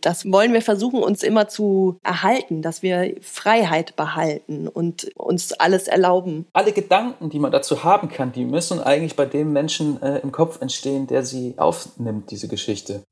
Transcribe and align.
Das 0.00 0.30
wollen 0.30 0.54
wir 0.54 0.62
versuchen, 0.62 1.02
uns 1.02 1.22
immer 1.22 1.48
zu 1.48 1.98
erhalten, 2.02 2.62
dass 2.62 2.82
wir 2.82 3.16
Freiheit 3.20 3.96
behalten 3.96 4.66
und 4.66 5.10
uns 5.14 5.52
alles 5.52 5.88
erlauben. 5.88 6.46
Alle 6.54 6.72
Gedanken, 6.72 7.28
die 7.28 7.38
man 7.38 7.52
dazu 7.52 7.84
haben 7.84 8.08
kann, 8.08 8.32
die 8.32 8.44
müssen 8.46 8.80
eigentlich 8.80 9.14
bei 9.14 9.26
dem 9.26 9.52
Menschen 9.52 10.02
äh, 10.02 10.18
im 10.20 10.32
Kopf 10.32 10.60
entstehen, 10.62 11.06
der 11.06 11.24
sie 11.24 11.54
aufnimmt, 11.58 12.30
diese 12.30 12.48
Geschichte. 12.48 13.02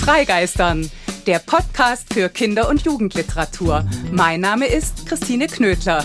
Freigeistern, 0.00 0.90
der 1.26 1.38
Podcast 1.38 2.12
für 2.12 2.28
Kinder- 2.28 2.68
und 2.68 2.82
Jugendliteratur. 2.82 3.84
Mein 4.10 4.40
Name 4.40 4.66
ist 4.66 5.06
Christine 5.06 5.46
Knödler. 5.46 6.04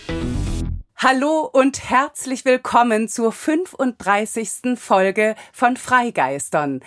Hallo 1.03 1.49
und 1.51 1.89
herzlich 1.89 2.45
willkommen 2.45 3.07
zur 3.07 3.31
35. 3.31 4.77
Folge 4.77 5.33
von 5.51 5.75
Freigeistern. 5.75 6.81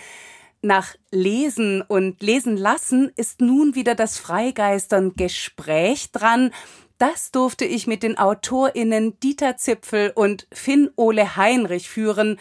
Nach 0.61 0.95
Lesen 1.11 1.81
und 1.81 2.23
Lesen 2.23 2.55
lassen 2.55 3.11
ist 3.17 3.41
nun 3.41 3.75
wieder 3.75 3.93
das 3.93 4.17
Freigeistern 4.17 5.15
Gespräch 5.17 6.13
dran. 6.13 6.51
Das 6.97 7.31
durfte 7.31 7.65
ich 7.65 7.87
mit 7.87 8.03
den 8.03 8.17
AutorInnen 8.17 9.19
Dieter 9.19 9.57
Zipfel 9.57 10.13
und 10.15 10.47
Finn 10.49 10.89
Ole 10.95 11.35
Heinrich 11.35 11.89
führen. 11.89 12.39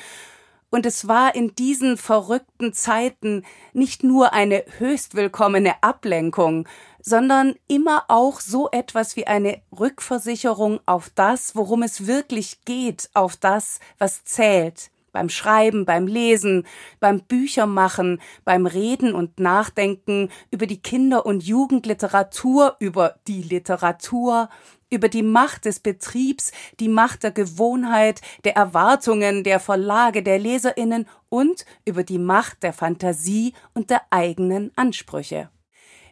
Und 0.70 0.86
es 0.86 1.08
war 1.08 1.34
in 1.34 1.56
diesen 1.56 1.96
verrückten 1.96 2.72
Zeiten 2.72 3.42
nicht 3.72 4.04
nur 4.04 4.32
eine 4.32 4.64
höchst 4.78 5.16
willkommene 5.16 5.82
Ablenkung, 5.82 6.68
sondern 7.04 7.54
immer 7.68 8.04
auch 8.08 8.40
so 8.40 8.70
etwas 8.70 9.14
wie 9.14 9.26
eine 9.26 9.60
Rückversicherung 9.78 10.80
auf 10.86 11.10
das, 11.14 11.54
worum 11.54 11.82
es 11.82 12.06
wirklich 12.06 12.64
geht, 12.64 13.10
auf 13.12 13.36
das, 13.36 13.78
was 13.98 14.24
zählt. 14.24 14.90
Beim 15.12 15.28
Schreiben, 15.28 15.84
beim 15.84 16.08
Lesen, 16.08 16.66
beim 16.98 17.20
Büchermachen, 17.20 18.20
beim 18.44 18.66
Reden 18.66 19.14
und 19.14 19.38
Nachdenken 19.38 20.28
über 20.50 20.66
die 20.66 20.82
Kinder- 20.82 21.24
und 21.24 21.44
Jugendliteratur, 21.44 22.74
über 22.80 23.14
die 23.28 23.42
Literatur, 23.42 24.48
über 24.90 25.08
die 25.08 25.22
Macht 25.22 25.66
des 25.66 25.78
Betriebs, 25.78 26.50
die 26.80 26.88
Macht 26.88 27.22
der 27.22 27.30
Gewohnheit, 27.30 28.22
der 28.44 28.56
Erwartungen, 28.56 29.44
der 29.44 29.60
Verlage, 29.60 30.22
der 30.22 30.38
Leserinnen 30.38 31.06
und 31.28 31.64
über 31.84 32.02
die 32.02 32.18
Macht 32.18 32.62
der 32.64 32.72
Fantasie 32.72 33.54
und 33.72 33.90
der 33.90 34.02
eigenen 34.10 34.72
Ansprüche. 34.74 35.48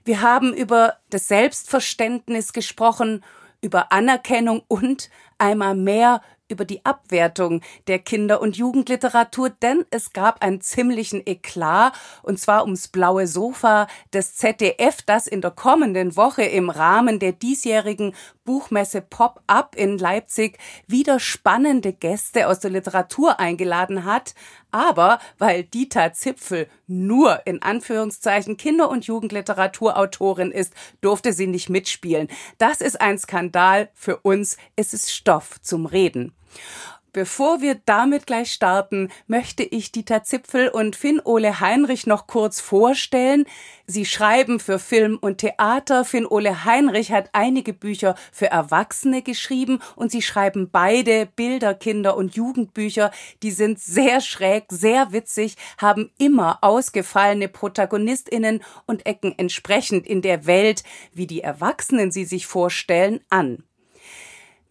Wir 0.05 0.21
haben 0.21 0.53
über 0.53 0.97
das 1.11 1.29
Selbstverständnis 1.29 2.53
gesprochen, 2.53 3.23
über 3.61 3.93
Anerkennung 3.93 4.63
und 4.67 5.11
einmal 5.39 5.77
mehr 5.77 6.21
über 6.49 6.65
die 6.65 6.85
Abwertung 6.85 7.63
der 7.87 7.99
Kinder- 7.99 8.43
und 8.43 8.57
Jugendliteratur, 8.57 9.51
denn 9.51 9.85
es 9.91 10.13
gab 10.13 10.43
einen 10.43 10.61
ziemlichen 10.61 11.27
Eklat, 11.27 11.95
und 12.23 12.39
zwar 12.39 12.65
ums 12.65 12.89
blaue 12.89 13.27
Sofa 13.27 13.87
des 14.13 14.37
ZDF, 14.37 15.03
das 15.03 15.27
in 15.27 15.41
der 15.41 15.53
kommenden 15.53 16.15
Woche 16.17 16.43
im 16.43 16.69
Rahmen 16.69 17.19
der 17.19 17.33
diesjährigen 17.33 18.15
Buchmesse 18.45 19.01
Pop-up 19.01 19.77
in 19.77 19.99
Leipzig 19.99 20.59
wieder 20.87 21.21
spannende 21.21 21.93
Gäste 21.93 22.49
aus 22.49 22.61
der 22.61 22.71
Literatur 22.71 23.39
eingeladen 23.39 24.05
hat, 24.05 24.35
aber 24.71 25.19
weil 25.39 25.65
Dieter 25.65 26.13
Zipfel 26.13 26.69
nur 26.87 27.47
in 27.47 27.63
Anführungszeichen 27.63 28.57
Kinder- 28.57 28.91
und 28.91 29.07
Jugendliteraturautorin 29.07 30.51
ist, 30.51 30.75
durfte 31.01 31.33
sie 31.33 31.47
nicht 31.47 31.71
mitspielen. 31.71 32.29
Das 32.59 32.81
ist 32.81 33.01
ein 33.01 33.19
Skandal. 33.19 33.91
Für 33.95 34.19
uns 34.19 34.57
ist 34.77 34.95
es 34.95 35.13
Stoff 35.13 35.61
zum 35.61 35.87
Reden. 35.87 36.35
Bevor 37.15 37.61
wir 37.61 37.75
damit 37.85 38.27
gleich 38.27 38.51
starten, 38.53 39.11
möchte 39.27 39.63
ich 39.63 39.93
Dieter 39.93 40.23
Zipfel 40.25 40.71
und 40.71 40.97
Finn-Ole 40.97 41.61
Heinrich 41.61 42.07
noch 42.07 42.27
kurz 42.27 42.59
vorstellen. 42.59 43.45
Sie 43.87 44.07
schreiben 44.07 44.59
für 44.59 44.79
Film 44.79 45.19
und 45.21 45.37
Theater. 45.37 46.07
Finn-Ole 46.07 46.65
Heinrich 46.65 47.13
hat 47.13 47.29
einige 47.35 47.75
Bücher 47.75 48.15
für 48.33 48.47
Erwachsene 48.47 49.21
geschrieben 49.21 49.81
und 49.95 50.11
sie 50.11 50.23
schreiben 50.23 50.71
beide 50.73 51.27
Bilder, 51.27 51.75
Kinder- 51.75 52.17
und 52.17 52.35
Jugendbücher. 52.35 53.11
Die 53.43 53.51
sind 53.51 53.79
sehr 53.79 54.23
schräg, 54.23 54.65
sehr 54.71 55.13
witzig, 55.13 55.57
haben 55.77 56.11
immer 56.17 56.61
ausgefallene 56.63 57.49
ProtagonistInnen 57.49 58.63
und 58.87 59.05
ecken 59.05 59.35
entsprechend 59.37 60.07
in 60.07 60.23
der 60.23 60.47
Welt, 60.47 60.83
wie 61.13 61.27
die 61.27 61.43
Erwachsenen 61.43 62.11
sie 62.11 62.25
sich 62.25 62.47
vorstellen, 62.47 63.21
an. 63.29 63.65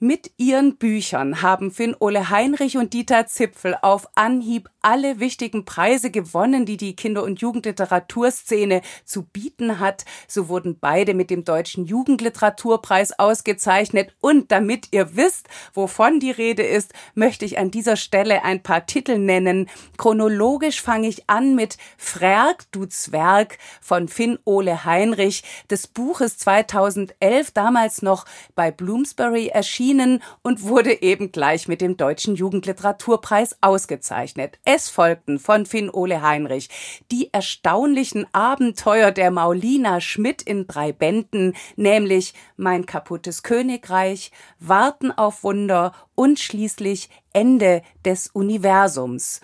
Mit 0.04 0.32
ihren 0.38 0.78
Büchern 0.78 1.44
haben 1.44 1.70
Finn 1.70 1.96
Ole 2.00 2.32
Heinrich 2.32 2.76
und 2.76 2.94
Dieter 2.94 3.28
Zipfel 3.28 3.78
auf 3.84 4.08
Anhieb 4.16 4.68
alle 4.82 5.20
wichtigen 5.20 5.64
Preise 5.64 6.10
gewonnen, 6.10 6.66
die 6.66 6.76
die 6.76 6.96
Kinder- 6.96 7.22
und 7.22 7.40
Jugendliteraturszene 7.40 8.82
zu 9.06 9.22
bieten 9.22 9.80
hat. 9.80 10.06
So 10.28 10.50
wurden 10.50 10.80
beide 10.80 11.14
mit 11.14 11.30
dem 11.30 11.46
Deutschen 11.46 11.86
Jugendliteraturpreis 11.86 13.20
ausgezeichnet. 13.20 14.12
Und 14.22 14.52
damit 14.52 14.88
ihr 14.90 15.16
wisst, 15.16 15.48
wovon 15.76 16.20
die 16.20 16.32
Rede 16.32 16.64
ist, 16.64 16.94
möchte 17.14 17.46
ich 17.46 17.60
an 17.60 17.70
dieser 17.70 17.96
Stelle 17.96 18.44
ein 18.44 18.64
paar 18.64 18.88
Titel 18.88 19.20
nennen. 19.20 19.70
Chronologisch 20.00 20.82
fange 20.82 21.10
ich 21.10 21.30
an 21.30 21.54
mit 21.54 21.78
Frerk, 22.00 22.64
du 22.72 22.88
Zwerg 22.88 23.60
von 23.82 24.08
Finn 24.08 24.40
Ole 24.46 24.84
Heinrich. 24.84 25.44
Das 25.68 25.86
Buch 25.86 26.22
ist 26.22 26.40
2011 26.40 27.52
damals 27.52 28.02
noch 28.02 28.26
bei 28.56 28.72
Bloomsbury 28.72 29.50
erschienen 29.50 29.91
erschienen 29.92 30.22
und 30.42 30.64
wurde 30.64 31.02
eben 31.02 31.32
gleich 31.32 31.68
mit 31.68 31.82
dem 31.82 31.98
Deutschen 31.98 32.36
Jugendliteraturpreis 32.36 33.58
ausgezeichnet. 33.62 34.58
Es 34.64 34.90
folgten 34.90 35.40
von 35.40 35.66
Finn 35.66 35.90
Ole 35.90 36.22
Heinrich 36.22 36.70
die 37.12 37.34
erstaunlichen 37.34 38.26
Abenteuer 38.34 39.12
der 39.12 39.32
Maulina 39.32 40.02
Schmidt 40.02 40.42
in 40.42 40.68
drei 40.68 40.92
Bänden, 40.92 41.56
nämlich 41.76 42.34
Mein 42.58 42.86
kaputtes 42.86 43.44
Königreich, 43.44 44.32
Warten 44.60 45.12
auf 45.12 45.44
Wunder 45.44 45.94
und 46.16 46.40
schließlich 46.40 47.10
Ende 47.34 47.82
des 48.06 48.28
Universums. 48.28 49.42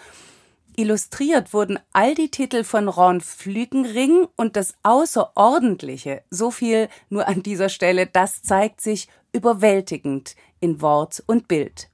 Illustriert 0.79 1.53
wurden 1.53 1.79
all 1.91 2.13
die 2.13 2.29
Titel 2.29 2.63
von 2.63 2.87
Ron 2.87 3.19
Flügenring 3.19 4.27
und 4.35 4.55
das 4.55 4.75
Außerordentliche, 4.83 6.21
so 6.29 6.51
viel 6.51 6.87
nur 7.09 7.27
an 7.27 7.41
dieser 7.41 7.69
Stelle, 7.69 8.05
das 8.05 8.43
zeigt 8.43 8.81
sich 8.81 9.07
überwältigend 9.37 10.35
in 10.59 10.81
Wort 10.81 11.23
und 11.27 11.47
Bild. 11.47 11.89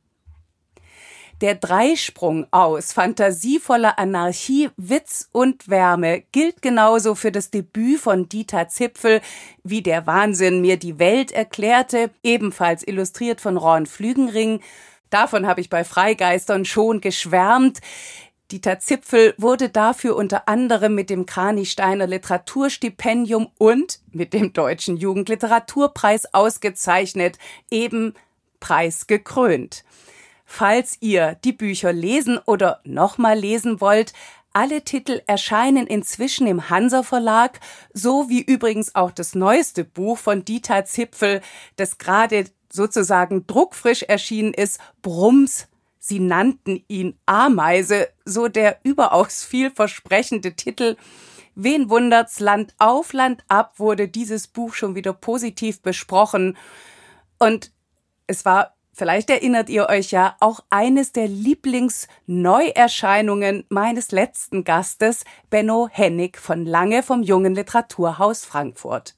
Der 1.41 1.55
Dreisprung 1.55 2.47
aus 2.51 2.93
fantasievoller 2.93 3.99
Anarchie, 3.99 4.69
Witz 4.77 5.27
und 5.33 5.67
Wärme 5.67 6.23
gilt 6.31 6.61
genauso 6.61 7.15
für 7.15 7.33
das 7.33 7.51
Debüt 7.51 7.99
von 7.99 8.29
Dieter 8.29 8.69
Zipfel, 8.69 9.19
wie 9.61 9.81
der 9.81 10.07
Wahnsinn 10.07 10.61
mir 10.61 10.77
die 10.77 10.99
Welt 10.99 11.33
erklärte, 11.33 12.11
ebenfalls 12.23 12.87
illustriert 12.87 13.41
von 13.41 13.57
Ron 13.57 13.87
Flügenring. 13.87 14.61
Davon 15.09 15.45
habe 15.45 15.59
ich 15.59 15.69
bei 15.69 15.83
Freigeistern 15.83 16.63
schon 16.63 17.01
geschwärmt. 17.01 17.81
Dieter 18.53 18.77
Zipfel 18.77 19.33
wurde 19.39 19.69
dafür 19.69 20.15
unter 20.15 20.47
anderem 20.47 20.93
mit 20.93 21.09
dem 21.09 21.25
Kranichsteiner 21.25 22.05
Literaturstipendium 22.05 23.49
und 23.57 23.99
mit 24.11 24.31
dem 24.31 24.53
Deutschen 24.53 24.95
Jugendliteraturpreis 24.95 26.35
ausgezeichnet, 26.35 27.39
eben 27.71 28.13
preisgekrönt. 28.59 29.83
Falls 30.45 30.97
ihr 30.99 31.35
die 31.43 31.51
Bücher 31.51 31.91
lesen 31.93 32.37
oder 32.45 32.81
nochmal 32.83 33.39
lesen 33.39 33.81
wollt, 33.81 34.13
alle 34.53 34.83
Titel 34.83 35.23
erscheinen 35.25 35.87
inzwischen 35.87 36.45
im 36.45 36.69
Hansa 36.69 37.01
Verlag, 37.01 37.59
so 37.91 38.29
wie 38.29 38.43
übrigens 38.43 38.93
auch 38.93 39.09
das 39.09 39.33
neueste 39.33 39.83
Buch 39.83 40.19
von 40.19 40.45
Dieter 40.45 40.85
Zipfel, 40.85 41.41
das 41.75 41.97
gerade 41.97 42.45
sozusagen 42.71 43.47
druckfrisch 43.47 44.03
erschienen 44.03 44.53
ist, 44.53 44.79
Brums 45.01 45.69
Sie 46.05 46.19
nannten 46.19 46.83
ihn 46.89 47.17
Ameise, 47.25 48.09
so 48.25 48.49
der 48.49 48.81
überaus 48.83 49.45
vielversprechende 49.45 50.53
Titel. 50.53 50.97
Wen 51.55 51.89
wundert's, 51.89 52.41
Land 52.41 52.75
auf, 52.77 53.13
Land 53.13 53.45
ab 53.47 53.79
wurde 53.79 54.09
dieses 54.09 54.49
Buch 54.49 54.73
schon 54.73 54.95
wieder 54.95 55.13
positiv 55.13 55.81
besprochen. 55.81 56.57
Und 57.39 57.71
es 58.27 58.43
war, 58.43 58.75
vielleicht 58.91 59.29
erinnert 59.29 59.69
ihr 59.69 59.87
euch 59.87 60.11
ja, 60.11 60.35
auch 60.41 60.59
eines 60.69 61.13
der 61.13 61.29
Lieblingsneuerscheinungen 61.29 63.63
meines 63.69 64.11
letzten 64.11 64.65
Gastes, 64.65 65.23
Benno 65.49 65.87
Hennig 65.89 66.37
von 66.37 66.65
Lange 66.65 67.01
vom 67.01 67.23
Jungen 67.23 67.55
Literaturhaus 67.55 68.43
Frankfurt. 68.43 69.15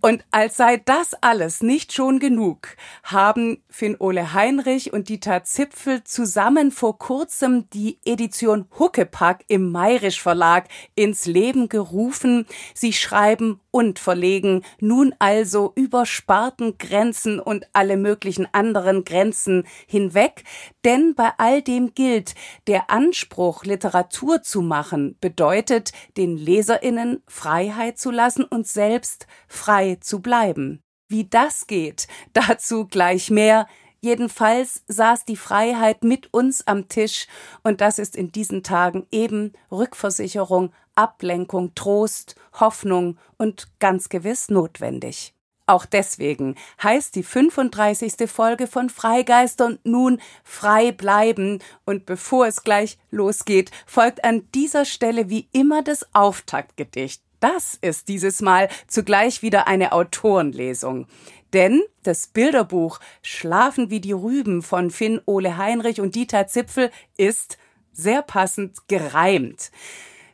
Und 0.00 0.24
als 0.30 0.56
sei 0.56 0.78
das 0.78 1.14
alles 1.20 1.62
nicht 1.62 1.92
schon 1.92 2.20
genug, 2.20 2.76
haben 3.02 3.62
Finn-Ole 3.68 4.32
Heinrich 4.32 4.92
und 4.92 5.08
Dieter 5.08 5.44
Zipfel 5.44 6.04
zusammen 6.04 6.70
vor 6.70 6.98
kurzem 6.98 7.68
die 7.70 7.98
Edition 8.04 8.66
Huckepack 8.78 9.44
im 9.48 9.70
Mayrisch 9.70 10.22
Verlag 10.22 10.68
ins 10.94 11.26
Leben 11.26 11.68
gerufen. 11.68 12.46
Sie 12.74 12.94
schreiben 12.94 13.60
und 13.70 13.98
verlegen 13.98 14.64
nun 14.80 15.14
also 15.18 15.72
über 15.74 16.06
Spartengrenzen 16.06 17.40
und 17.40 17.68
alle 17.72 17.96
möglichen 17.96 18.46
anderen 18.52 19.04
Grenzen 19.04 19.66
hinweg, 19.86 20.44
denn 20.84 21.14
bei 21.14 21.30
all 21.38 21.62
dem 21.62 21.94
gilt, 21.94 22.34
der 22.66 22.90
Anspruch, 22.90 23.64
Literatur 23.64 24.42
zu 24.42 24.62
machen, 24.62 25.16
bedeutet, 25.20 25.92
den 26.16 26.36
Leserinnen 26.36 27.22
Freiheit 27.26 27.98
zu 27.98 28.10
lassen 28.10 28.44
und 28.44 28.66
selbst 28.66 29.26
frei 29.48 29.98
zu 30.00 30.20
bleiben. 30.20 30.82
Wie 31.08 31.28
das 31.28 31.66
geht, 31.66 32.06
dazu 32.32 32.86
gleich 32.86 33.30
mehr. 33.30 33.66
Jedenfalls 34.02 34.82
saß 34.88 35.26
die 35.26 35.36
Freiheit 35.36 36.04
mit 36.04 36.32
uns 36.32 36.66
am 36.66 36.88
Tisch, 36.88 37.26
und 37.62 37.82
das 37.82 37.98
ist 37.98 38.16
in 38.16 38.32
diesen 38.32 38.62
Tagen 38.62 39.06
eben 39.10 39.52
Rückversicherung, 39.70 40.72
Ablenkung, 41.00 41.74
Trost, 41.74 42.34
Hoffnung 42.52 43.16
und 43.38 43.68
ganz 43.78 44.10
gewiss 44.10 44.50
notwendig. 44.50 45.32
Auch 45.64 45.86
deswegen 45.86 46.56
heißt 46.82 47.14
die 47.14 47.22
35. 47.22 48.28
Folge 48.28 48.66
von 48.66 48.90
Freigeistern 48.90 49.78
nun 49.82 50.20
frei 50.44 50.92
bleiben. 50.92 51.60
Und 51.86 52.04
bevor 52.04 52.46
es 52.46 52.64
gleich 52.64 52.98
losgeht, 53.10 53.70
folgt 53.86 54.24
an 54.24 54.46
dieser 54.54 54.84
Stelle 54.84 55.30
wie 55.30 55.48
immer 55.52 55.82
das 55.82 56.06
Auftaktgedicht. 56.12 57.22
Das 57.38 57.78
ist 57.80 58.08
dieses 58.08 58.42
Mal 58.42 58.68
zugleich 58.88 59.40
wieder 59.40 59.66
eine 59.68 59.92
Autorenlesung. 59.92 61.06
Denn 61.54 61.82
das 62.02 62.26
Bilderbuch 62.26 63.00
Schlafen 63.22 63.88
wie 63.88 64.00
die 64.00 64.12
Rüben 64.12 64.60
von 64.60 64.90
Finn 64.90 65.22
Ole 65.24 65.56
Heinrich 65.56 66.00
und 66.02 66.14
Dieter 66.14 66.46
Zipfel 66.46 66.90
ist 67.16 67.56
sehr 67.92 68.22
passend 68.22 68.88
gereimt. 68.88 69.70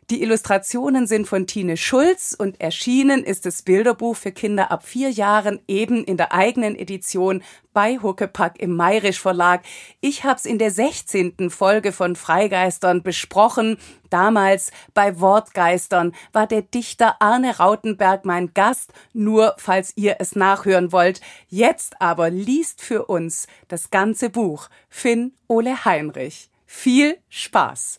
Die 0.09 0.23
Illustrationen 0.23 1.09
sind 1.09 1.27
von 1.27 1.49
Tine 1.49 1.77
Schulz 1.77 2.33
und 2.39 2.61
erschienen 2.61 3.25
ist 3.25 3.45
das 3.45 3.63
Bilderbuch 3.63 4.15
für 4.15 4.31
Kinder 4.31 4.71
ab 4.71 4.87
vier 4.87 5.11
Jahren 5.11 5.59
eben 5.67 6.05
in 6.05 6.17
der 6.17 6.33
eigenen 6.33 6.77
Edition 6.77 7.43
bei 7.73 7.99
Huckepack 7.99 8.61
im 8.61 8.77
Mayrisch 8.77 9.21
Verlag. 9.21 9.63
Ich 10.01 10.23
hab's 10.23 10.45
in 10.45 10.59
der 10.59 10.71
16. 10.71 11.51
Folge 11.51 11.91
von 11.91 12.15
Freigeistern 12.15 13.03
besprochen. 13.03 13.79
Damals 14.09 14.71
bei 14.95 15.19
Wortgeistern 15.19 16.15
war 16.33 16.47
der 16.47 16.63
Dichter 16.63 17.21
Arne 17.21 17.57
Rautenberg 17.57 18.25
mein 18.25 18.55
Gast, 18.55 18.93
nur 19.13 19.57
falls 19.59 19.93
ihr 19.97 20.17
es 20.21 20.37
nachhören 20.37 20.93
wollt. 20.93 21.21
Jetzt 21.49 22.01
aber 22.01 22.31
liest 22.31 22.81
für 22.81 23.07
uns 23.07 23.49
das 23.67 23.91
ganze 23.91 24.31
Buch 24.31 24.69
Finn 24.89 25.33
Ole 25.49 25.85
Heinrich. 25.85 26.49
Viel 26.65 27.19
Spaß! 27.29 27.99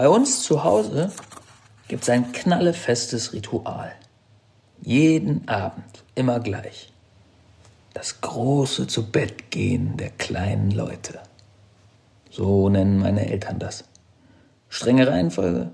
Bei 0.00 0.08
uns 0.08 0.42
zu 0.42 0.64
Hause 0.64 1.12
gibt 1.86 2.04
es 2.04 2.08
ein 2.08 2.32
knallefestes 2.32 3.34
Ritual. 3.34 3.92
Jeden 4.80 5.46
Abend, 5.46 6.04
immer 6.14 6.40
gleich. 6.40 6.90
Das 7.92 8.22
große 8.22 8.86
Zubettgehen 8.86 9.98
der 9.98 10.08
kleinen 10.08 10.70
Leute. 10.70 11.20
So 12.30 12.70
nennen 12.70 13.00
meine 13.00 13.28
Eltern 13.28 13.58
das. 13.58 13.84
Strenge 14.70 15.06
Reihenfolge 15.06 15.70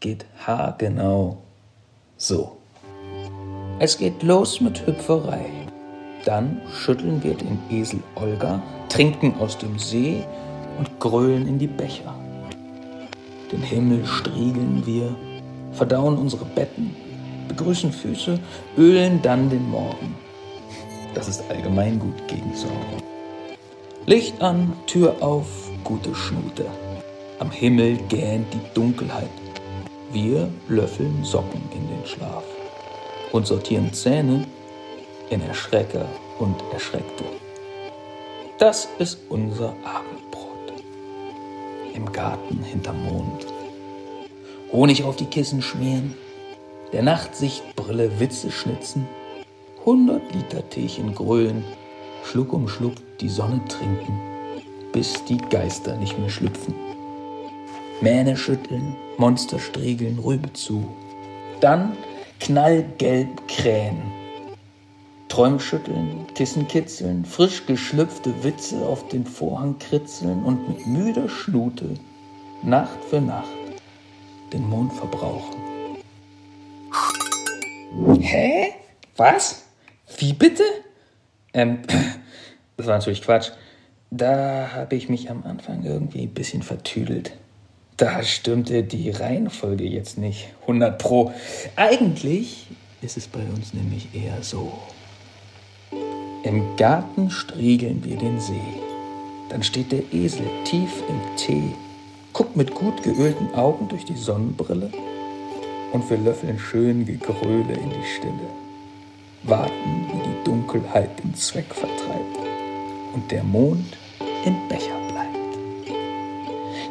geht 0.00 0.24
haargenau 0.46 1.36
so. 2.16 2.56
Es 3.80 3.98
geht 3.98 4.22
los 4.22 4.62
mit 4.62 4.86
Hüpferei. 4.86 5.44
Dann 6.24 6.62
schütteln 6.72 7.22
wir 7.22 7.34
den 7.34 7.58
Esel 7.70 8.02
Olga, 8.14 8.62
trinken 8.88 9.34
aus 9.38 9.58
dem 9.58 9.78
See 9.78 10.24
und 10.78 10.98
grölen 11.00 11.46
in 11.46 11.58
die 11.58 11.66
Becher. 11.66 12.14
Den 13.50 13.62
Himmel 13.62 14.04
striegeln 14.04 14.82
wir, 14.84 15.14
verdauen 15.72 16.18
unsere 16.18 16.44
Betten, 16.44 16.94
begrüßen 17.48 17.92
Füße, 17.92 18.38
ölen 18.76 19.22
dann 19.22 19.48
den 19.48 19.68
Morgen. 19.70 20.14
Das 21.14 21.28
ist 21.28 21.42
allgemein 21.50 21.98
gut 21.98 22.28
gegen 22.28 22.54
Sorgen. 22.54 23.02
Licht 24.06 24.40
an, 24.42 24.72
Tür 24.86 25.16
auf, 25.20 25.46
gute 25.84 26.14
Schnute. 26.14 26.66
Am 27.38 27.50
Himmel 27.50 27.96
gähnt 28.08 28.46
die 28.52 28.74
Dunkelheit. 28.74 29.28
Wir 30.12 30.48
löffeln 30.68 31.24
Socken 31.24 31.62
in 31.74 31.86
den 31.88 32.06
Schlaf 32.06 32.44
und 33.32 33.46
sortieren 33.46 33.92
Zähne 33.92 34.46
in 35.30 35.42
Erschrecker 35.42 36.06
und 36.38 36.56
Erschreckte. 36.72 37.24
Das 38.58 38.88
ist 38.98 39.18
unser 39.28 39.74
Abend 39.84 40.30
im 41.98 42.12
Garten 42.12 42.62
hinterm 42.62 43.02
Mond. 43.04 43.46
Honig 44.72 45.02
auf 45.02 45.16
die 45.16 45.26
Kissen 45.26 45.62
schmieren, 45.62 46.14
der 46.92 47.02
Nachtsichtbrille 47.02 48.20
Witze 48.20 48.50
schnitzen, 48.50 49.06
hundert 49.84 50.32
Liter 50.32 50.68
Teechen 50.70 51.14
grölen, 51.14 51.64
Schluck 52.24 52.52
um 52.52 52.68
Schluck 52.68 52.94
die 53.20 53.28
Sonne 53.28 53.60
trinken, 53.68 54.20
bis 54.92 55.24
die 55.24 55.38
Geister 55.38 55.96
nicht 55.96 56.18
mehr 56.18 56.30
schlüpfen. 56.30 56.74
Mähne 58.00 58.36
schütteln, 58.36 58.94
Monster 59.16 59.58
striegeln, 59.58 60.20
Rübe 60.20 60.52
zu. 60.52 60.88
Dann 61.60 61.96
knallgelb 62.38 63.48
krähen, 63.48 64.00
Träume 65.28 65.60
schütteln, 65.60 66.26
Kissen 66.34 66.66
kitzeln, 66.68 67.24
frisch 67.24 67.66
geschlüpfte 67.66 68.42
Witze 68.42 68.84
auf 68.86 69.08
den 69.08 69.26
Vorhang 69.26 69.78
kritzeln 69.78 70.42
und 70.42 70.68
mit 70.68 70.86
müder 70.86 71.28
Schnute 71.28 71.94
Nacht 72.62 72.98
für 73.08 73.20
Nacht 73.20 73.48
den 74.52 74.68
Mond 74.68 74.92
verbrauchen. 74.92 75.56
Hä? 78.20 78.72
Was? 79.16 79.64
Wie 80.16 80.32
bitte? 80.32 80.62
Ähm, 81.52 81.82
das 82.76 82.86
war 82.86 82.96
natürlich 82.96 83.22
Quatsch. 83.22 83.50
Da 84.10 84.70
habe 84.72 84.96
ich 84.96 85.08
mich 85.08 85.30
am 85.30 85.44
Anfang 85.44 85.84
irgendwie 85.84 86.22
ein 86.22 86.34
bisschen 86.34 86.62
vertüdelt. 86.62 87.32
Da 87.98 88.22
stimmte 88.22 88.84
die 88.84 89.10
Reihenfolge 89.10 89.84
jetzt 89.84 90.18
nicht 90.18 90.48
100 90.62 90.98
Pro. 90.98 91.32
Eigentlich 91.76 92.68
ist 93.02 93.16
es 93.16 93.26
bei 93.26 93.40
uns 93.40 93.74
nämlich 93.74 94.14
eher 94.14 94.42
so. 94.42 94.72
Im 96.48 96.76
Garten 96.78 97.28
striegeln 97.30 98.02
wir 98.06 98.16
den 98.16 98.40
See. 98.40 98.54
Dann 99.50 99.62
steht 99.62 99.92
der 99.92 100.14
Esel 100.14 100.46
tief 100.64 101.02
im 101.06 101.36
Tee, 101.36 101.74
guckt 102.32 102.56
mit 102.56 102.74
gut 102.74 103.02
geölten 103.02 103.54
Augen 103.54 103.86
durch 103.88 104.06
die 104.06 104.16
Sonnenbrille 104.16 104.90
und 105.92 106.08
wir 106.08 106.16
löffeln 106.16 106.58
schön 106.58 107.04
Gegröle 107.04 107.74
in 107.74 107.90
die 107.90 108.08
Stille, 108.16 108.48
warten, 109.42 110.06
wie 110.06 110.26
die 110.26 110.44
Dunkelheit 110.44 111.22
den 111.22 111.34
Zweck 111.34 111.66
vertreibt 111.66 112.38
und 113.12 113.30
der 113.30 113.44
Mond 113.44 113.98
im 114.46 114.56
Becher 114.70 114.96
bleibt. 115.08 115.94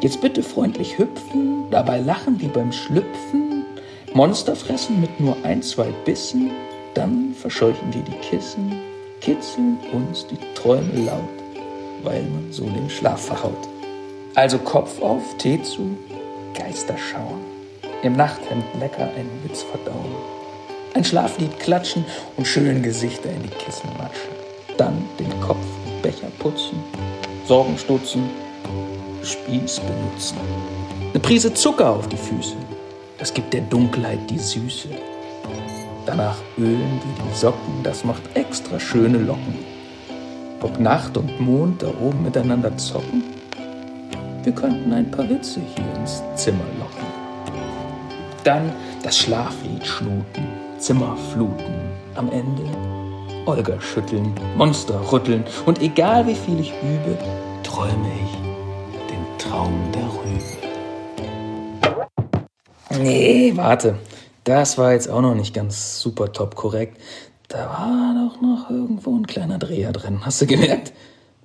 Jetzt 0.00 0.20
bitte 0.20 0.44
freundlich 0.44 0.98
hüpfen, 0.98 1.64
dabei 1.72 1.98
lachen 1.98 2.40
wie 2.40 2.46
beim 2.46 2.70
Schlüpfen, 2.70 3.64
Monster 4.14 4.54
fressen 4.54 5.00
mit 5.00 5.18
nur 5.18 5.36
ein, 5.42 5.62
zwei 5.62 5.88
Bissen, 6.04 6.52
dann 6.94 7.34
verscheuchen 7.34 7.92
wir 7.92 8.02
die 8.02 8.18
Kissen 8.18 8.87
kitzeln 9.28 9.76
uns 9.92 10.26
die 10.26 10.38
Träume 10.54 11.04
laut, 11.04 11.28
weil 12.02 12.22
man 12.22 12.50
so 12.50 12.64
den 12.64 12.88
Schlaf 12.88 13.26
verhaut. 13.26 13.68
Also 14.34 14.56
Kopf 14.58 15.02
auf, 15.02 15.36
Tee 15.36 15.62
zu, 15.62 15.98
Geister 16.54 16.96
schauen, 16.96 17.42
im 18.02 18.16
Nachthemd 18.16 18.64
lecker 18.80 19.02
einen 19.02 19.38
Witz 19.44 19.64
verdauen, 19.64 20.14
ein 20.94 21.04
Schlaflied 21.04 21.58
klatschen 21.58 22.06
und 22.38 22.46
schön 22.46 22.82
Gesichter 22.82 23.28
in 23.28 23.42
die 23.42 23.48
Kissen 23.50 23.90
matschen. 23.98 24.32
Dann 24.78 25.04
den 25.18 25.38
Kopf 25.42 25.66
und 25.84 26.00
Becher 26.00 26.30
putzen, 26.38 26.82
Sorgen 27.44 27.76
stutzen, 27.76 28.30
Spieß 29.22 29.80
benutzen. 29.80 30.38
Eine 31.10 31.20
Prise 31.20 31.52
Zucker 31.52 31.90
auf 31.90 32.08
die 32.08 32.16
Füße, 32.16 32.56
das 33.18 33.34
gibt 33.34 33.52
der 33.52 33.60
Dunkelheit 33.60 34.20
die 34.30 34.38
Süße. 34.38 34.88
Danach 36.08 36.38
ölen 36.56 37.02
wir 37.04 37.22
die 37.22 37.36
Socken, 37.36 37.82
das 37.82 38.02
macht 38.02 38.22
extra 38.32 38.80
schöne 38.80 39.18
Locken. 39.18 39.58
Ob 40.62 40.80
Nacht 40.80 41.18
und 41.18 41.38
Mond 41.38 41.82
da 41.82 41.88
oben 41.88 42.22
miteinander 42.22 42.74
zocken? 42.78 43.24
Wir 44.42 44.52
könnten 44.52 44.90
ein 44.94 45.10
paar 45.10 45.28
Witze 45.28 45.60
hier 45.60 45.84
ins 46.00 46.22
Zimmer 46.34 46.64
locken. 46.78 47.06
Dann 48.42 48.72
das 49.02 49.18
Schlaflied 49.18 49.86
schnuten, 49.86 50.46
Zimmer 50.78 51.14
fluten. 51.30 51.74
Am 52.14 52.32
Ende 52.32 52.62
Olga 53.44 53.78
schütteln, 53.78 54.32
Monster 54.56 54.98
rütteln 55.12 55.44
und 55.66 55.82
egal 55.82 56.26
wie 56.26 56.34
viel 56.34 56.58
ich 56.58 56.72
übe, 56.82 57.18
träume 57.62 58.08
ich 58.24 58.32
den 59.10 59.26
Traum 59.36 59.78
der 59.92 60.04
Rübe. 60.04 60.58
Nee, 62.98 63.52
warte. 63.54 63.98
Das 64.44 64.78
war 64.78 64.92
jetzt 64.92 65.08
auch 65.08 65.20
noch 65.20 65.34
nicht 65.34 65.54
ganz 65.54 66.00
super 66.00 66.32
top 66.32 66.54
korrekt. 66.54 66.98
Da 67.48 67.68
war 67.68 68.14
doch 68.14 68.40
noch 68.40 68.70
irgendwo 68.70 69.16
ein 69.16 69.26
kleiner 69.26 69.58
Dreher 69.58 69.92
drin. 69.92 70.24
Hast 70.24 70.40
du 70.42 70.46
gemerkt? 70.46 70.92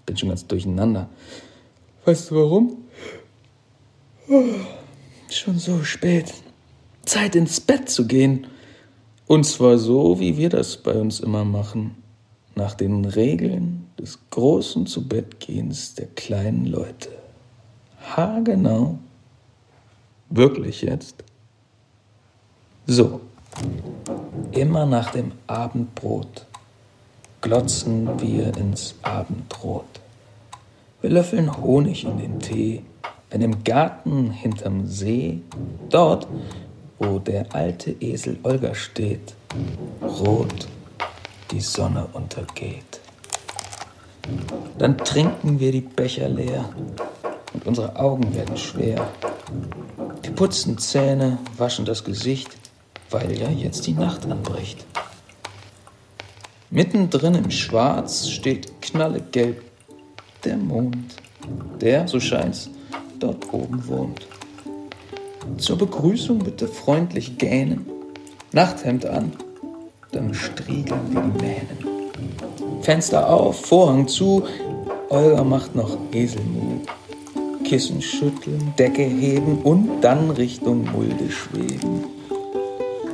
Bin 0.05 0.17
schon 0.17 0.29
ganz 0.29 0.45
durcheinander. 0.45 1.09
Weißt 2.05 2.31
du 2.31 2.35
warum? 2.35 2.77
Oh, 4.29 4.43
schon 5.29 5.57
so 5.57 5.83
spät. 5.83 6.33
Zeit 7.05 7.35
ins 7.35 7.61
Bett 7.61 7.89
zu 7.89 8.07
gehen. 8.07 8.47
Und 9.27 9.45
zwar 9.45 9.77
so, 9.77 10.19
wie 10.19 10.37
wir 10.37 10.49
das 10.49 10.77
bei 10.77 10.93
uns 10.93 11.19
immer 11.19 11.45
machen. 11.45 11.95
Nach 12.55 12.73
den 12.73 13.05
Regeln 13.05 13.87
des 13.97 14.19
großen 14.29 14.85
Zubettgehens 14.85 15.95
der 15.95 16.07
kleinen 16.07 16.65
Leute. 16.65 17.09
Ha, 18.15 18.41
genau. 18.41 18.99
Wirklich 20.29 20.81
jetzt? 20.81 21.23
So. 22.85 23.21
Immer 24.51 24.85
nach 24.85 25.11
dem 25.11 25.31
Abendbrot 25.47 26.45
glotzen 27.39 28.09
wir 28.19 28.55
ins 28.57 28.95
Abendrot. 29.03 29.85
Wir 31.01 31.09
löffeln 31.09 31.55
Honig 31.57 32.03
in 32.03 32.17
den 32.17 32.39
Tee, 32.39 32.83
wenn 33.29 33.41
im 33.41 33.63
Garten 33.63 34.31
hinterm 34.31 34.85
See, 34.87 35.41
dort, 35.89 36.27
wo 36.99 37.19
der 37.19 37.55
alte 37.55 37.91
Esel 37.99 38.37
Olga 38.43 38.75
steht, 38.75 39.33
rot 40.01 40.67
die 41.51 41.61
Sonne 41.61 42.07
untergeht. 42.13 42.99
Dann 44.77 44.97
trinken 44.97 45.59
wir 45.59 45.71
die 45.71 45.81
Becher 45.81 46.27
leer 46.27 46.69
und 47.53 47.65
unsere 47.65 47.95
Augen 47.95 48.35
werden 48.35 48.57
schwer. 48.57 49.07
Wir 50.21 50.31
putzen 50.31 50.77
Zähne, 50.77 51.37
waschen 51.57 51.85
das 51.85 52.03
Gesicht, 52.03 52.57
weil 53.13 53.37
ja 53.37 53.49
jetzt 53.49 53.85
die 53.85 53.93
Nacht 53.93 54.25
anbricht. 54.25 54.85
Mittendrin 56.71 57.35
im 57.35 57.51
Schwarz 57.51 58.27
steht 58.27 58.81
knallegelb 58.81 59.61
der 60.43 60.57
Mond, 60.57 61.15
der, 61.79 62.07
so 62.07 62.19
scheint's, 62.19 62.69
dort 63.19 63.53
oben 63.53 63.87
wohnt. 63.87 64.27
Zur 65.57 65.77
Begrüßung 65.77 66.39
bitte 66.39 66.67
freundlich 66.67 67.37
gähnen, 67.37 67.85
Nachthemd 68.51 69.05
an, 69.05 69.31
dann 70.11 70.33
striegeln 70.33 71.13
wir 71.13 71.21
die 71.21 71.43
Mähnen. 71.43 72.81
Fenster 72.81 73.29
auf, 73.29 73.65
Vorhang 73.65 74.07
zu, 74.07 74.43
Olga 75.09 75.43
macht 75.43 75.75
noch 75.75 75.97
Eselmut. 76.11 76.87
Kissen 77.63 78.01
schütteln, 78.01 78.73
Decke 78.77 79.03
heben 79.03 79.59
und 79.59 80.01
dann 80.01 80.31
Richtung 80.31 80.91
Mulde 80.91 81.31
schweben. 81.31 82.12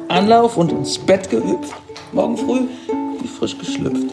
Anlauf 0.09 0.57
und 0.57 0.71
ins 0.71 0.97
Bett 0.97 1.29
gehüpft, 1.29 1.75
morgen 2.11 2.35
früh 2.35 2.61
wie 3.21 3.27
frisch 3.27 3.55
geschlüpft. 3.59 4.07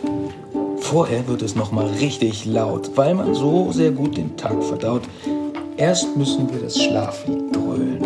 Vorher 0.77 1.27
wird 1.27 1.41
es 1.41 1.57
nochmal 1.57 1.87
richtig 1.87 2.45
laut, 2.45 2.91
weil 2.97 3.15
man 3.15 3.35
so 3.35 3.73
sehr 3.73 3.93
gut 3.93 4.19
den 4.19 4.37
Tag 4.37 4.63
verdaut. 4.63 5.03
Erst 5.79 6.15
müssen 6.15 6.53
wir 6.53 6.61
das 6.61 6.79
Schlaflied 6.79 7.45
dröhlen 7.57 8.05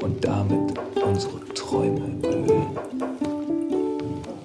und 0.00 0.24
damit 0.24 0.78
unsere 1.04 1.40
Träume 1.54 2.02
ölen. 2.24 2.66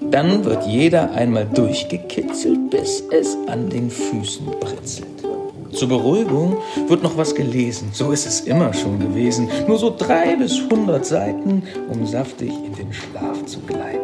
Dann 0.10 0.44
wird 0.44 0.66
jeder 0.66 1.12
einmal 1.12 1.46
durchgekitzelt, 1.46 2.72
bis 2.72 3.04
es 3.12 3.38
an 3.48 3.70
den 3.70 3.92
Füßen 3.92 4.48
britzelt. 4.60 5.13
Zur 5.76 5.90
Beruhigung 5.90 6.58
wird 6.88 7.02
noch 7.02 7.18
was 7.18 7.34
gelesen, 7.34 7.90
so 7.94 8.12
ist 8.12 8.28
es 8.28 8.42
immer 8.42 8.72
schon 8.74 9.00
gewesen. 9.00 9.50
Nur 9.68 9.80
so 9.80 9.94
drei 9.96 10.36
bis 10.36 10.62
hundert 10.70 11.06
Seiten, 11.06 11.64
um 11.92 12.06
saftig 12.06 12.52
in 12.52 12.76
den 12.76 12.94
Schlaf 12.94 13.44
zu 13.46 13.60
gleiten. 13.62 14.00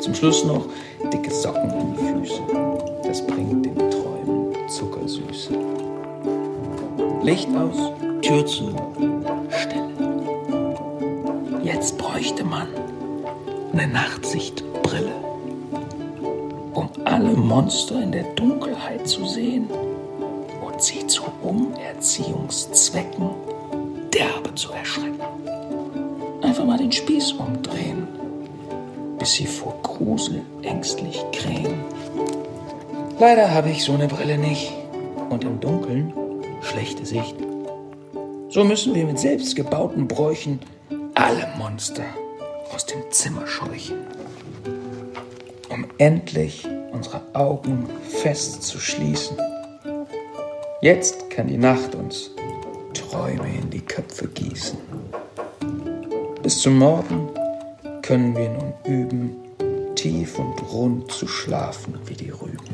Zum 0.00 0.14
Schluss 0.14 0.42
noch 0.44 0.66
dicke 1.12 1.30
Socken 1.30 1.70
an 1.70 1.94
die 1.94 2.26
Füße. 2.26 2.40
Das 3.04 3.26
bringt 3.26 3.66
den 3.66 3.76
Träumen 3.76 4.68
Zuckersüße. 4.68 5.52
Licht 7.22 7.48
aus, 7.54 7.92
Tür 8.22 8.46
zu, 8.46 8.74
Stille. 9.50 9.90
Jetzt 11.62 11.98
bräuchte 11.98 12.42
man 12.42 12.68
eine 13.74 13.86
Nachtsichtbrille, 13.86 15.12
um 16.72 16.88
alle 17.04 17.32
Monster 17.32 18.02
in 18.02 18.12
der 18.12 18.24
Dunkelheit 18.34 19.06
zu 19.06 19.26
sehen 19.26 19.68
sie 21.40 21.46
zu 21.46 21.48
Umerziehungszwecken 21.48 23.30
derbe 24.12 24.54
zu 24.54 24.72
erschrecken. 24.72 25.20
Einfach 26.42 26.64
mal 26.64 26.78
den 26.78 26.92
Spieß 26.92 27.32
umdrehen, 27.32 28.08
bis 29.18 29.34
sie 29.34 29.46
vor 29.46 29.76
Grusel 29.82 30.42
ängstlich 30.62 31.22
krähen. 31.32 31.84
Leider 33.18 33.52
habe 33.52 33.70
ich 33.70 33.84
so 33.84 33.92
eine 33.92 34.08
Brille 34.08 34.38
nicht 34.38 34.72
und 35.28 35.44
im 35.44 35.60
Dunkeln 35.60 36.12
schlechte 36.62 37.04
Sicht. 37.04 37.36
So 38.48 38.64
müssen 38.64 38.94
wir 38.94 39.04
mit 39.04 39.18
selbstgebauten 39.18 40.08
Bräuchen 40.08 40.60
alle 41.14 41.48
Monster 41.58 42.04
aus 42.74 42.86
dem 42.86 43.02
Zimmer 43.10 43.46
scheuchen, 43.46 43.98
um 45.68 45.86
endlich 45.98 46.66
unsere 46.92 47.20
Augen 47.34 47.88
fest 48.08 48.62
zu 48.62 48.80
schließen. 48.80 49.36
Jetzt 50.82 51.28
kann 51.28 51.46
die 51.46 51.58
Nacht 51.58 51.94
uns 51.94 52.30
Träume 52.94 53.54
in 53.54 53.68
die 53.68 53.82
Köpfe 53.82 54.26
gießen. 54.28 54.78
Bis 56.42 56.62
zum 56.62 56.78
Morgen 56.78 57.28
können 58.00 58.34
wir 58.34 58.48
nun 58.48 58.72
üben, 58.86 59.36
tief 59.94 60.38
und 60.38 60.72
rund 60.72 61.12
zu 61.12 61.28
schlafen 61.28 61.98
wie 62.06 62.14
die 62.14 62.30
Rüben. 62.30 62.69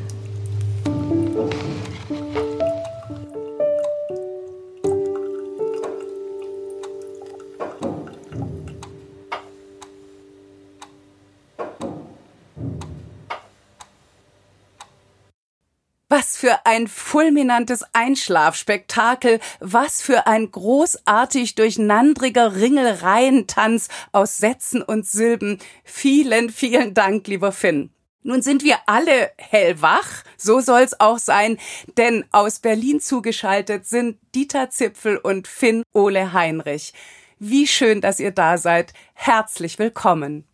Ein 16.67 16.87
fulminantes 16.89 17.85
Einschlafspektakel, 17.93 19.39
was 19.61 20.01
für 20.01 20.27
ein 20.27 20.51
großartig 20.51 21.55
durcheinandriger 21.55 22.57
Ringelreihentanz 22.57 23.87
aus 24.11 24.37
Sätzen 24.37 24.81
und 24.81 25.07
Silben. 25.07 25.59
Vielen, 25.85 26.49
vielen 26.49 26.93
Dank, 26.93 27.25
lieber 27.27 27.53
Finn. 27.53 27.91
Nun 28.21 28.41
sind 28.41 28.65
wir 28.65 28.79
alle 28.85 29.31
hellwach, 29.37 30.25
so 30.35 30.59
soll's 30.59 30.99
auch 30.99 31.19
sein, 31.19 31.57
denn 31.95 32.25
aus 32.31 32.59
Berlin 32.59 32.99
zugeschaltet 32.99 33.85
sind 33.87 34.17
Dieter 34.35 34.69
Zipfel 34.69 35.15
und 35.15 35.47
Finn 35.47 35.83
Ole 35.93 36.33
Heinrich. 36.33 36.93
Wie 37.39 37.65
schön, 37.65 38.01
dass 38.01 38.19
ihr 38.19 38.31
da 38.31 38.57
seid. 38.57 38.91
Herzlich 39.13 39.79
willkommen. 39.79 40.45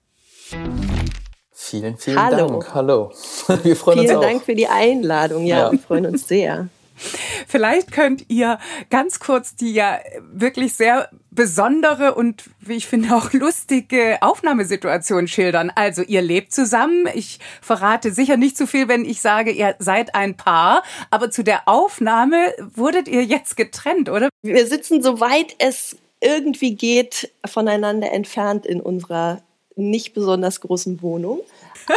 Vielen, 1.55 1.97
vielen 1.97 2.19
Hallo. 2.21 2.47
Dank. 2.47 2.73
Hallo. 2.73 3.11
Wir 3.63 3.75
freuen 3.75 3.99
Vielen 3.99 4.15
uns 4.17 4.25
auch. 4.25 4.29
Dank 4.29 4.43
für 4.43 4.55
die 4.55 4.67
Einladung. 4.67 5.45
Ja, 5.45 5.57
Ja. 5.65 5.71
wir 5.71 5.79
freuen 5.79 6.05
uns 6.07 6.27
sehr. 6.27 6.67
Vielleicht 7.47 7.91
könnt 7.91 8.25
ihr 8.29 8.59
ganz 8.89 9.19
kurz 9.19 9.55
die 9.55 9.73
ja 9.73 9.99
wirklich 10.31 10.73
sehr 10.75 11.09
besondere 11.31 12.13
und 12.15 12.43
wie 12.59 12.73
ich 12.73 12.87
finde 12.87 13.15
auch 13.15 13.33
lustige 13.33 14.17
Aufnahmesituation 14.21 15.27
schildern. 15.27 15.71
Also 15.75 16.01
ihr 16.03 16.21
lebt 16.21 16.53
zusammen. 16.53 17.07
Ich 17.13 17.39
verrate 17.61 18.11
sicher 18.11 18.37
nicht 18.37 18.57
zu 18.57 18.67
viel, 18.67 18.87
wenn 18.87 19.05
ich 19.05 19.21
sage, 19.21 19.51
ihr 19.51 19.75
seid 19.79 20.13
ein 20.15 20.37
Paar. 20.37 20.83
Aber 21.09 21.31
zu 21.31 21.43
der 21.43 21.67
Aufnahme 21.67 22.53
wurdet 22.75 23.07
ihr 23.07 23.23
jetzt 23.23 23.57
getrennt, 23.57 24.09
oder? 24.09 24.29
Wir 24.43 24.65
sitzen, 24.67 25.01
soweit 25.01 25.55
es 25.59 25.97
irgendwie 26.21 26.75
geht, 26.75 27.31
voneinander 27.45 28.11
entfernt 28.11 28.65
in 28.65 28.79
unserer 28.79 29.41
nicht 29.75 30.13
besonders 30.13 30.61
großen 30.61 31.01
Wohnung. 31.01 31.41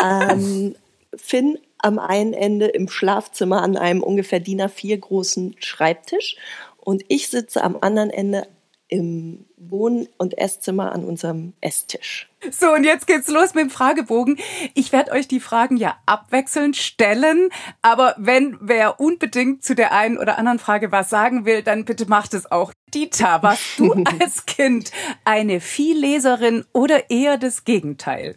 Ähm, 0.03 0.75
Finn 1.17 1.59
am 1.79 1.99
einen 1.99 2.33
Ende 2.33 2.67
im 2.67 2.89
Schlafzimmer 2.89 3.63
an 3.63 3.77
einem 3.77 4.03
ungefähr 4.03 4.41
DIN 4.41 4.63
A4 4.63 4.99
großen 4.99 5.57
Schreibtisch 5.59 6.37
und 6.79 7.05
ich 7.09 7.29
sitze 7.29 7.63
am 7.63 7.79
anderen 7.81 8.11
Ende 8.11 8.47
im 8.89 9.47
Wohn- 9.57 10.09
und 10.17 10.39
Esszimmer 10.39 10.93
an 10.93 11.05
unserem 11.05 11.55
Esstisch. 11.61 12.31
So, 12.51 12.73
und 12.73 12.85
jetzt 12.85 13.07
geht's 13.07 13.29
los 13.29 13.55
mit 13.55 13.65
dem 13.65 13.71
Fragebogen. 13.71 14.39
Ich 14.75 14.93
werde 14.93 15.11
euch 15.13 15.27
die 15.27 15.41
Fragen 15.41 15.77
ja 15.77 15.97
abwechselnd 16.07 16.77
stellen, 16.77 17.49
aber 17.83 18.15
wenn 18.19 18.57
wer 18.61 19.01
unbedingt 19.01 19.65
zu 19.65 19.75
der 19.75 19.93
einen 19.93 20.19
oder 20.19 20.39
anderen 20.39 20.61
Frage 20.61 20.93
was 20.93 21.11
sagen 21.11 21.45
will, 21.45 21.63
dann 21.63 21.85
bitte 21.85 22.07
macht 22.07 22.35
es 22.35 22.51
auch. 22.51 22.73
Dieter, 22.95 23.43
warst 23.43 23.79
du 23.79 23.93
als 24.21 24.47
Kind 24.47 24.93
eine 25.25 25.61
Vielleserin 25.61 26.65
oder 26.73 27.11
eher 27.11 27.39
das 27.39 27.65
Gegenteil? 27.65 28.37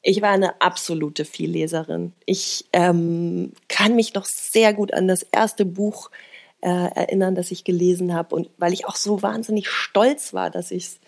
Ich 0.00 0.22
war 0.22 0.30
eine 0.30 0.60
absolute 0.60 1.24
Vielleserin. 1.24 2.12
Ich 2.24 2.66
ähm, 2.72 3.52
kann 3.68 3.96
mich 3.96 4.14
noch 4.14 4.26
sehr 4.26 4.72
gut 4.72 4.94
an 4.94 5.08
das 5.08 5.22
erste 5.22 5.64
Buch 5.64 6.10
äh, 6.10 6.33
erinnern, 6.68 7.34
das 7.34 7.50
ich 7.50 7.64
gelesen 7.64 8.14
habe 8.14 8.34
und 8.34 8.50
weil 8.58 8.72
ich 8.72 8.86
auch 8.86 8.96
so 8.96 9.22
wahnsinnig 9.22 9.68
stolz 9.68 10.32
war, 10.32 10.50
dass 10.50 10.70
ich 10.70 10.84
es 10.84 11.00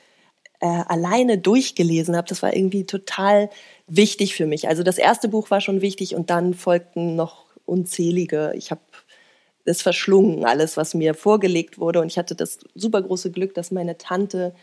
äh, 0.61 0.67
alleine 0.67 1.39
durchgelesen 1.39 2.17
habe. 2.17 2.29
Das 2.29 2.43
war 2.43 2.55
irgendwie 2.55 2.85
total 2.85 3.51
wichtig 3.87 4.35
für 4.35 4.47
mich. 4.47 4.69
Also 4.69 4.83
das 4.83 4.99
erste 4.99 5.29
Buch 5.29 5.51
war 5.51 5.61
schon 5.61 5.81
wichtig 5.81 6.15
und 6.15 6.31
dann 6.31 6.55
folgten 6.55 7.17
noch 7.17 7.47
unzählige. 7.65 8.53
Ich 8.57 8.71
habe 8.71 8.81
es 9.65 9.83
verschlungen, 9.83 10.45
alles, 10.45 10.77
was 10.77 10.95
mir 10.95 11.15
vorgelegt 11.15 11.79
wurde. 11.79 12.01
Und 12.01 12.07
ich 12.07 12.19
hatte 12.19 12.35
das 12.35 12.61
super 12.75 13.03
große 13.03 13.31
Glück, 13.31 13.55
dass 13.55 13.71
meine 13.71 13.99
Tante 13.99 14.55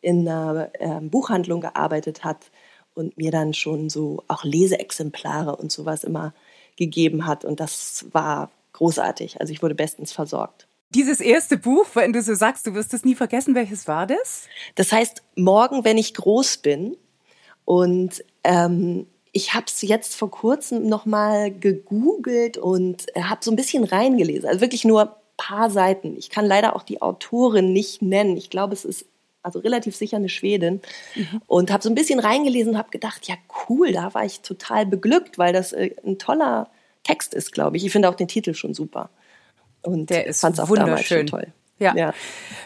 in 0.00 0.28
einer 0.28 0.70
äh, 0.74 1.00
Buchhandlung 1.00 1.60
gearbeitet 1.60 2.24
hat 2.24 2.50
und 2.94 3.16
mir 3.16 3.30
dann 3.30 3.54
schon 3.54 3.88
so 3.88 4.24
auch 4.28 4.44
Leseexemplare 4.44 5.56
und 5.56 5.70
sowas 5.70 6.04
immer 6.04 6.34
gegeben 6.76 7.26
hat. 7.26 7.44
Und 7.44 7.60
das 7.60 8.06
war 8.12 8.50
großartig. 8.78 9.40
Also 9.40 9.52
ich 9.52 9.62
wurde 9.62 9.74
bestens 9.74 10.12
versorgt. 10.12 10.66
Dieses 10.90 11.20
erste 11.20 11.58
Buch, 11.58 11.86
wenn 11.94 12.12
du 12.12 12.22
so 12.22 12.34
sagst, 12.34 12.66
du 12.66 12.74
wirst 12.74 12.94
es 12.94 13.04
nie 13.04 13.14
vergessen, 13.14 13.54
welches 13.54 13.86
war 13.86 14.06
das? 14.06 14.46
Das 14.74 14.90
heißt, 14.90 15.22
morgen, 15.36 15.84
wenn 15.84 15.98
ich 15.98 16.14
groß 16.14 16.58
bin. 16.58 16.96
Und 17.66 18.24
ähm, 18.44 19.06
ich 19.32 19.52
habe 19.52 19.66
es 19.66 19.82
jetzt 19.82 20.16
vor 20.16 20.30
kurzem 20.30 20.88
nochmal 20.88 21.50
gegoogelt 21.50 22.56
und 22.56 23.06
habe 23.14 23.44
so 23.44 23.50
ein 23.50 23.56
bisschen 23.56 23.84
reingelesen. 23.84 24.48
Also 24.48 24.62
wirklich 24.62 24.84
nur 24.84 25.02
ein 25.02 25.10
paar 25.36 25.68
Seiten. 25.68 26.16
Ich 26.16 26.30
kann 26.30 26.46
leider 26.46 26.74
auch 26.74 26.82
die 26.82 27.02
Autorin 27.02 27.74
nicht 27.74 28.00
nennen. 28.00 28.38
Ich 28.38 28.48
glaube, 28.48 28.72
es 28.72 28.86
ist 28.86 29.04
also 29.42 29.58
relativ 29.58 29.94
sicher 29.94 30.16
eine 30.16 30.30
Schwedin. 30.30 30.80
Mhm. 31.14 31.42
Und 31.46 31.70
habe 31.70 31.82
so 31.82 31.90
ein 31.90 31.94
bisschen 31.94 32.20
reingelesen 32.20 32.72
und 32.72 32.78
habe 32.78 32.90
gedacht, 32.90 33.28
ja 33.28 33.34
cool, 33.68 33.92
da 33.92 34.14
war 34.14 34.24
ich 34.24 34.40
total 34.40 34.86
beglückt, 34.86 35.36
weil 35.36 35.52
das 35.52 35.72
äh, 35.72 35.90
ein 36.06 36.18
toller 36.18 36.70
Text 37.08 37.32
ist, 37.32 37.52
glaube 37.52 37.76
ich. 37.78 37.86
Ich 37.86 37.92
finde 37.92 38.10
auch 38.10 38.14
den 38.14 38.28
Titel 38.28 38.52
schon 38.54 38.74
super. 38.74 39.08
Und 39.82 40.10
der 40.10 40.26
ist 40.26 40.40
fand's 40.40 40.60
auch 40.60 40.68
wunderschön. 40.68 41.26
toll. 41.26 41.46
Ja. 41.78 41.94
ja. 41.96 42.12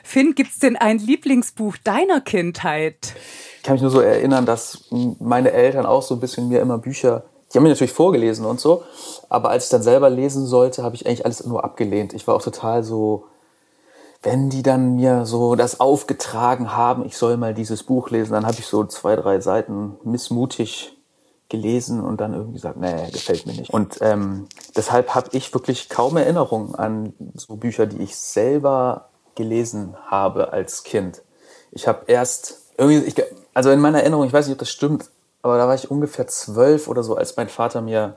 Finn, 0.03 0.35
gibt's 0.35 0.59
denn 0.59 0.77
ein 0.77 0.99
Lieblingsbuch 0.99 1.77
deiner 1.85 2.21
Kindheit? 2.21 3.15
Ich 3.59 3.63
kann 3.63 3.75
mich 3.75 3.83
nur 3.83 3.91
so 3.91 4.01
erinnern, 4.01 4.47
dass 4.47 4.87
meine 4.91 5.53
Eltern 5.53 5.87
auch 5.87 6.03
so 6.03 6.15
ein 6.15 6.21
bisschen 6.21 6.49
mir 6.49 6.61
immer 6.61 6.79
Bücher, 6.79 7.25
die 7.53 7.59
haben 7.59 7.63
mir 7.63 7.69
natürlich 7.69 7.93
vorgelesen 7.93 8.47
und 8.47 8.59
so, 8.59 8.83
aber 9.29 9.51
als 9.51 9.65
ich 9.65 9.71
dann 9.71 9.83
selber 9.83 10.09
lesen 10.11 10.47
sollte, 10.47 10.83
habe 10.83 10.97
ich 10.97 11.07
eigentlich 11.07 11.25
alles 11.25 11.45
nur 11.45 11.63
abgelehnt. 11.63 12.15
Ich 12.15 12.27
war 12.27 12.35
auch 12.35 12.43
total 12.43 12.83
so, 12.83 13.27
wenn 14.23 14.49
die 14.49 14.63
dann 14.63 14.97
mir 14.97 15.27
so 15.27 15.55
das 15.55 15.79
aufgetragen 15.79 16.75
haben, 16.75 17.05
ich 17.05 17.17
soll 17.17 17.37
mal 17.37 17.55
dieses 17.55 17.83
Buch 17.83 18.11
lesen, 18.11 18.33
dann 18.33 18.47
habe 18.47 18.57
ich 18.59 18.67
so 18.67 18.85
zwei, 18.85 19.15
drei 19.15 19.41
Seiten 19.41 19.99
missmutig 20.03 20.97
gelesen 21.53 22.03
und 22.03 22.21
dann 22.21 22.33
irgendwie 22.33 22.55
gesagt, 22.55 22.79
nee, 22.79 23.11
gefällt 23.13 23.47
mir 23.47 23.53
nicht. 23.53 23.71
Und 23.71 23.99
ähm, 24.01 24.49
deshalb 24.75 25.15
habe 25.15 25.29
ich 25.33 25.53
wirklich 25.53 25.91
kaum 25.91 26.17
Erinnerungen 26.17 26.75
an 26.75 27.13
so 27.35 27.57
Bücher, 27.57 27.85
die 27.85 27.99
ich 27.99 28.17
selber 28.17 29.11
gelesen 29.35 29.95
habe 30.07 30.55
als 30.55 30.83
Kind. 30.83 31.21
Ich 31.71 31.87
habe 31.87 32.05
erst 32.07 32.63
irgendwie, 32.79 33.07
ich, 33.07 33.23
also 33.53 33.71
in 33.71 33.81
meiner 33.81 34.01
Erinnerung, 34.01 34.27
ich 34.27 34.33
weiß 34.33 34.47
nicht, 34.47 34.55
ob 34.55 34.61
das 34.61 34.71
stimmt, 34.71 35.11
aber 35.43 35.59
da 35.59 35.69
war 35.69 35.75
ich 35.75 35.91
ungefähr 35.91 36.27
zwölf 36.27 36.89
oder 36.89 37.03
so, 37.03 37.17
als 37.17 37.37
mein 37.37 37.51
Vater 37.51 37.83
mir 37.83 38.17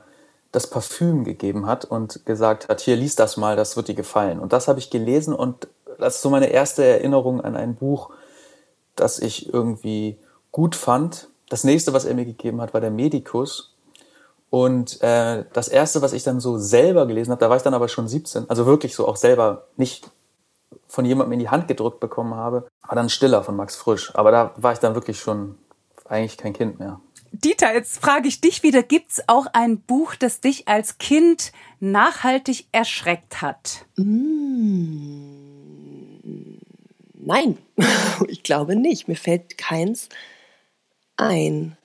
das 0.50 0.70
Parfüm 0.70 1.24
gegeben 1.24 1.66
hat 1.66 1.84
und 1.84 2.24
gesagt 2.24 2.70
hat, 2.70 2.80
hier 2.80 2.96
lies 2.96 3.16
das 3.16 3.36
mal, 3.36 3.54
das 3.54 3.76
wird 3.76 3.88
dir 3.88 3.94
gefallen. 3.94 4.40
Und 4.40 4.54
das 4.54 4.66
habe 4.66 4.78
ich 4.78 4.88
gelesen 4.88 5.34
und 5.34 5.68
das 5.98 6.16
ist 6.16 6.22
so 6.22 6.30
meine 6.30 6.46
erste 6.46 6.84
Erinnerung 6.84 7.42
an 7.42 7.54
ein 7.54 7.74
Buch, 7.74 8.10
das 8.94 9.18
ich 9.18 9.52
irgendwie 9.52 10.16
gut 10.52 10.74
fand. 10.74 11.28
Das 11.48 11.64
nächste, 11.64 11.92
was 11.92 12.04
er 12.04 12.14
mir 12.14 12.24
gegeben 12.24 12.60
hat, 12.60 12.74
war 12.74 12.80
der 12.80 12.90
Medikus. 12.90 13.74
Und 14.50 15.00
äh, 15.02 15.44
das 15.52 15.68
erste, 15.68 16.02
was 16.02 16.12
ich 16.12 16.22
dann 16.22 16.40
so 16.40 16.58
selber 16.58 17.06
gelesen 17.06 17.30
habe, 17.30 17.40
da 17.40 17.50
war 17.50 17.56
ich 17.56 17.62
dann 17.62 17.74
aber 17.74 17.88
schon 17.88 18.08
17, 18.08 18.48
also 18.48 18.66
wirklich 18.66 18.94
so 18.94 19.06
auch 19.06 19.16
selber 19.16 19.66
nicht 19.76 20.10
von 20.88 21.04
jemandem 21.04 21.32
in 21.34 21.38
die 21.40 21.48
Hand 21.48 21.68
gedrückt 21.68 22.00
bekommen 22.00 22.34
habe, 22.34 22.68
war 22.86 22.94
dann 22.94 23.08
Stiller 23.08 23.42
von 23.42 23.56
Max 23.56 23.76
Frisch. 23.76 24.14
Aber 24.14 24.30
da 24.30 24.52
war 24.56 24.72
ich 24.72 24.78
dann 24.78 24.94
wirklich 24.94 25.20
schon 25.20 25.56
eigentlich 26.04 26.36
kein 26.36 26.52
Kind 26.52 26.78
mehr. 26.78 27.00
Dieter, 27.32 27.74
jetzt 27.74 27.98
frage 27.98 28.28
ich 28.28 28.40
dich 28.40 28.62
wieder, 28.62 28.82
gibt 28.82 29.10
es 29.10 29.28
auch 29.28 29.46
ein 29.52 29.80
Buch, 29.80 30.14
das 30.14 30.40
dich 30.40 30.68
als 30.68 30.98
Kind 30.98 31.52
nachhaltig 31.80 32.66
erschreckt 32.72 33.42
hat? 33.42 33.84
Mmh. 33.96 35.36
Nein, 37.14 37.58
ich 38.28 38.42
glaube 38.42 38.76
nicht. 38.76 39.08
Mir 39.08 39.16
fällt 39.16 39.58
keins 39.58 40.08
ein. 41.16 41.76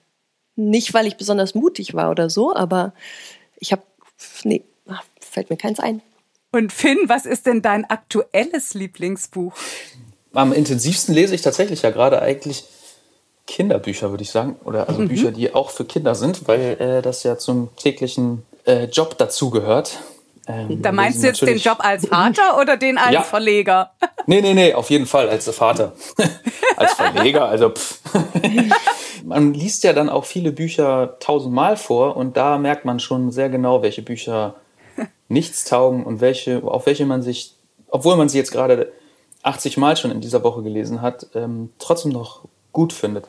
Nicht, 0.56 0.94
weil 0.94 1.08
ich 1.08 1.17
besonders 1.17 1.56
mutig 1.56 1.94
war 1.94 2.12
oder 2.12 2.30
so, 2.30 2.56
aber 2.56 2.94
ich 3.58 3.72
habe, 3.72 3.84
nee, 4.44 4.63
fällt 5.20 5.50
mir 5.50 5.58
keins 5.58 5.80
ein. 5.80 6.02
Und 6.52 6.74
Finn, 6.74 6.98
was 7.08 7.26
ist 7.26 7.46
denn 7.46 7.62
dein 7.62 7.89
aktuelles 7.89 8.74
Lieblingsbuch? 8.74 9.54
Am 10.34 10.52
intensivsten 10.52 11.15
lese 11.15 11.34
ich 11.34 11.41
tatsächlich 11.41 11.82
ja 11.82 11.91
gerade 11.91 12.22
eigentlich 12.22 12.65
Kinderbücher, 13.48 14.12
würde 14.12 14.24
ich 14.24 14.32
sagen. 14.32 14.58
Oder 14.63 14.89
also 14.89 15.02
mhm. 15.02 15.08
Bücher, 15.08 15.32
die 15.32 15.54
auch 15.54 15.70
für 15.70 15.86
Kinder 15.86 16.15
sind, 16.15 16.48
weil 16.48 16.78
äh, 16.80 17.02
das 17.02 17.24
ja 17.24 17.38
zum 17.38 17.76
täglichen 17.78 18.44
äh, 18.65 18.86
Job 18.86 19.17
dazugehört. 19.17 20.00
Ähm, 20.48 20.82
da 20.82 20.91
meinst 20.91 21.22
du 21.22 21.28
jetzt 21.28 21.41
den 21.41 21.58
Job 21.58 21.78
als 21.80 22.08
Vater 22.08 22.58
oder 22.62 22.76
den 22.76 22.98
als 22.98 23.13
ja. 23.13 23.22
Verleger? 23.22 23.91
Nee, 24.26 24.41
nee, 24.41 24.54
nee, 24.54 24.74
auf 24.74 24.89
jeden 24.89 25.06
Fall 25.06 25.30
als 25.30 25.50
Vater. 25.50 25.94
als 26.76 26.94
Verleger, 26.94 27.46
also 27.46 27.70
pff. 27.70 28.00
Man 29.24 29.54
liest 29.54 29.84
ja 29.84 29.94
dann 29.94 30.10
auch 30.10 30.26
viele 30.26 30.52
Bücher 30.52 31.18
tausendmal 31.20 31.78
vor 31.78 32.18
und 32.18 32.38
da 32.38 32.58
merkt 32.58 32.86
man 32.86 33.00
schon 33.00 33.32
sehr 33.32 33.50
genau, 33.50 33.82
welche 33.82 34.02
Bücher 34.02 34.56
nichts 35.28 35.66
taugen 35.66 36.06
und 36.06 36.22
welche, 36.22 36.64
auf 36.64 36.86
welche 36.86 37.06
man 37.06 37.22
sich, 37.22 37.56
obwohl 37.90 38.16
man 38.16 38.30
sie 38.30 38.38
jetzt 38.38 38.52
gerade 38.52 38.92
80 39.44 39.78
Mal 39.78 39.98
schon 39.98 40.12
in 40.12 40.22
dieser 40.22 40.44
Woche 40.44 40.62
gelesen 40.62 41.02
hat, 41.02 41.28
ähm, 41.36 41.70
trotzdem 41.80 42.12
noch 42.12 42.46
gut 42.72 42.94
findet. 42.94 43.28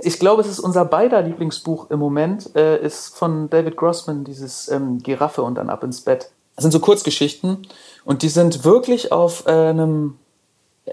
Ich 0.00 0.18
glaube, 0.18 0.42
es 0.42 0.48
ist 0.48 0.60
unser 0.60 0.84
beider 0.84 1.22
Lieblingsbuch 1.22 1.90
im 1.90 1.98
Moment, 1.98 2.54
äh, 2.54 2.80
ist 2.80 3.16
von 3.16 3.50
David 3.50 3.76
Grossman, 3.76 4.24
dieses 4.24 4.68
ähm, 4.68 4.98
Giraffe 5.02 5.42
und 5.42 5.56
dann 5.56 5.70
ab 5.70 5.82
ins 5.82 6.02
Bett. 6.02 6.30
Das 6.54 6.62
sind 6.62 6.72
so 6.72 6.80
Kurzgeschichten 6.80 7.66
und 8.04 8.22
die 8.22 8.28
sind 8.28 8.64
wirklich 8.64 9.10
auf 9.10 9.46
äh, 9.46 9.50
einem, 9.50 10.18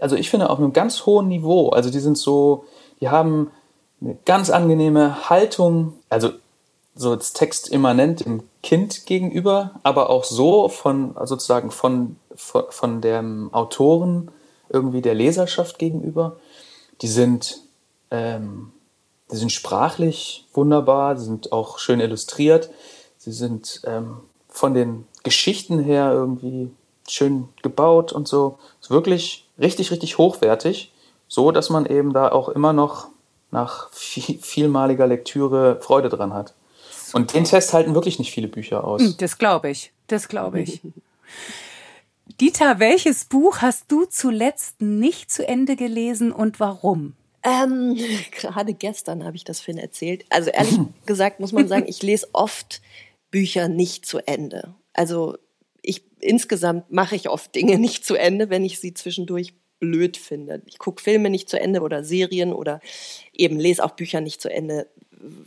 also 0.02 0.16
ich 0.16 0.30
finde 0.30 0.50
auf 0.50 0.58
einem 0.58 0.74
ganz 0.74 1.06
hohen 1.06 1.28
Niveau. 1.28 1.70
Also 1.70 1.90
die 1.92 2.00
sind 2.00 2.18
so, 2.18 2.66
die 3.02 3.10
haben 3.10 3.52
eine 4.02 4.18
ganz 4.26 4.50
angenehme 4.50 5.30
Haltung, 5.30 5.94
also 6.10 6.32
so 6.96 7.12
als 7.12 7.34
Text 7.34 7.70
immanent 7.70 8.22
im 8.22 8.44
Kind 8.64 9.06
gegenüber, 9.06 9.72
aber 9.84 10.10
auch 10.10 10.24
so 10.24 10.70
von 10.70 11.16
sozusagen 11.26 11.72
von, 11.72 12.16
von, 12.36 12.64
von 12.70 13.02
dem 13.02 13.54
Autoren 13.54 14.32
irgendwie 14.70 15.02
der 15.02 15.14
Leserschaft 15.14 15.78
gegenüber. 15.78 16.38
Die 17.02 17.08
sind, 17.08 17.62
ähm, 18.12 18.72
die 19.32 19.36
sind 19.36 19.52
sprachlich 19.52 20.48
wunderbar, 20.54 21.18
sie 21.18 21.26
sind 21.26 21.52
auch 21.52 21.80
schön 21.80 22.00
illustriert, 22.00 22.70
sie 23.18 23.34
sind 23.34 23.82
ähm, 23.86 24.22
von 24.48 24.74
den 24.74 25.06
Geschichten 25.24 25.80
her 25.80 26.12
irgendwie 26.14 26.72
schön 27.08 27.50
gebaut 27.62 28.14
und 28.14 28.28
so. 28.28 28.58
Ist 28.82 28.90
wirklich 28.90 29.48
richtig, 29.60 29.92
richtig 29.92 30.18
hochwertig, 30.18 30.94
so 31.28 31.52
dass 31.52 31.70
man 31.70 31.86
eben 31.86 32.14
da 32.14 32.32
auch 32.32 32.48
immer 32.50 32.72
noch 32.72 33.10
nach 33.56 33.90
viel, 33.94 34.38
vielmaliger 34.40 35.08
Lektüre 35.08 35.80
Freude 35.82 36.10
dran 36.10 36.34
hat. 36.34 36.54
Und 37.14 37.34
den 37.34 37.46
Test 37.46 37.74
halten 37.74 37.96
wirklich 37.96 38.20
nicht 38.20 38.32
viele 38.32 38.50
Bücher 38.50 38.84
aus. 38.84 39.02
Hm, 39.02 39.16
das 39.18 39.38
glaube 39.38 39.70
ich. 39.70 39.94
Das 40.08 40.28
glaube 40.28 40.62
ich. 40.62 40.82
Dieter, 42.42 42.80
welches 42.80 43.26
Buch 43.26 43.60
hast 43.60 43.90
du 43.92 44.06
zuletzt 44.06 44.82
nicht 44.82 45.32
zu 45.32 45.48
Ende 45.48 45.78
gelesen 45.78 46.34
und 46.34 46.60
warum? 46.60 47.14
Ähm, 47.44 47.98
gerade 48.32 48.74
gestern 48.74 49.24
habe 49.24 49.38
ich 49.38 49.46
das 49.46 49.62
Finn 49.62 49.78
erzählt. 49.78 50.26
Also 50.30 50.50
ehrlich 50.50 50.80
gesagt 51.06 51.40
muss 51.40 51.54
man 51.54 51.68
sagen, 51.68 51.86
ich 51.88 52.04
lese 52.04 52.28
oft 52.34 52.82
Bücher 53.32 53.70
nicht 53.70 54.06
zu 54.06 54.20
Ende. 54.28 54.76
Also 54.94 55.38
ich 55.82 56.04
insgesamt 56.20 56.92
mache 56.92 57.16
ich 57.16 57.30
oft 57.30 57.56
Dinge 57.56 57.78
nicht 57.78 58.04
zu 58.04 58.16
Ende, 58.16 58.50
wenn 58.50 58.66
ich 58.66 58.80
sie 58.82 58.94
zwischendurch 58.94 59.54
blöd 59.86 60.18
finde. 60.18 60.62
Ich 60.66 60.80
gucke 60.80 61.04
Filme 61.04 61.30
nicht 61.30 61.50
zu 61.50 61.60
Ende 61.60 61.82
oder 61.82 62.04
Serien 62.04 62.54
oder 62.54 62.80
eben 63.34 63.60
lese 63.60 63.84
auch 63.84 63.92
Bücher 63.92 64.22
nicht 64.22 64.42
zu 64.42 64.50
Ende, 64.50 64.88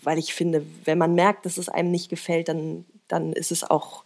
weil 0.02 0.18
ich 0.18 0.34
finde, 0.34 0.64
wenn 0.84 0.98
man 0.98 1.14
merkt, 1.14 1.46
dass 1.46 1.58
es 1.58 1.68
einem 1.68 1.90
nicht 1.90 2.08
gefällt, 2.08 2.48
dann, 2.48 2.84
dann 3.08 3.32
ist 3.32 3.52
es 3.52 3.68
auch 3.68 4.04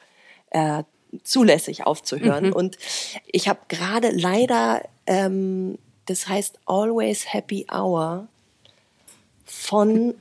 äh, 0.50 0.84
zulässig 1.22 1.86
aufzuhören. 1.86 2.46
Mhm. 2.46 2.52
Und 2.52 2.78
ich 3.26 3.48
habe 3.48 3.60
gerade 3.68 4.10
leider, 4.10 4.82
ähm, 5.06 5.78
das 6.06 6.28
heißt 6.28 6.58
Always 6.66 7.32
Happy 7.32 7.66
Hour 7.70 8.28
von 9.44 10.14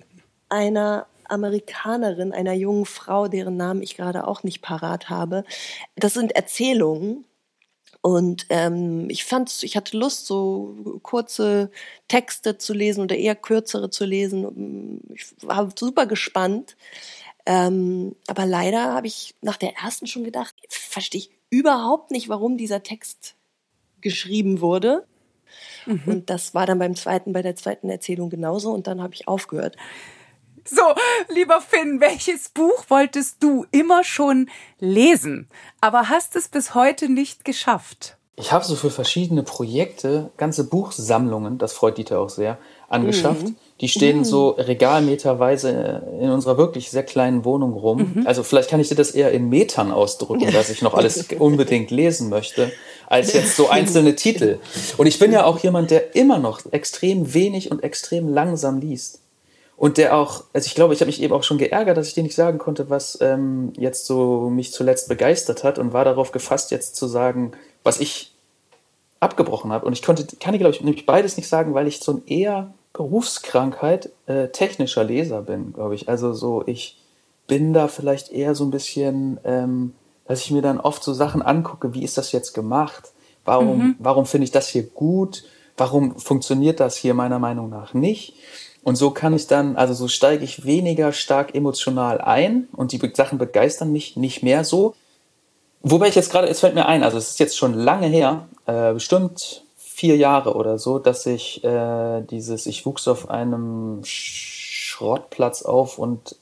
einer 0.50 1.08
Amerikanerin, 1.32 2.34
einer 2.34 2.54
jungen 2.54 2.86
Frau, 2.86 3.28
deren 3.28 3.56
Namen 3.56 3.82
ich 3.82 3.96
gerade 3.96 4.28
auch 4.28 4.44
nicht 4.44 4.62
parat 4.62 5.10
habe. 5.10 5.46
Das 5.96 6.14
sind 6.14 6.34
Erzählungen. 6.34 7.24
Und 8.02 8.48
ähm, 8.50 9.10
ich 9.10 9.26
fand, 9.26 9.62
ich 9.62 9.78
hatte 9.78 9.96
Lust, 9.96 10.26
so 10.26 11.00
kurze 11.04 11.70
Texte 12.08 12.58
zu 12.58 12.74
lesen 12.74 13.04
oder 13.04 13.16
eher 13.16 13.36
kürzere 13.36 13.92
zu 13.92 14.06
lesen. 14.06 15.02
Ich 15.14 15.28
war 15.42 15.70
super 15.78 16.08
gespannt. 16.08 16.76
Ähm, 17.46 18.16
aber 18.28 18.46
leider 18.46 18.94
habe 18.94 19.08
ich 19.08 19.36
nach 19.42 19.58
der 19.58 19.76
ersten 19.78 20.08
schon 20.08 20.24
gedacht, 20.24 20.56
verstehe 20.70 21.22
ich 21.22 21.32
überhaupt 21.50 22.12
nicht, 22.12 22.30
warum 22.30 22.58
dieser 22.58 22.82
Text 22.82 23.36
geschrieben 24.02 24.62
wurde. 24.62 25.06
Mhm. 25.86 26.02
Und 26.06 26.30
das 26.30 26.54
war 26.54 26.66
dann 26.66 26.80
beim 26.80 26.96
zweiten, 26.96 27.34
bei 27.34 27.42
der 27.42 27.56
zweiten 27.56 27.90
Erzählung 27.90 28.30
genauso 28.30 28.72
und 28.72 28.88
dann 28.88 29.02
habe 29.02 29.14
ich 29.14 29.28
aufgehört. 29.28 29.76
So, 30.74 30.84
lieber 31.34 31.60
Finn, 31.60 32.00
welches 32.00 32.48
Buch 32.48 32.86
wolltest 32.88 33.44
du 33.44 33.66
immer 33.72 34.06
schon 34.06 34.50
lesen, 34.80 35.50
aber 35.82 36.08
hast 36.08 36.38
es 36.38 36.48
bis 36.48 36.74
heute 36.74 37.10
nicht 37.10 37.44
geschafft? 37.44 38.16
Ich 38.38 38.54
habe 38.54 38.64
so 38.64 38.78
für 38.78 38.90
verschiedene 38.90 39.44
Projekte 39.44 40.32
ganze 40.38 40.64
Buchsammlungen, 40.64 41.58
das 41.58 41.74
freut 41.74 41.98
Dieter 41.98 42.20
auch 42.22 42.30
sehr, 42.30 42.58
angeschafft. 42.88 43.44
Mhm. 43.44 43.56
Die 43.82 43.90
stehen 43.90 44.20
mhm. 44.20 44.24
so 44.24 44.50
regalmeterweise 44.52 46.04
in 46.22 46.30
unserer 46.30 46.58
wirklich 46.58 46.90
sehr 46.90 47.04
kleinen 47.04 47.44
Wohnung 47.44 47.74
rum. 47.74 48.14
Mhm. 48.16 48.28
Also 48.28 48.44
vielleicht 48.44 48.70
kann 48.70 48.80
ich 48.80 48.88
dir 48.88 48.96
das 48.96 49.12
eher 49.12 49.32
in 49.32 49.50
Metern 49.50 49.92
ausdrücken, 49.92 50.54
dass 50.54 50.70
ich 50.70 50.82
noch 50.82 50.94
alles 50.94 51.26
unbedingt 51.40 51.92
lesen 51.92 52.30
möchte, 52.30 52.72
als 53.08 53.34
jetzt 53.34 53.58
so 53.58 53.68
einzelne 53.70 54.16
Titel. 54.16 54.60
Und 54.98 55.08
ich 55.08 55.20
bin 55.20 55.34
ja 55.34 55.44
auch 55.44 55.60
jemand, 55.60 55.92
der 55.92 56.16
immer 56.16 56.40
noch 56.40 56.62
extrem 56.72 57.34
wenig 57.34 57.72
und 57.72 57.84
extrem 57.84 58.30
langsam 58.30 58.80
liest. 58.80 59.20
Und 59.82 59.98
der 59.98 60.16
auch, 60.16 60.44
also 60.54 60.68
ich 60.68 60.76
glaube, 60.76 60.94
ich 60.94 61.00
habe 61.00 61.08
mich 61.08 61.24
eben 61.24 61.34
auch 61.34 61.42
schon 61.42 61.58
geärgert, 61.58 61.98
dass 61.98 62.08
ich 62.08 62.14
dir 62.14 62.22
nicht 62.22 62.36
sagen 62.36 62.60
konnte, 62.60 62.92
was 62.92 63.18
ähm, 63.20 63.74
jetzt 63.76 64.06
so 64.06 64.48
mich 64.52 64.72
zuletzt 64.72 65.10
begeistert 65.10 65.64
hat 65.64 65.80
und 65.80 65.92
war 65.92 66.06
darauf 66.06 66.32
gefasst, 66.32 66.70
jetzt 66.70 66.96
zu 66.96 67.08
sagen, 67.08 67.54
was 67.84 68.00
ich 68.00 68.32
abgebrochen 69.22 69.72
habe. 69.72 69.88
Und 69.88 69.94
ich 69.94 70.04
konnte, 70.04 70.24
kann 70.40 70.54
ich 70.54 70.60
glaube 70.60 70.76
ich 70.76 70.82
nämlich 70.82 71.08
beides 71.08 71.36
nicht 71.36 71.48
sagen, 71.48 71.74
weil 71.74 71.88
ich 71.88 72.00
so 72.00 72.12
ein 72.12 72.22
eher 72.28 72.72
Berufskrankheit 72.94 74.12
äh, 74.28 74.50
technischer 74.50 75.04
Leser 75.04 75.42
bin, 75.42 75.74
glaube 75.74 75.96
ich. 75.96 76.08
Also 76.08 76.32
so, 76.32 76.62
ich 76.68 77.00
bin 77.48 77.74
da 77.74 77.88
vielleicht 77.88 78.32
eher 78.32 78.54
so 78.54 78.66
ein 78.66 78.72
bisschen, 78.72 79.40
ähm, 79.46 79.96
dass 80.28 80.42
ich 80.42 80.52
mir 80.52 80.62
dann 80.62 80.80
oft 80.80 81.04
so 81.04 81.12
Sachen 81.12 81.42
angucke, 81.42 81.96
wie 81.96 82.04
ist 82.04 82.20
das 82.20 82.32
jetzt 82.34 82.54
gemacht? 82.54 83.14
Warum, 83.46 83.78
mhm. 83.80 83.96
warum 83.98 84.28
finde 84.28 84.46
ich 84.46 84.52
das 84.52 84.68
hier 84.68 84.84
gut? 84.84 85.44
Warum 85.76 86.20
funktioniert 86.20 86.80
das 86.80 86.98
hier 86.98 87.16
meiner 87.16 87.40
Meinung 87.40 87.72
nach 87.72 87.96
nicht? 87.96 88.36
Und 88.84 88.96
so 88.96 89.12
kann 89.12 89.34
ich 89.34 89.48
dann, 89.48 89.76
also 89.76 89.94
so 89.94 90.08
steige 90.08 90.44
ich 90.44 90.66
weniger 90.66 91.14
stark 91.14 91.54
emotional 91.54 92.20
ein 92.20 92.68
und 92.74 92.92
die 92.92 93.12
Sachen 93.14 93.38
begeistern 93.38 93.92
mich 93.92 94.18
nicht 94.18 94.42
mehr 94.42 94.64
so. 94.64 94.96
Wobei 95.84 96.08
ich 96.08 96.16
jetzt 96.16 96.32
gerade, 96.32 96.48
es 96.48 96.60
fällt 96.60 96.76
mir 96.76 96.88
ein, 96.88 97.04
also 97.04 97.18
es 97.18 97.32
ist 97.32 97.40
jetzt 97.40 97.58
schon 97.58 97.74
lange 97.74 98.08
her, 98.08 98.48
äh, 98.66 98.94
bestimmt 98.94 99.64
vier 99.78 100.18
Jahre 100.18 100.56
oder 100.56 100.80
so, 100.80 100.98
dass 100.98 101.26
ich 101.26 101.64
äh, 101.64 102.22
dieses, 102.22 102.66
ich 102.66 102.86
wuchs 102.86 103.08
auf 103.08 103.30
einem 103.30 104.02
Schrottplatz 104.04 105.62
auf 105.62 106.00
und 106.00 106.36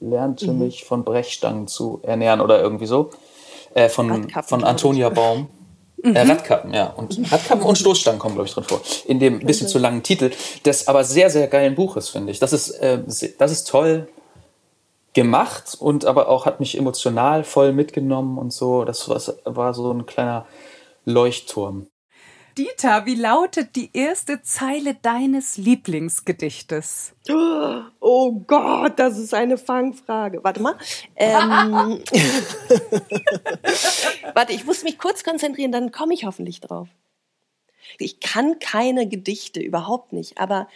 lernte 0.00 0.52
mhm. 0.52 0.58
mich 0.58 0.84
von 0.84 1.04
Brechstangen 1.04 1.66
zu 1.66 2.00
ernähren 2.02 2.40
oder 2.40 2.60
irgendwie 2.60 2.86
so. 2.86 3.10
Äh, 3.74 3.88
von, 3.88 4.28
von 4.30 4.64
Antonia 4.64 5.08
Baum. 5.08 5.48
Mhm. 6.02 6.16
Äh, 6.16 6.22
Radkappen, 6.22 6.72
ja. 6.72 6.86
Und 6.90 7.18
Radkappen 7.30 7.64
und 7.64 7.76
Stoßstangen 7.76 8.18
kommen, 8.18 8.34
glaube 8.34 8.48
ich, 8.48 8.54
drin 8.54 8.64
vor. 8.64 8.80
In 9.06 9.18
dem 9.18 9.40
bisschen 9.40 9.68
zu 9.68 9.78
langen 9.78 10.02
Titel, 10.02 10.30
des 10.64 10.88
aber 10.88 11.04
sehr, 11.04 11.30
sehr 11.30 11.46
geilen 11.46 11.74
Buches, 11.74 12.08
finde 12.08 12.32
ich. 12.32 12.38
Das 12.38 12.52
ist, 12.52 12.70
äh, 12.70 13.00
das 13.38 13.52
ist 13.52 13.68
toll 13.68 14.08
gemacht 15.12 15.76
und 15.78 16.04
aber 16.04 16.28
auch 16.28 16.46
hat 16.46 16.60
mich 16.60 16.78
emotional 16.78 17.44
voll 17.44 17.72
mitgenommen 17.72 18.38
und 18.38 18.52
so. 18.52 18.84
Das 18.84 19.08
war, 19.08 19.20
war 19.44 19.74
so 19.74 19.92
ein 19.92 20.06
kleiner 20.06 20.46
Leuchtturm. 21.04 21.88
Dieter, 22.60 23.06
wie 23.06 23.14
lautet 23.14 23.74
die 23.74 23.88
erste 23.94 24.42
Zeile 24.42 24.94
deines 24.94 25.56
Lieblingsgedichtes? 25.56 27.14
Oh 28.00 28.32
Gott, 28.46 28.98
das 28.98 29.16
ist 29.16 29.32
eine 29.32 29.56
Fangfrage. 29.56 30.44
Warte 30.44 30.60
mal. 30.60 30.76
Ähm, 31.16 31.40
Warte, 34.34 34.52
ich 34.52 34.66
muss 34.66 34.84
mich 34.84 34.98
kurz 34.98 35.24
konzentrieren, 35.24 35.72
dann 35.72 35.90
komme 35.90 36.12
ich 36.12 36.26
hoffentlich 36.26 36.60
drauf. 36.60 36.88
Ich 37.96 38.20
kann 38.20 38.58
keine 38.58 39.08
Gedichte, 39.08 39.60
überhaupt 39.60 40.12
nicht. 40.12 40.36
Aber 40.36 40.68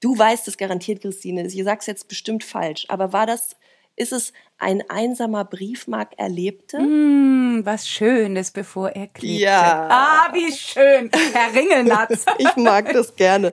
du 0.00 0.18
weißt 0.18 0.46
es 0.46 0.58
garantiert, 0.58 1.00
Christine. 1.00 1.46
Ich 1.46 1.64
sag's 1.64 1.86
jetzt 1.86 2.06
bestimmt 2.06 2.44
falsch. 2.44 2.84
Aber 2.88 3.14
war 3.14 3.24
das 3.24 3.56
ist 3.96 4.12
es 4.12 4.34
ein 4.64 4.82
einsamer 4.88 5.44
Briefmark 5.44 6.14
erlebte? 6.16 6.78
Mm, 6.78 7.66
was 7.66 7.86
Schönes, 7.86 8.50
bevor 8.50 8.88
er 8.90 9.08
klebte. 9.08 9.42
Ja. 9.42 9.88
Ah, 9.90 10.32
wie 10.32 10.50
schön, 10.50 11.10
Herr 11.32 11.54
Ringelnatz. 11.54 12.24
ich 12.38 12.56
mag 12.56 12.90
das 12.92 13.14
gerne. 13.14 13.52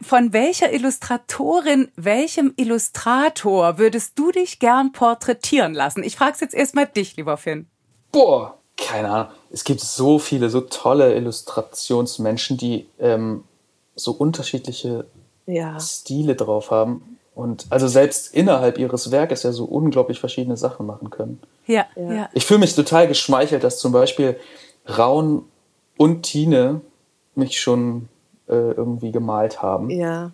Von 0.00 0.32
welcher 0.32 0.72
Illustratorin, 0.72 1.90
welchem 1.96 2.52
Illustrator 2.56 3.78
würdest 3.78 4.18
du 4.18 4.30
dich 4.30 4.60
gern 4.60 4.92
porträtieren 4.92 5.74
lassen? 5.74 6.04
Ich 6.04 6.16
frage 6.16 6.32
es 6.34 6.40
jetzt 6.40 6.54
erstmal 6.54 6.86
dich, 6.86 7.16
lieber 7.16 7.36
Finn. 7.36 7.66
Boah, 8.12 8.58
keine 8.76 9.10
Ahnung. 9.10 9.32
Es 9.50 9.64
gibt 9.64 9.80
so 9.80 10.20
viele, 10.20 10.50
so 10.50 10.60
tolle 10.60 11.14
Illustrationsmenschen, 11.14 12.58
die 12.58 12.86
ähm, 13.00 13.44
so 13.96 14.12
unterschiedliche 14.12 15.06
ja. 15.46 15.80
Stile 15.80 16.36
drauf 16.36 16.70
haben. 16.70 17.13
Und 17.34 17.66
also 17.70 17.88
selbst 17.88 18.32
innerhalb 18.32 18.78
ihres 18.78 19.10
Werkes 19.10 19.42
ja 19.42 19.52
so 19.52 19.64
unglaublich 19.64 20.20
verschiedene 20.20 20.56
Sachen 20.56 20.86
machen 20.86 21.10
können. 21.10 21.40
Ja, 21.66 21.86
ja. 21.96 22.28
Ich 22.32 22.46
fühle 22.46 22.60
mich 22.60 22.74
total 22.74 23.08
geschmeichelt, 23.08 23.64
dass 23.64 23.78
zum 23.78 23.90
Beispiel 23.90 24.36
Raun 24.86 25.44
und 25.96 26.22
Tine 26.22 26.80
mich 27.34 27.60
schon 27.60 28.08
äh, 28.48 28.54
irgendwie 28.54 29.10
gemalt 29.10 29.62
haben. 29.62 29.90
Ja. 29.90 30.30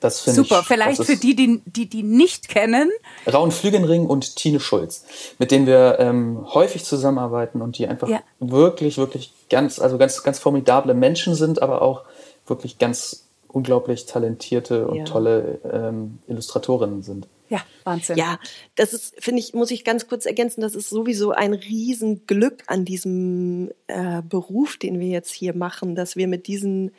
Das 0.00 0.24
Super, 0.24 0.60
ich, 0.60 0.66
vielleicht 0.66 1.04
für 1.04 1.16
die, 1.16 1.36
die, 1.36 1.62
die, 1.64 1.88
die 1.88 2.02
nicht 2.02 2.48
kennen. 2.48 2.90
Raun 3.32 3.52
Flügenring 3.52 4.06
und 4.06 4.34
Tine 4.34 4.58
Schulz, 4.58 5.04
mit 5.38 5.52
denen 5.52 5.64
wir 5.66 5.98
ähm, 6.00 6.44
häufig 6.52 6.84
zusammenarbeiten 6.84 7.62
und 7.62 7.78
die 7.78 7.86
einfach 7.86 8.08
ja. 8.08 8.20
wirklich, 8.40 8.98
wirklich 8.98 9.32
ganz, 9.48 9.78
also 9.78 9.98
ganz, 9.98 10.24
ganz 10.24 10.40
formidable 10.40 10.94
Menschen 10.94 11.36
sind, 11.36 11.62
aber 11.62 11.82
auch 11.82 12.02
wirklich 12.48 12.78
ganz 12.78 13.21
unglaublich 13.52 14.06
talentierte 14.06 14.88
und 14.88 14.96
ja. 14.96 15.04
tolle 15.04 15.60
ähm, 15.70 16.18
Illustratorinnen 16.26 17.02
sind. 17.02 17.28
Ja, 17.48 17.60
Wahnsinn. 17.84 18.16
Ja, 18.16 18.38
das 18.76 18.94
ist, 18.94 19.14
finde 19.22 19.40
ich, 19.40 19.52
muss 19.52 19.70
ich 19.70 19.84
ganz 19.84 20.08
kurz 20.08 20.24
ergänzen, 20.24 20.62
das 20.62 20.74
ist 20.74 20.88
sowieso 20.88 21.32
ein 21.32 21.52
Riesenglück 21.52 22.62
an 22.66 22.86
diesem 22.86 23.70
äh, 23.88 24.22
Beruf, 24.22 24.78
den 24.78 24.98
wir 25.00 25.08
jetzt 25.08 25.32
hier 25.32 25.54
machen, 25.54 25.94
dass 25.94 26.16
wir 26.16 26.28
mit 26.28 26.46
diesen 26.46 26.92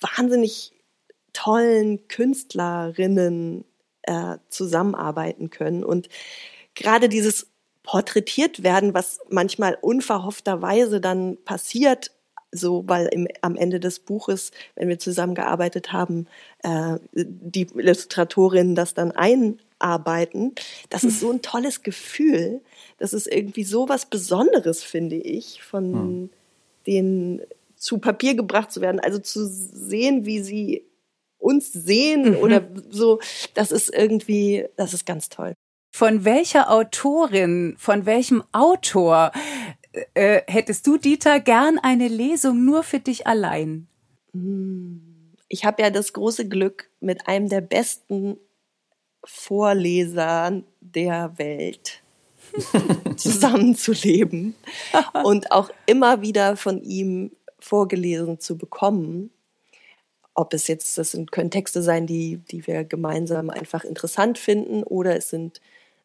wahnsinnig 0.00 0.72
tollen 1.32 2.08
Künstlerinnen 2.08 3.64
äh, 4.02 4.38
zusammenarbeiten 4.48 5.50
können. 5.50 5.84
Und 5.84 6.08
gerade 6.74 7.08
dieses 7.08 7.46
porträtiert 7.82 8.62
werden, 8.62 8.94
was 8.94 9.20
manchmal 9.28 9.78
unverhoffterweise 9.80 11.00
dann 11.00 11.38
passiert, 11.44 12.10
so, 12.52 12.84
weil 12.86 13.06
im, 13.06 13.28
am 13.42 13.56
Ende 13.56 13.80
des 13.80 14.00
Buches, 14.00 14.50
wenn 14.74 14.88
wir 14.88 14.98
zusammengearbeitet 14.98 15.92
haben, 15.92 16.26
äh, 16.62 16.98
die 17.12 17.68
Illustratorinnen 17.74 18.74
das 18.74 18.94
dann 18.94 19.12
einarbeiten. 19.12 20.54
Das 20.88 21.04
ist 21.04 21.20
so 21.20 21.30
ein 21.30 21.42
tolles 21.42 21.82
Gefühl. 21.82 22.60
Das 22.98 23.12
ist 23.12 23.26
irgendwie 23.26 23.64
so 23.64 23.88
was 23.88 24.06
Besonderes, 24.06 24.82
finde 24.82 25.16
ich, 25.16 25.62
von 25.62 25.92
hm. 25.92 26.30
denen 26.86 27.40
zu 27.76 27.98
Papier 27.98 28.34
gebracht 28.34 28.70
zu 28.70 28.80
werden. 28.80 29.00
Also 29.00 29.18
zu 29.18 29.46
sehen, 29.46 30.26
wie 30.26 30.40
sie 30.40 30.84
uns 31.38 31.72
sehen 31.72 32.32
mhm. 32.32 32.36
oder 32.36 32.62
so, 32.90 33.18
das 33.54 33.72
ist 33.72 33.92
irgendwie, 33.92 34.66
das 34.76 34.92
ist 34.92 35.06
ganz 35.06 35.30
toll. 35.30 35.54
Von 35.92 36.24
welcher 36.24 36.70
Autorin, 36.70 37.74
von 37.78 38.06
welchem 38.06 38.44
Autor 38.52 39.32
äh, 40.14 40.42
hättest 40.46 40.86
du, 40.86 40.96
Dieter, 40.96 41.40
gern 41.40 41.78
eine 41.78 42.08
Lesung 42.08 42.64
nur 42.64 42.82
für 42.82 43.00
dich 43.00 43.26
allein? 43.26 43.88
Hm. 44.32 45.34
Ich 45.48 45.64
habe 45.64 45.82
ja 45.82 45.90
das 45.90 46.12
große 46.12 46.48
Glück, 46.48 46.90
mit 47.00 47.26
einem 47.26 47.48
der 47.48 47.60
besten 47.60 48.36
Vorleser 49.24 50.62
der 50.80 51.38
Welt 51.38 52.02
zusammenzuleben 53.16 54.54
und 55.24 55.50
auch 55.50 55.70
immer 55.86 56.22
wieder 56.22 56.56
von 56.56 56.82
ihm 56.82 57.32
vorgelesen 57.58 58.38
zu 58.38 58.56
bekommen. 58.56 59.30
Ob 60.34 60.54
es 60.54 60.68
jetzt, 60.68 60.96
das 60.96 61.10
sind, 61.10 61.32
können 61.32 61.50
Texte 61.50 61.82
sein, 61.82 62.06
die, 62.06 62.38
die 62.38 62.66
wir 62.66 62.84
gemeinsam 62.84 63.50
einfach 63.50 63.84
interessant 63.84 64.38
finden, 64.38 64.84
oder 64.84 65.16
es 65.16 65.28
sind 65.28 65.60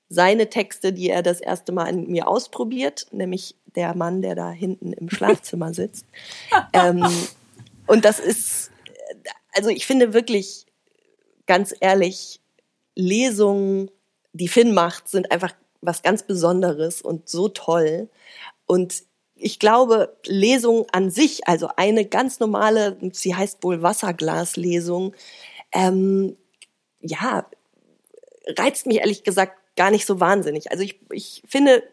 seine 0.10 0.50
Texte, 0.50 0.94
die 0.94 1.10
er 1.10 1.24
das 1.24 1.42
erste 1.42 1.72
Mal 1.72 1.88
an 1.88 2.08
mir 2.08 2.28
ausprobiert, 2.28 3.08
nämlich 3.12 3.56
der 3.76 3.96
Mann, 3.96 4.22
der 4.22 4.36
da 4.36 4.52
hinten 4.52 4.94
im 4.94 5.10
Schlafzimmer 5.10 5.74
sitzt. 5.74 6.06
ähm, 6.74 7.06
und 7.88 8.06
das 8.06 8.20
ist, 8.20 8.72
also 9.54 9.70
ich 9.70 9.86
finde 9.86 10.14
wirklich, 10.14 10.66
ganz 11.46 11.76
ehrlich, 11.80 12.40
Lesungen, 12.96 13.92
die 14.34 14.48
Finn 14.48 14.74
macht, 14.74 15.08
sind 15.10 15.32
einfach 15.32 15.54
was 15.82 16.02
ganz 16.02 16.24
Besonderes 16.24 17.02
und 17.02 17.30
so 17.30 17.48
toll. 17.50 18.10
Und 18.66 19.04
ich 19.36 19.60
glaube, 19.60 20.18
Lesung 20.26 20.86
an 20.92 21.12
sich, 21.12 21.48
also 21.48 21.70
eine 21.76 22.06
ganz 22.06 22.40
normale, 22.40 22.98
sie 23.12 23.36
heißt 23.36 23.64
wohl 23.64 23.82
Wasserglaslesung, 23.82 25.14
ähm, 25.72 26.38
ja, 27.02 27.46
reizt 28.58 28.88
mich 28.88 28.98
ehrlich 28.98 29.24
gesagt 29.24 29.58
gar 29.76 29.92
nicht 29.92 30.06
so 30.06 30.20
wahnsinnig. 30.20 30.72
Also 30.72 30.84
ich, 30.84 31.00
ich 31.12 31.44
finde, 31.48 31.84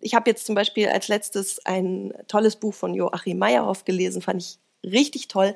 ich 0.00 0.14
habe 0.14 0.30
jetzt 0.30 0.46
zum 0.46 0.54
Beispiel 0.54 0.88
als 0.88 1.08
letztes 1.08 1.64
ein 1.64 2.12
tolles 2.28 2.56
Buch 2.56 2.74
von 2.74 2.94
Joachim 2.94 3.38
Meyerhoff 3.38 3.84
gelesen, 3.84 4.22
fand 4.22 4.42
ich 4.42 4.58
richtig 4.88 5.28
toll. 5.28 5.54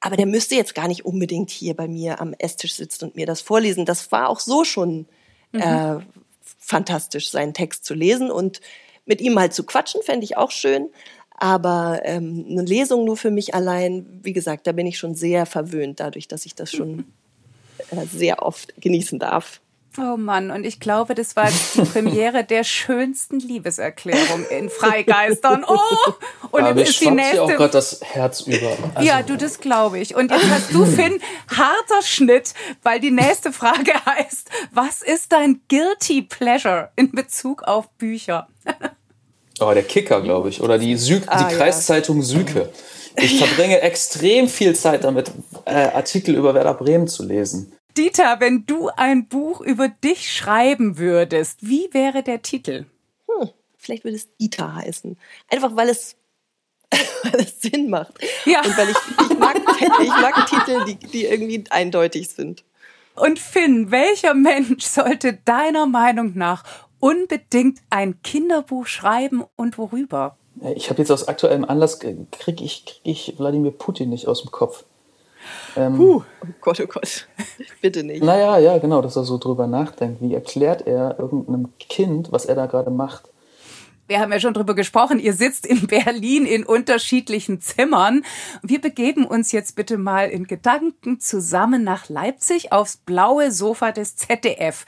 Aber 0.00 0.16
der 0.16 0.26
müsste 0.26 0.54
jetzt 0.54 0.74
gar 0.74 0.88
nicht 0.88 1.04
unbedingt 1.04 1.50
hier 1.50 1.74
bei 1.74 1.86
mir 1.86 2.20
am 2.20 2.34
Esstisch 2.38 2.74
sitzen 2.74 3.06
und 3.06 3.16
mir 3.16 3.26
das 3.26 3.42
vorlesen. 3.42 3.84
Das 3.84 4.10
war 4.12 4.28
auch 4.28 4.40
so 4.40 4.64
schon 4.64 5.06
mhm. 5.52 5.60
äh, 5.60 5.98
fantastisch, 6.58 7.30
seinen 7.30 7.52
Text 7.52 7.84
zu 7.84 7.94
lesen 7.94 8.30
und 8.30 8.60
mit 9.04 9.20
ihm 9.20 9.38
halt 9.38 9.52
zu 9.52 9.64
quatschen, 9.64 10.02
fände 10.02 10.24
ich 10.24 10.36
auch 10.36 10.50
schön. 10.50 10.88
Aber 11.32 12.00
ähm, 12.04 12.46
eine 12.50 12.62
Lesung 12.62 13.04
nur 13.04 13.16
für 13.16 13.30
mich 13.30 13.54
allein, 13.54 14.20
wie 14.22 14.34
gesagt, 14.34 14.66
da 14.66 14.72
bin 14.72 14.86
ich 14.86 14.98
schon 14.98 15.14
sehr 15.14 15.46
verwöhnt, 15.46 16.00
dadurch, 16.00 16.28
dass 16.28 16.44
ich 16.44 16.54
das 16.54 16.70
schon 16.70 17.06
äh, 17.90 18.06
sehr 18.06 18.42
oft 18.42 18.74
genießen 18.80 19.18
darf. 19.18 19.60
Oh 19.98 20.16
Mann, 20.16 20.52
und 20.52 20.64
ich 20.64 20.78
glaube, 20.78 21.16
das 21.16 21.34
war 21.34 21.48
die 21.74 21.82
Premiere 21.82 22.44
der 22.44 22.62
schönsten 22.62 23.40
Liebeserklärung 23.40 24.46
in 24.48 24.70
Freigeistern. 24.70 25.64
Oh, 25.66 25.78
und 26.52 26.62
Aber 26.62 26.78
jetzt 26.78 26.90
ist 26.90 27.00
die 27.00 27.10
nächste. 27.10 27.42
auch 27.42 27.48
gerade 27.48 27.72
das 27.72 28.00
Herz 28.02 28.42
über. 28.42 28.70
Also 28.94 29.08
ja, 29.08 29.22
du, 29.22 29.36
das 29.36 29.58
glaube 29.58 29.98
ich. 29.98 30.14
Und 30.14 30.30
jetzt 30.30 30.48
hast 30.48 30.72
du, 30.72 30.86
Finn, 30.86 31.20
harter 31.48 32.02
Schnitt, 32.02 32.54
weil 32.84 33.00
die 33.00 33.10
nächste 33.10 33.52
Frage 33.52 33.92
heißt, 34.06 34.48
was 34.72 35.02
ist 35.02 35.32
dein 35.32 35.60
guilty 35.68 36.22
pleasure 36.22 36.90
in 36.94 37.10
Bezug 37.10 37.64
auf 37.64 37.90
Bücher? 37.98 38.46
Oh, 39.60 39.72
der 39.74 39.82
Kicker, 39.82 40.20
glaube 40.22 40.50
ich. 40.50 40.60
Oder 40.62 40.78
die, 40.78 40.96
Sü 40.96 41.20
ah, 41.26 41.42
die 41.42 41.56
Kreiszeitung 41.56 42.18
ja. 42.18 42.22
Süke. 42.22 42.70
Ich 43.16 43.38
verbringe 43.44 43.80
extrem 43.80 44.48
viel 44.48 44.76
Zeit 44.76 45.02
damit, 45.02 45.32
äh, 45.64 45.72
Artikel 45.72 46.36
über 46.36 46.54
Werder 46.54 46.74
Bremen 46.74 47.08
zu 47.08 47.24
lesen. 47.24 47.72
Dieter, 47.96 48.40
wenn 48.40 48.66
du 48.66 48.88
ein 48.96 49.28
Buch 49.28 49.60
über 49.60 49.88
dich 49.88 50.32
schreiben 50.34 50.98
würdest, 50.98 51.58
wie 51.60 51.88
wäre 51.92 52.22
der 52.22 52.42
Titel? 52.42 52.86
Hm, 53.28 53.50
vielleicht 53.76 54.04
würde 54.04 54.16
es 54.16 54.36
Dieter 54.36 54.74
heißen. 54.74 55.16
Einfach 55.48 55.76
weil 55.76 55.88
es, 55.88 56.16
weil 57.22 57.40
es 57.40 57.60
Sinn 57.60 57.90
macht. 57.90 58.14
Ja. 58.44 58.62
Und 58.64 58.76
weil 58.76 58.90
ich, 58.90 58.96
ich, 59.30 59.38
mag, 59.38 59.56
ich 60.02 60.08
mag 60.08 60.46
Titel, 60.46 60.84
die, 60.86 61.06
die 61.06 61.24
irgendwie 61.24 61.64
eindeutig 61.70 62.28
sind. 62.28 62.64
Und 63.14 63.38
Finn, 63.38 63.90
welcher 63.90 64.34
Mensch 64.34 64.84
sollte 64.84 65.34
deiner 65.44 65.86
Meinung 65.86 66.32
nach 66.36 66.64
unbedingt 67.00 67.80
ein 67.90 68.22
Kinderbuch 68.22 68.86
schreiben 68.86 69.44
und 69.56 69.78
worüber? 69.78 70.36
Ich 70.74 70.90
habe 70.90 71.00
jetzt 71.00 71.10
aus 71.10 71.28
aktuellem 71.28 71.64
Anlass, 71.64 71.98
kriege 71.98 72.64
ich, 72.64 72.84
krieg 72.84 73.00
ich 73.04 73.34
Wladimir 73.38 73.70
Putin 73.70 74.10
nicht 74.10 74.26
aus 74.26 74.42
dem 74.42 74.50
Kopf. 74.50 74.84
Ähm, 75.76 75.96
Puh, 75.96 76.22
oh 76.42 76.46
Gott, 76.60 76.80
oh 76.80 76.86
Gott, 76.86 77.28
bitte 77.80 78.02
nicht. 78.02 78.22
Naja, 78.22 78.58
ja, 78.58 78.78
genau, 78.78 79.02
dass 79.02 79.16
er 79.16 79.24
so 79.24 79.38
drüber 79.38 79.66
nachdenkt. 79.66 80.20
Wie 80.20 80.34
erklärt 80.34 80.86
er 80.86 81.18
irgendeinem 81.18 81.68
Kind, 81.78 82.32
was 82.32 82.46
er 82.46 82.54
da 82.54 82.66
gerade 82.66 82.90
macht? 82.90 83.30
Wir 84.10 84.18
haben 84.18 84.32
ja 84.32 84.40
schon 84.40 84.54
drüber 84.54 84.74
gesprochen, 84.74 85.20
ihr 85.20 85.34
sitzt 85.34 85.64
in 85.64 85.86
Berlin 85.86 86.44
in 86.44 86.64
unterschiedlichen 86.64 87.60
Zimmern. 87.60 88.24
Wir 88.60 88.80
begeben 88.80 89.24
uns 89.24 89.52
jetzt 89.52 89.76
bitte 89.76 89.98
mal 89.98 90.30
in 90.30 90.48
Gedanken 90.48 91.20
zusammen 91.20 91.84
nach 91.84 92.08
Leipzig 92.08 92.72
aufs 92.72 92.96
blaue 92.96 93.52
Sofa 93.52 93.92
des 93.92 94.16
ZDF. 94.16 94.84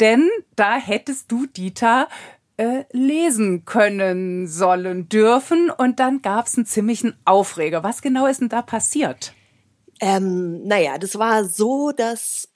Denn 0.00 0.26
da 0.56 0.76
hättest 0.76 1.30
du, 1.30 1.44
Dieter, 1.44 2.08
äh, 2.56 2.84
lesen 2.92 3.66
können 3.66 4.48
sollen 4.48 5.10
dürfen 5.10 5.68
und 5.68 6.00
dann 6.00 6.22
gab 6.22 6.46
es 6.46 6.56
einen 6.56 6.64
ziemlichen 6.64 7.14
Aufreger. 7.26 7.82
Was 7.82 8.00
genau 8.00 8.24
ist 8.24 8.40
denn 8.40 8.48
da 8.48 8.62
passiert? 8.62 9.34
Ähm, 10.00 10.64
naja, 10.64 10.98
das 10.98 11.18
war 11.18 11.44
so, 11.44 11.92
dass 11.92 12.48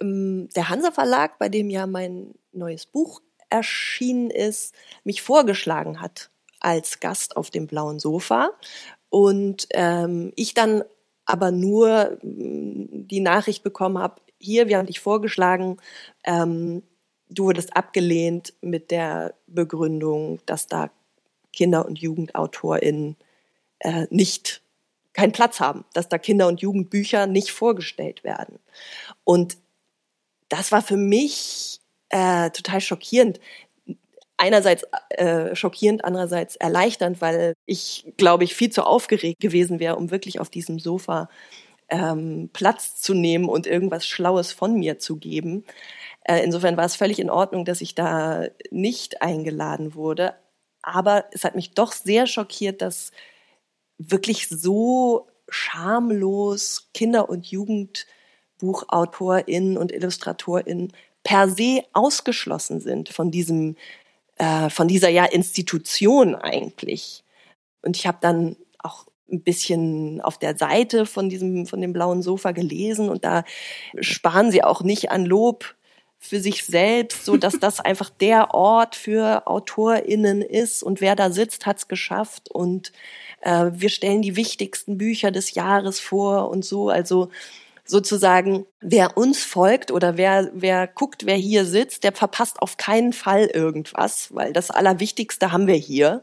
ähm, 0.00 0.48
der 0.54 0.68
Hansa 0.68 0.90
Verlag, 0.90 1.38
bei 1.38 1.48
dem 1.48 1.70
ja 1.70 1.86
mein 1.86 2.34
neues 2.52 2.86
Buch 2.86 3.20
erschienen 3.48 4.30
ist, 4.30 4.74
mich 5.04 5.22
vorgeschlagen 5.22 6.00
hat 6.00 6.30
als 6.60 7.00
Gast 7.00 7.36
auf 7.36 7.50
dem 7.50 7.66
blauen 7.66 7.98
Sofa. 7.98 8.50
Und 9.10 9.66
ähm, 9.70 10.32
ich 10.36 10.54
dann 10.54 10.84
aber 11.24 11.50
nur 11.50 12.18
mm, 12.22 13.06
die 13.08 13.20
Nachricht 13.20 13.62
bekommen 13.62 13.98
habe, 13.98 14.20
hier, 14.38 14.68
wir 14.68 14.78
haben 14.78 14.86
dich 14.86 15.00
vorgeschlagen, 15.00 15.76
ähm, 16.24 16.82
du 17.28 17.44
wurdest 17.44 17.76
abgelehnt 17.76 18.54
mit 18.60 18.90
der 18.90 19.34
Begründung, 19.46 20.40
dass 20.46 20.66
da 20.66 20.90
Kinder- 21.52 21.86
und 21.86 21.98
JugendautorInnen 21.98 23.16
äh, 23.80 24.06
nicht 24.10 24.62
keinen 25.12 25.32
Platz 25.32 25.60
haben, 25.60 25.84
dass 25.92 26.08
da 26.08 26.18
Kinder- 26.18 26.48
und 26.48 26.60
Jugendbücher 26.60 27.26
nicht 27.26 27.52
vorgestellt 27.52 28.24
werden. 28.24 28.58
Und 29.24 29.56
das 30.48 30.72
war 30.72 30.82
für 30.82 30.96
mich 30.96 31.80
äh, 32.08 32.50
total 32.50 32.80
schockierend. 32.80 33.40
Einerseits 34.36 34.84
äh, 35.10 35.54
schockierend, 35.54 36.04
andererseits 36.04 36.56
erleichternd, 36.56 37.20
weil 37.20 37.54
ich, 37.66 38.12
glaube 38.16 38.44
ich, 38.44 38.54
viel 38.54 38.70
zu 38.70 38.84
aufgeregt 38.84 39.40
gewesen 39.40 39.78
wäre, 39.78 39.96
um 39.96 40.10
wirklich 40.10 40.40
auf 40.40 40.50
diesem 40.50 40.78
Sofa 40.78 41.28
ähm, 41.88 42.50
Platz 42.52 43.00
zu 43.00 43.14
nehmen 43.14 43.48
und 43.48 43.66
irgendwas 43.66 44.06
Schlaues 44.06 44.52
von 44.52 44.74
mir 44.74 44.98
zu 44.98 45.16
geben. 45.16 45.64
Äh, 46.24 46.42
insofern 46.42 46.76
war 46.76 46.84
es 46.84 46.96
völlig 46.96 47.18
in 47.20 47.30
Ordnung, 47.30 47.64
dass 47.64 47.80
ich 47.80 47.94
da 47.94 48.46
nicht 48.70 49.22
eingeladen 49.22 49.94
wurde. 49.94 50.34
Aber 50.82 51.26
es 51.32 51.44
hat 51.44 51.54
mich 51.54 51.74
doch 51.74 51.92
sehr 51.92 52.26
schockiert, 52.26 52.82
dass 52.82 53.12
wirklich 54.10 54.48
so 54.48 55.28
schamlos 55.48 56.88
Kinder- 56.94 57.28
und 57.28 57.46
Jugendbuchautorinnen 57.46 59.76
und 59.76 59.92
Illustratorinnen 59.92 60.92
per 61.22 61.48
se 61.48 61.84
ausgeschlossen 61.92 62.80
sind 62.80 63.10
von 63.10 63.30
diesem, 63.30 63.76
äh, 64.36 64.70
von 64.70 64.88
dieser 64.88 65.08
ja 65.08 65.24
Institution 65.24 66.34
eigentlich. 66.34 67.22
Und 67.82 67.96
ich 67.96 68.06
habe 68.06 68.18
dann 68.20 68.56
auch 68.78 69.06
ein 69.30 69.42
bisschen 69.42 70.20
auf 70.20 70.38
der 70.38 70.56
Seite 70.56 71.06
von 71.06 71.28
diesem, 71.28 71.66
von 71.66 71.80
dem 71.80 71.92
blauen 71.92 72.22
Sofa 72.22 72.52
gelesen 72.52 73.08
und 73.08 73.24
da 73.24 73.44
sparen 74.00 74.50
sie 74.50 74.64
auch 74.64 74.82
nicht 74.82 75.10
an 75.10 75.24
Lob 75.24 75.74
für 76.18 76.38
sich 76.38 76.64
selbst, 76.64 77.24
so 77.24 77.36
dass 77.36 77.58
das 77.58 77.80
einfach 77.80 78.10
der 78.10 78.54
Ort 78.54 78.94
für 78.94 79.46
AutorInnen 79.46 80.42
ist 80.42 80.82
und 80.82 81.00
wer 81.00 81.16
da 81.16 81.30
sitzt, 81.30 81.66
hat's 81.66 81.88
geschafft 81.88 82.50
und 82.50 82.92
äh, 83.42 83.70
wir 83.72 83.88
stellen 83.88 84.22
die 84.22 84.36
wichtigsten 84.36 84.98
Bücher 84.98 85.30
des 85.30 85.54
Jahres 85.54 86.00
vor 86.00 86.48
und 86.48 86.64
so. 86.64 86.88
Also 86.88 87.28
sozusagen, 87.84 88.64
wer 88.80 89.16
uns 89.16 89.42
folgt 89.42 89.90
oder 89.90 90.16
wer, 90.16 90.50
wer 90.54 90.86
guckt, 90.86 91.26
wer 91.26 91.36
hier 91.36 91.64
sitzt, 91.64 92.04
der 92.04 92.12
verpasst 92.12 92.62
auf 92.62 92.76
keinen 92.76 93.12
Fall 93.12 93.46
irgendwas, 93.46 94.28
weil 94.32 94.52
das 94.52 94.70
Allerwichtigste 94.70 95.52
haben 95.52 95.66
wir 95.66 95.74
hier. 95.74 96.22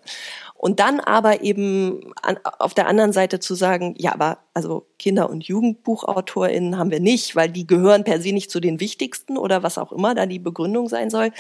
Und 0.56 0.80
dann 0.82 1.00
aber 1.00 1.42
eben 1.42 2.14
an, 2.22 2.38
auf 2.44 2.74
der 2.74 2.88
anderen 2.88 3.14
Seite 3.14 3.40
zu 3.40 3.56
sagen, 3.56 3.96
ja, 3.98 4.14
aber 4.14 4.40
also 4.54 4.88
Kinder- 4.98 5.30
und 5.30 5.46
JugendbuchautorInnen 5.46 6.78
haben 6.78 6.92
wir 6.92 7.00
nicht, 7.00 7.36
weil 7.36 7.50
die 7.50 7.66
gehören 7.66 8.04
per 8.04 8.22
se 8.22 8.34
nicht 8.34 8.52
zu 8.52 8.60
den 8.60 8.80
wichtigsten 8.82 9.38
oder 9.38 9.64
was 9.64 9.78
auch 9.78 9.94
immer 9.94 10.16
da 10.16 10.26
die 10.26 10.40
Begründung 10.40 10.90
sein 10.90 11.10
soll. 11.10 11.32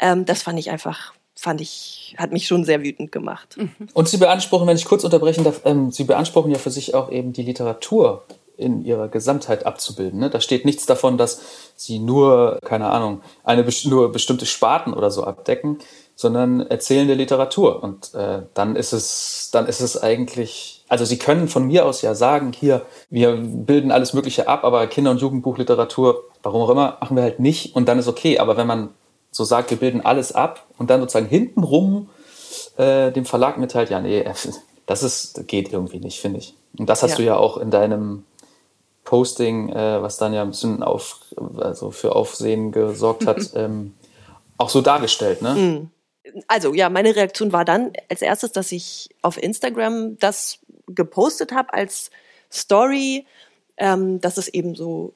Ähm, 0.00 0.24
das 0.24 0.42
fand 0.42 0.58
ich 0.58 0.70
einfach 0.70 1.12
fand 1.36 1.60
ich, 1.60 2.16
hat 2.18 2.32
mich 2.32 2.46
schon 2.46 2.64
sehr 2.64 2.82
wütend 2.82 3.12
gemacht. 3.12 3.56
Mhm. 3.58 3.70
Und 3.92 4.08
Sie 4.08 4.16
beanspruchen, 4.16 4.66
wenn 4.66 4.76
ich 4.76 4.86
kurz 4.86 5.04
unterbrechen 5.04 5.44
darf, 5.44 5.60
ähm, 5.64 5.92
Sie 5.92 6.04
beanspruchen 6.04 6.50
ja 6.50 6.58
für 6.58 6.70
sich 6.70 6.94
auch 6.94 7.10
eben 7.12 7.32
die 7.32 7.42
Literatur 7.42 8.24
in 8.56 8.82
ihrer 8.82 9.08
Gesamtheit 9.08 9.66
abzubilden. 9.66 10.18
Ne? 10.18 10.30
Da 10.30 10.40
steht 10.40 10.64
nichts 10.64 10.86
davon, 10.86 11.18
dass 11.18 11.42
Sie 11.76 11.98
nur, 11.98 12.58
keine 12.64 12.86
Ahnung, 12.86 13.20
eine 13.44 13.66
nur 13.84 14.12
bestimmte 14.12 14.46
Sparten 14.46 14.94
oder 14.94 15.10
so 15.10 15.24
abdecken, 15.24 15.78
sondern 16.14 16.60
erzählende 16.62 17.12
Literatur. 17.12 17.82
Und 17.82 18.14
äh, 18.14 18.44
dann 18.54 18.74
ist 18.74 18.94
es, 18.94 19.50
dann 19.52 19.66
ist 19.66 19.80
es 19.80 20.02
eigentlich, 20.02 20.84
also 20.88 21.04
Sie 21.04 21.18
können 21.18 21.48
von 21.48 21.66
mir 21.66 21.84
aus 21.84 22.00
ja 22.00 22.14
sagen, 22.14 22.54
hier, 22.58 22.86
wir 23.10 23.36
bilden 23.36 23.92
alles 23.92 24.14
Mögliche 24.14 24.48
ab, 24.48 24.64
aber 24.64 24.86
Kinder- 24.86 25.10
und 25.10 25.20
Jugendbuchliteratur, 25.20 26.24
warum 26.42 26.62
auch 26.62 26.70
immer, 26.70 26.96
machen 27.00 27.16
wir 27.16 27.24
halt 27.24 27.40
nicht 27.40 27.76
und 27.76 27.86
dann 27.86 27.98
ist 27.98 28.08
okay. 28.08 28.38
Aber 28.38 28.56
wenn 28.56 28.66
man 28.66 28.94
so 29.36 29.44
sagt, 29.44 29.70
wir 29.70 29.76
bilden 29.78 30.00
alles 30.00 30.32
ab 30.32 30.66
und 30.78 30.90
dann 30.90 31.00
sozusagen 31.00 31.26
hintenrum 31.26 32.08
äh, 32.76 33.12
dem 33.12 33.24
Verlag 33.24 33.58
mitteilt, 33.58 33.90
ja, 33.90 34.00
nee, 34.00 34.24
das 34.86 35.02
ist, 35.02 35.46
geht 35.46 35.72
irgendwie 35.72 35.98
nicht, 35.98 36.20
finde 36.20 36.38
ich. 36.38 36.54
Und 36.78 36.88
das 36.88 37.02
hast 37.02 37.12
ja. 37.12 37.16
du 37.16 37.22
ja 37.24 37.36
auch 37.36 37.56
in 37.56 37.70
deinem 37.70 38.24
Posting, 39.04 39.70
äh, 39.70 40.02
was 40.02 40.18
dann 40.18 40.32
ja 40.32 40.42
ein 40.42 40.50
bisschen 40.50 40.82
auf, 40.82 41.20
also 41.56 41.90
für 41.90 42.14
Aufsehen 42.14 42.72
gesorgt 42.72 43.26
hat, 43.26 43.50
ähm, 43.54 43.94
auch 44.58 44.68
so 44.68 44.80
dargestellt, 44.80 45.42
ne? 45.42 45.54
Mhm. 45.54 45.90
Also 46.48 46.74
ja, 46.74 46.90
meine 46.90 47.14
Reaktion 47.14 47.52
war 47.52 47.64
dann 47.64 47.92
als 48.10 48.20
erstes, 48.20 48.50
dass 48.50 48.72
ich 48.72 49.10
auf 49.22 49.40
Instagram 49.40 50.18
das 50.18 50.58
gepostet 50.88 51.52
habe 51.52 51.72
als 51.72 52.10
Story, 52.52 53.26
ähm, 53.76 54.20
dass 54.20 54.36
es 54.36 54.48
eben 54.48 54.74
so 54.74 55.14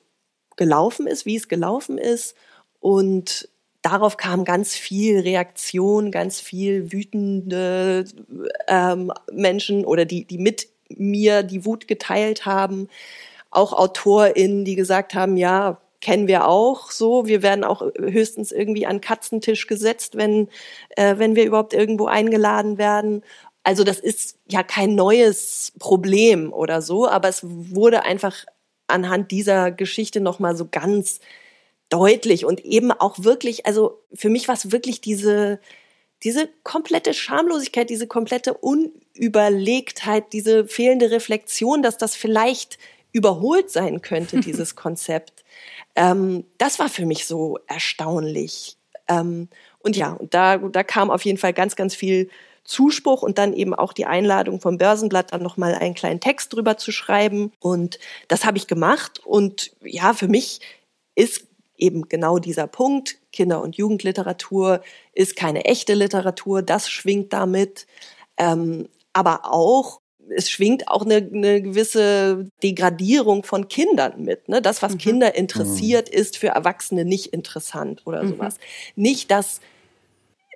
gelaufen 0.57 1.09
ist, 1.09 1.27
wie 1.27 1.37
es 1.37 1.49
gelaufen 1.49 1.99
ist. 1.99 2.37
Und 2.79 3.49
darauf 3.83 4.17
kam 4.17 4.45
ganz 4.45 4.75
viel 4.75 5.21
Reaktion, 5.21 6.11
ganz 6.11 6.41
viel 6.41 6.93
wütende 6.93 8.05
ähm, 8.69 9.13
Menschen 9.33 9.85
oder 9.85 10.05
die, 10.05 10.25
die 10.25 10.39
mit 10.39 10.69
mir 10.89 11.43
die 11.43 11.65
Wut 11.65 11.89
geteilt 11.89 12.47
haben. 12.47 12.89
Auch 13.51 13.73
AutorInnen, 13.73 14.65
die 14.65 14.77
gesagt 14.77 15.15
haben, 15.15 15.37
ja, 15.37 15.81
kennen 16.01 16.29
wir 16.29 16.47
auch 16.47 16.91
so. 16.91 17.27
Wir 17.27 17.43
werden 17.43 17.65
auch 17.65 17.83
höchstens 17.99 18.53
irgendwie 18.53 18.87
an 18.87 19.01
Katzentisch 19.01 19.67
gesetzt, 19.67 20.17
wenn, 20.17 20.49
äh, 20.97 21.19
wenn 21.19 21.37
wir 21.37 21.45
überhaupt 21.45 21.75
irgendwo 21.75 22.07
eingeladen 22.07 22.79
werden. 22.79 23.23
Also 23.63 23.85
das 23.85 23.99
ist 23.99 24.39
ja 24.49 24.63
kein 24.63 24.95
neues 24.95 25.73
Problem 25.79 26.53
oder 26.53 26.81
so, 26.81 27.09
aber 27.09 27.29
es 27.29 27.41
wurde 27.45 28.05
einfach 28.05 28.47
anhand 28.87 29.31
dieser 29.31 29.71
Geschichte 29.71 30.21
noch 30.21 30.39
mal 30.39 30.57
so 30.57 30.67
ganz 30.71 31.21
deutlich 31.91 32.45
und 32.47 32.65
eben 32.65 32.91
auch 32.93 33.19
wirklich, 33.19 33.67
also 33.67 34.01
für 34.15 34.31
mich 34.31 34.49
war 34.49 34.55
es 34.55 34.73
wirklich 34.73 35.01
diese 35.01 35.61
diese 36.23 36.49
komplette 36.65 37.15
Schamlosigkeit, 37.15 37.89
diese 37.89 38.07
komplette 38.07 38.55
Unüberlegtheit, 38.55 40.33
diese 40.33 40.67
fehlende 40.67 41.11
Reflexion, 41.11 41.83
dass 41.83 41.97
das 41.97 42.15
vielleicht 42.15 42.79
überholt 43.13 43.71
sein 43.71 44.03
könnte, 44.03 44.41
dieses 44.41 44.77
Konzept. 44.77 45.45
Ähm, 45.97 46.45
das 46.59 46.79
war 46.79 46.89
für 46.89 47.07
mich 47.07 47.27
so 47.27 47.59
erstaunlich. 47.67 48.77
Ähm, 49.09 49.49
und 49.81 49.97
ja, 49.97 50.19
da, 50.29 50.59
da 50.59 50.83
kam 50.83 51.11
auf 51.11 51.25
jeden 51.25 51.39
Fall 51.39 51.55
ganz, 51.55 51.75
ganz 51.75 51.95
viel 51.95 52.29
Zuspruch 52.65 53.23
und 53.23 53.39
dann 53.39 53.55
eben 53.55 53.75
auch 53.75 53.95
die 53.95 54.05
Einladung 54.05 54.61
vom 54.61 54.77
Börsenblatt, 54.77 55.33
dann 55.33 55.43
nochmal 55.43 55.75
einen 55.75 55.95
kleinen 55.95 56.21
Text 56.21 56.53
drüber 56.53 56.77
zu 56.77 56.93
schreiben. 56.93 57.53
Und 57.59 57.99
das 58.29 58.45
habe 58.45 58.59
ich 58.59 58.67
gemacht. 58.67 59.21
Und 59.25 59.73
ja, 59.83 60.13
für 60.13 60.29
mich 60.29 60.61
ist 61.15 61.47
eben 61.81 62.09
genau 62.09 62.39
dieser 62.39 62.67
Punkt, 62.67 63.19
Kinder- 63.33 63.63
und 63.63 63.77
Jugendliteratur 63.77 64.81
ist 65.13 65.37
keine 65.37 65.65
echte 65.65 65.95
Literatur, 65.95 66.63
das 66.63 66.89
schwingt 66.89 67.33
damit. 67.33 67.87
Ähm, 68.37 68.89
aber 69.13 69.53
auch, 69.53 70.01
es 70.35 70.49
schwingt 70.49 70.89
auch 70.89 71.05
eine, 71.05 71.17
eine 71.17 71.61
gewisse 71.61 72.49
Degradierung 72.63 73.43
von 73.43 73.69
Kindern 73.69 74.23
mit. 74.23 74.49
Ne? 74.49 74.63
Das, 74.63 74.83
was 74.83 74.95
mhm. 74.95 74.99
Kinder 74.99 75.35
interessiert, 75.35 76.09
ist 76.09 76.37
für 76.37 76.49
Erwachsene 76.49 77.05
nicht 77.05 77.33
interessant 77.33 78.03
oder 78.07 78.23
mhm. 78.23 78.31
sowas. 78.31 78.57
Nicht, 78.95 79.31
dass 79.31 79.61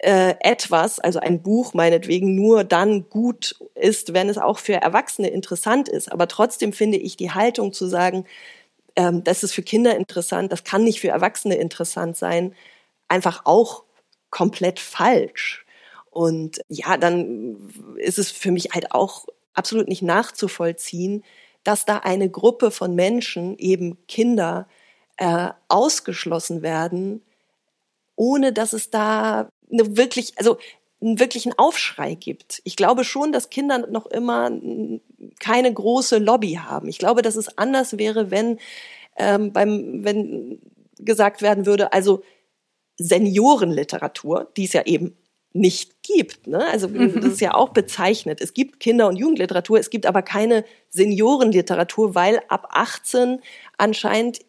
äh, 0.04 0.34
etwas, 0.40 1.00
also 1.00 1.18
ein 1.18 1.42
Buch 1.42 1.72
meinetwegen, 1.72 2.34
nur 2.34 2.62
dann 2.62 3.08
gut 3.08 3.56
ist, 3.74 4.12
wenn 4.12 4.28
es 4.28 4.38
auch 4.38 4.58
für 4.58 4.74
Erwachsene 4.74 5.28
interessant 5.28 5.88
ist. 5.88 6.12
Aber 6.12 6.28
trotzdem 6.28 6.72
finde 6.72 6.98
ich 6.98 7.16
die 7.16 7.30
Haltung 7.30 7.72
zu 7.72 7.86
sagen, 7.86 8.26
ähm, 8.96 9.24
das 9.24 9.42
ist 9.42 9.52
für 9.52 9.62
Kinder 9.62 9.96
interessant, 9.96 10.52
das 10.52 10.64
kann 10.64 10.84
nicht 10.84 11.00
für 11.00 11.08
Erwachsene 11.08 11.56
interessant 11.56 12.16
sein, 12.16 12.54
einfach 13.08 13.42
auch 13.44 13.84
komplett 14.30 14.80
falsch. 14.80 15.64
Und 16.10 16.60
ja, 16.68 16.96
dann 16.96 17.56
ist 17.96 18.18
es 18.18 18.30
für 18.30 18.52
mich 18.52 18.70
halt 18.72 18.92
auch 18.92 19.26
absolut 19.54 19.88
nicht 19.88 20.02
nachzuvollziehen, 20.02 21.24
dass 21.64 21.86
da 21.86 21.98
eine 21.98 22.30
Gruppe 22.30 22.70
von 22.70 22.94
Menschen, 22.94 23.56
eben 23.58 23.98
Kinder, 24.06 24.68
äh, 25.16 25.50
ausgeschlossen 25.68 26.62
werden, 26.62 27.22
ohne 28.16 28.52
dass 28.52 28.72
es 28.72 28.90
da 28.90 29.48
eine 29.72 29.96
wirklich, 29.96 30.38
also 30.38 30.58
einen 31.04 31.20
wirklichen 31.20 31.52
Aufschrei 31.58 32.14
gibt. 32.14 32.62
Ich 32.64 32.76
glaube 32.76 33.04
schon, 33.04 33.32
dass 33.32 33.50
Kinder 33.50 33.86
noch 33.90 34.06
immer 34.06 34.50
keine 35.40 35.72
große 35.72 36.18
Lobby 36.18 36.54
haben. 36.54 36.88
Ich 36.88 36.98
glaube, 36.98 37.22
dass 37.22 37.36
es 37.36 37.58
anders 37.58 37.98
wäre, 37.98 38.30
wenn 38.30 38.58
ähm, 39.16 39.52
beim, 39.52 40.04
wenn 40.04 40.60
gesagt 40.98 41.42
werden 41.42 41.66
würde, 41.66 41.92
also 41.92 42.22
Seniorenliteratur, 42.96 44.50
die 44.56 44.64
es 44.64 44.72
ja 44.72 44.82
eben 44.86 45.16
nicht 45.52 46.02
gibt. 46.02 46.46
Ne? 46.46 46.64
Also 46.66 46.88
mhm. 46.88 47.14
das 47.14 47.24
ist 47.34 47.40
ja 47.40 47.54
auch 47.54 47.70
bezeichnet. 47.70 48.40
Es 48.40 48.54
gibt 48.54 48.80
Kinder- 48.80 49.08
und 49.08 49.16
Jugendliteratur, 49.16 49.78
es 49.78 49.90
gibt 49.90 50.06
aber 50.06 50.22
keine 50.22 50.64
Seniorenliteratur, 50.90 52.14
weil 52.14 52.40
ab 52.48 52.68
18 52.70 53.40
anscheinend 53.78 54.40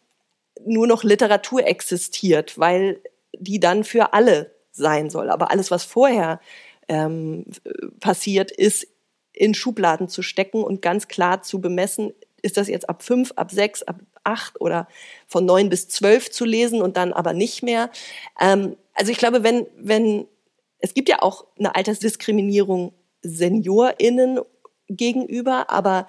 nur 0.64 0.86
noch 0.86 1.04
Literatur 1.04 1.64
existiert, 1.64 2.58
weil 2.58 3.00
die 3.38 3.60
dann 3.60 3.84
für 3.84 4.14
alle 4.14 4.55
sein 4.76 5.10
soll. 5.10 5.30
Aber 5.30 5.50
alles, 5.50 5.70
was 5.70 5.84
vorher 5.84 6.40
ähm, 6.88 7.44
passiert, 8.00 8.50
ist 8.50 8.86
in 9.32 9.54
Schubladen 9.54 10.08
zu 10.08 10.22
stecken 10.22 10.62
und 10.62 10.82
ganz 10.82 11.08
klar 11.08 11.42
zu 11.42 11.60
bemessen, 11.60 12.12
ist 12.42 12.56
das 12.56 12.68
jetzt 12.68 12.88
ab 12.88 13.02
fünf, 13.02 13.32
ab 13.36 13.50
sechs, 13.50 13.82
ab 13.82 14.00
acht 14.24 14.60
oder 14.60 14.88
von 15.26 15.44
neun 15.44 15.68
bis 15.68 15.88
zwölf 15.88 16.30
zu 16.30 16.44
lesen 16.44 16.82
und 16.82 16.96
dann 16.96 17.12
aber 17.12 17.32
nicht 17.32 17.62
mehr. 17.62 17.90
Ähm, 18.40 18.76
also 18.94 19.12
ich 19.12 19.18
glaube, 19.18 19.42
wenn, 19.42 19.66
wenn, 19.76 20.26
es 20.78 20.94
gibt 20.94 21.08
ja 21.08 21.22
auch 21.22 21.46
eine 21.58 21.74
Altersdiskriminierung 21.74 22.92
SeniorInnen 23.22 24.40
gegenüber, 24.88 25.70
aber 25.70 26.08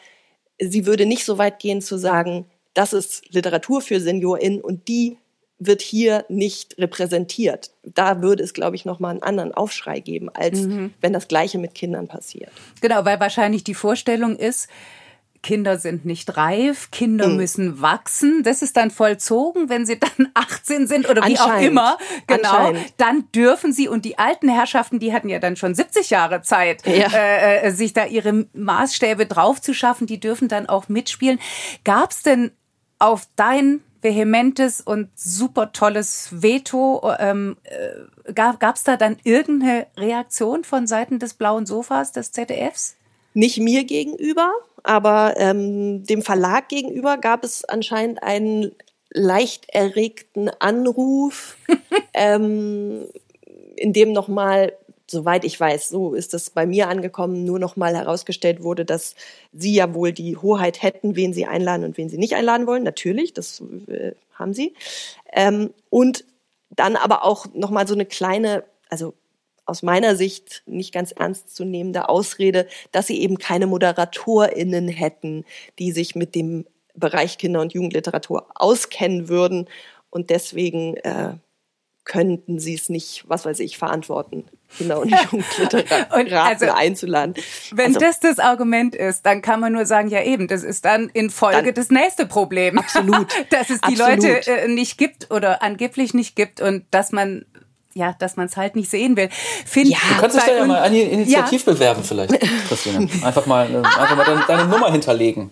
sie 0.60 0.86
würde 0.86 1.06
nicht 1.06 1.25
so 1.25 1.38
weit 1.38 1.60
gehen 1.60 1.82
zu 1.82 1.97
sagen, 1.97 2.45
das 2.73 2.93
ist 2.93 3.34
Literatur 3.34 3.82
für 3.82 3.99
SeniorInnen 3.99 4.62
und 4.62 4.88
die 4.88 5.17
wird 5.60 5.82
hier 5.82 6.26
nicht 6.30 6.78
repräsentiert. 6.78 7.72
Da 7.84 8.22
würde 8.22 8.43
es, 8.43 8.54
glaube 8.54 8.76
ich, 8.76 8.86
nochmal 8.86 9.12
einen 9.12 9.24
anderen 9.24 9.54
Aufschrei 9.54 10.00
geben, 10.00 10.30
als 10.30 10.62
mhm. 10.62 10.93
wenn 11.02 11.13
das 11.13 11.28
Gleiche 11.28 11.58
mit 11.58 11.74
Kindern 11.74 12.08
passiert. 12.08 12.52
Genau, 12.82 13.06
weil 13.06 13.20
wahrscheinlich 13.20 13.63
die 13.63 13.74
Vorstellung 13.74 14.36
ist, 14.36 14.67
Kinder 15.43 15.78
sind 15.78 16.06
nicht 16.06 16.36
reif, 16.36 16.91
Kinder 16.91 17.28
mhm. 17.28 17.38
müssen 17.38 17.82
wachsen. 17.82 18.43
Das 18.43 18.62
ist 18.62 18.76
dann 18.76 18.91
vollzogen, 18.91 19.70
wenn 19.70 19.86
sie 19.86 20.00
dann 20.00 20.30
18 20.34 20.88
sind 20.88 21.10
oder 21.10 21.26
wie 21.26 21.39
auch 21.39 21.62
immer. 21.62 21.98
Genau. 22.28 22.74
Dann 22.98 23.32
dürfen 23.34 23.72
sie 23.72 23.88
und 23.88 24.06
die 24.06 24.17
alten 24.17 24.50
Herrschaften, 24.50 25.00
die 25.00 25.13
hatten 25.13 25.30
ja 25.30 25.39
dann 25.39 25.56
schon 25.56 25.74
70 25.74 26.10
Jahre 26.10 26.41
Zeit, 26.41 26.86
ja. 26.86 27.08
äh, 27.13 27.67
äh, 27.67 27.72
sich 27.72 27.93
da 27.93 28.06
ihre 28.06 28.48
Maßstäbe 28.54 29.26
drauf 29.26 29.62
zu 29.62 29.74
schaffen. 29.74 30.08
Die 30.08 30.20
dürfen 30.20 30.48
dann 30.48 30.67
auch 30.67 30.89
mitspielen. 30.89 31.39
Gab 31.84 32.12
es 32.12 32.24
denn 32.24 32.52
auf 33.00 33.28
dein 33.36 33.82
vehementes 34.02 34.82
und 34.82 35.10
super 35.16 35.72
tolles 35.72 36.30
Veto. 36.32 37.02
Ähm, 37.20 37.58
äh, 37.64 38.34
gab 38.34 38.76
es 38.76 38.84
da 38.84 38.98
dann 38.98 39.18
irgendeine 39.24 39.88
Reaktion 39.98 40.64
von 40.64 40.88
Seiten 40.88 41.20
des 41.20 41.34
blauen 41.34 41.66
Sofas 41.66 42.12
des 42.12 42.32
ZDFs? 42.32 42.96
Nicht 43.34 43.60
mir 43.60 43.84
gegenüber, 43.84 44.52
aber 44.84 45.36
ähm, 45.38 46.04
dem 46.04 46.22
Verlag 46.22 46.70
gegenüber 46.70 47.18
gab 47.18 47.44
es 47.44 47.66
anscheinend 47.66 48.24
einen 48.24 48.72
leicht 49.12 49.70
erregten 49.70 50.50
Anruf, 50.60 51.58
ähm, 52.14 53.06
in 53.76 53.94
dem 53.94 54.12
nochmal 54.12 54.74
soweit 55.10 55.46
ich 55.46 55.60
weiß, 55.60 55.89
so 55.89 56.13
ist 56.13 56.34
es 56.34 56.50
bei 56.50 56.65
mir 56.65 56.89
angekommen, 56.89 57.46
nur 57.46 57.60
noch 57.60 57.76
mal 57.76 57.96
herausgestellt 57.96 58.62
wurde, 58.62 58.86
dass 58.86 59.15
sie 59.54 59.74
ja 59.74 59.93
wohl 59.93 60.12
die 60.12 60.38
Hoheit 60.38 60.82
hätten, 60.84 61.15
wen 61.15 61.34
sie 61.34 61.46
einladen 61.46 61.86
und 61.86 61.98
wen 61.98 62.10
sie 62.10 62.17
nicht 62.17 62.36
einladen 62.36 62.67
wollen. 62.67 62.84
Natürlich, 62.84 63.34
das 63.34 63.63
äh, 63.88 64.12
haben 64.34 64.54
sie. 64.54 64.74
Ähm, 65.32 65.74
und 65.89 66.26
dann 66.70 66.96
aber 66.96 67.24
auch 67.24 67.48
noch 67.54 67.72
mal 67.72 67.88
so 67.88 67.93
eine 67.93 68.06
kleine, 68.06 68.63
also 68.89 69.13
aus 69.65 69.84
meiner 69.84 70.15
Sicht 70.15 70.63
nicht 70.65 70.93
ganz 70.93 71.12
ernst 71.12 71.56
zu 71.56 71.65
nehmende 71.65 72.10
Ausrede, 72.10 72.67
dass 72.91 73.08
sie 73.08 73.22
eben 73.22 73.38
keine 73.38 73.67
ModeratorInnen 73.67 74.88
hätten, 74.88 75.46
die 75.80 75.91
sich 75.91 76.15
mit 76.15 76.36
dem 76.36 76.65
Bereich 76.96 77.38
Kinder- 77.38 77.62
und 77.62 77.74
Jugendliteratur 77.74 78.48
auskennen 78.56 79.30
würden 79.30 79.67
und 80.10 80.30
deswegen 80.30 80.96
äh, 80.98 81.34
könnten 82.08 82.58
sie 82.58 82.74
es 82.74 82.89
nicht, 82.89 83.26
was 83.28 83.46
weiß 83.46 83.60
ich, 83.60 83.78
verantworten, 83.78 84.46
Kinder- 84.76 85.00
und 85.02 85.12
Jugendliteraten 85.12 86.32
also, 86.32 86.72
einzuladen. 86.72 87.36
Wenn 87.72 87.96
also, 87.96 88.00
das 88.00 88.20
das 88.20 88.39
Argument 88.39 88.96
ist, 88.96 89.26
dann 89.26 89.41
kann 89.41 89.60
man 89.60 89.74
nur 89.74 89.86
sagen, 89.86 90.10
ja 90.10 90.24
eben, 90.24 90.48
das 90.48 90.63
ist 90.63 90.86
dann 90.86 91.10
in 91.10 91.30
Folge 91.30 91.65
dann, 91.65 91.76
das 91.76 91.89
nächste 91.89 92.26
Problem. 92.26 92.80
Absolut. 92.80 93.28
dass 93.52 93.70
es 93.70 93.82
die 93.82 94.00
absolut. 94.00 94.24
Leute 94.24 94.48
äh, 94.48 94.67
nicht 94.67 94.98
gibt 94.98 95.32
oder 95.32 95.62
angeblich 95.62 96.13
nicht 96.13 96.36
gibt 96.36 96.62
und 96.62 96.86
dass 96.91 97.12
man 97.12 97.46
ja, 97.93 98.13
dass 98.20 98.36
man 98.36 98.46
es 98.46 98.56
halt 98.56 98.76
nicht 98.76 98.91
sehen 98.91 99.17
will. 99.17 99.28
Find 99.65 99.89
ja, 99.89 99.98
du 99.98 100.22
kannst 100.22 100.38
dich 100.38 100.43
da 100.43 100.56
ja 100.56 100.65
mal 100.65 100.82
eine 100.82 101.02
Initiativ 101.02 101.65
ja. 101.65 101.74
bewerben 101.74 102.04
vielleicht, 102.04 102.32
Christine. 102.67 103.10
Einfach 103.24 103.48
mal, 103.48 103.65
äh, 103.74 103.78
einfach 103.78 104.15
mal 104.15 104.24
deine, 104.24 104.43
deine 104.48 104.65
Nummer 104.65 104.91
hinterlegen. 104.91 105.50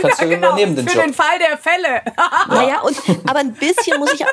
Kannst 0.00 0.18
ja, 0.18 0.24
du 0.24 0.34
genau, 0.34 0.48
übernehmen 0.48 0.74
den 0.74 0.88
Für 0.88 0.96
Job. 0.96 1.04
den 1.04 1.14
Fall 1.14 1.38
der 1.38 1.56
Fälle. 1.56 2.02
naja, 2.48 2.80
und 2.80 2.96
aber 3.30 3.38
ein 3.38 3.52
bisschen 3.52 4.00
muss 4.00 4.12
ich 4.12 4.24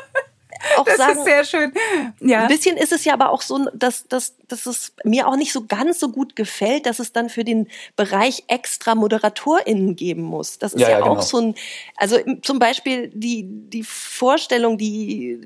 auch 0.77 0.85
das 0.85 0.97
sagen. 0.97 1.17
Das 1.17 1.19
ist 1.19 1.25
sehr 1.25 1.43
schön. 1.45 1.73
Ja. 2.19 2.43
Ein 2.43 2.47
bisschen 2.47 2.77
ist 2.77 2.91
es 2.91 3.05
ja 3.05 3.13
aber 3.13 3.31
auch 3.31 3.41
so, 3.41 3.65
dass, 3.73 4.07
dass, 4.07 4.35
dass 4.47 4.65
es 4.65 4.93
mir 5.03 5.27
auch 5.27 5.35
nicht 5.35 5.53
so 5.53 5.65
ganz 5.65 5.99
so 5.99 6.09
gut 6.09 6.35
gefällt, 6.35 6.85
dass 6.85 6.99
es 6.99 7.13
dann 7.13 7.29
für 7.29 7.43
den 7.43 7.67
Bereich 7.95 8.43
extra 8.47 8.95
ModeratorInnen 8.95 9.95
geben 9.95 10.21
muss. 10.21 10.57
Das 10.59 10.73
ist 10.73 10.81
ja, 10.81 10.89
ja, 10.89 10.99
ja 10.99 11.03
auch 11.03 11.09
genau. 11.09 11.21
so 11.21 11.37
ein, 11.37 11.55
also 11.97 12.17
zum 12.41 12.59
Beispiel 12.59 13.09
die, 13.13 13.45
die 13.47 13.83
Vorstellung, 13.83 14.77
die, 14.77 15.41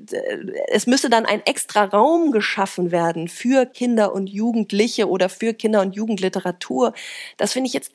es 0.68 0.86
müsse 0.86 1.10
dann 1.10 1.26
ein 1.26 1.44
extra 1.46 1.84
Raum 1.84 2.32
geschaffen 2.32 2.90
werden 2.90 3.28
für 3.28 3.66
Kinder 3.66 4.12
und 4.12 4.28
Jugendliche 4.28 5.08
oder 5.08 5.28
für 5.28 5.54
Kinder- 5.54 5.80
und 5.82 5.94
Jugendliteratur. 5.94 6.92
Das 7.36 7.52
finde 7.52 7.68
ich 7.68 7.74
jetzt 7.74 7.92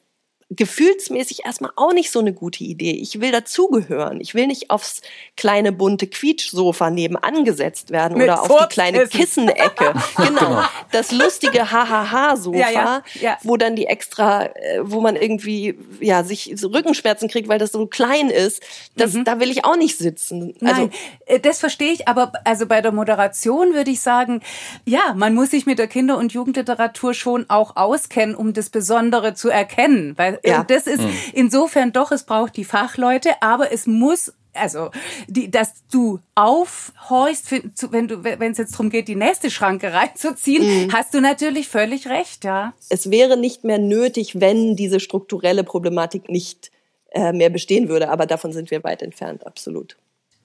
gefühlsmäßig 0.53 1.45
erstmal 1.45 1.71
auch 1.77 1.93
nicht 1.93 2.11
so 2.11 2.19
eine 2.19 2.33
gute 2.33 2.65
Idee. 2.65 2.91
Ich 2.91 3.21
will 3.21 3.31
dazugehören. 3.31 4.19
Ich 4.19 4.35
will 4.35 4.47
nicht 4.47 4.69
aufs 4.69 5.01
kleine 5.37 5.71
bunte 5.71 6.07
Quietschsofa 6.07 6.89
nebenan 6.89 7.45
gesetzt 7.45 7.89
werden 7.89 8.17
Mit 8.17 8.25
oder 8.25 8.41
auf 8.41 8.63
die 8.63 8.67
kleine 8.67 9.07
Kissenecke. 9.07 9.93
genau. 10.17 10.61
Das 10.91 11.13
lustige 11.13 11.71
Hahaha-Sofa, 11.71 12.57
Ja, 12.57 12.69
ja, 12.69 13.03
ja. 13.21 13.37
wo 13.43 13.55
dann 13.55 13.77
die 13.77 13.85
extra, 13.85 14.47
äh, 14.47 14.79
wo 14.81 14.99
man 14.99 15.15
irgendwie 15.15 15.79
ja 16.01 16.25
sich 16.25 16.51
so 16.57 16.67
Rückenschmerzen 16.67 17.29
kriegt, 17.29 17.47
weil 17.47 17.59
das 17.59 17.71
so 17.71 17.87
klein 17.87 18.29
ist. 18.29 18.61
Das, 18.97 19.17
Da 19.23 19.39
will 19.39 19.51
ich 19.51 19.63
auch 19.63 19.77
nicht 19.77 19.97
sitzen. 19.97 20.53
Also 20.61 20.81
Nein, 20.81 20.91
äh, 21.27 21.39
das 21.39 21.59
verstehe 21.59 21.93
ich, 21.93 22.09
aber 22.09 22.33
also 22.43 22.65
bei 22.65 22.81
der 22.81 22.91
Moderation 22.91 23.73
würde 23.73 23.91
ich 23.91 24.01
sagen, 24.01 24.41
ja, 24.85 25.13
man 25.15 25.33
muss 25.33 25.51
sich 25.51 25.65
mit 25.65 25.79
der 25.79 25.87
Kinder- 25.87 26.17
und 26.17 26.33
Jugendliteratur 26.33 27.13
schon 27.13 27.49
auch 27.49 27.77
auskennen, 27.77 28.35
um 28.35 28.51
das 28.51 28.69
Besondere 28.69 29.33
zu 29.33 29.47
erkennen. 29.47 30.17
Weil 30.17 30.40
Ja. 30.49 30.63
das 30.63 30.87
ist 30.87 31.01
insofern 31.33 31.91
doch, 31.91 32.11
es 32.11 32.23
braucht 32.23 32.57
die 32.57 32.65
Fachleute, 32.65 33.41
aber 33.41 33.71
es 33.71 33.87
muss 33.87 34.33
also, 34.53 34.91
die, 35.27 35.49
dass 35.49 35.75
du 35.89 36.19
aufhorchst, 36.35 37.47
für- 37.47 37.73
zu- 37.73 37.93
wenn 37.93 38.09
du, 38.09 38.21
wenn 38.25 38.51
es 38.51 38.57
jetzt 38.57 38.73
darum 38.73 38.89
geht, 38.89 39.07
die 39.07 39.15
nächste 39.15 39.49
Schranke 39.49 39.93
reinzuziehen, 39.93 40.91
hast 40.91 41.13
du 41.13 41.21
natürlich 41.21 41.69
völlig 41.69 42.07
recht, 42.07 42.43
ja. 42.43 42.73
es 42.89 43.09
wäre 43.09 43.37
nicht 43.37 43.63
mehr 43.63 43.79
nötig, 43.79 44.41
wenn 44.41 44.75
diese 44.75 44.99
strukturelle 44.99 45.63
Problematik 45.63 46.27
nicht 46.29 46.69
äh, 47.11 47.31
mehr 47.31 47.49
bestehen 47.49 47.87
würde. 47.87 48.09
Aber 48.09 48.25
davon 48.25 48.51
sind 48.51 48.71
wir 48.71 48.83
weit 48.83 49.01
entfernt, 49.01 49.47
absolut. 49.47 49.95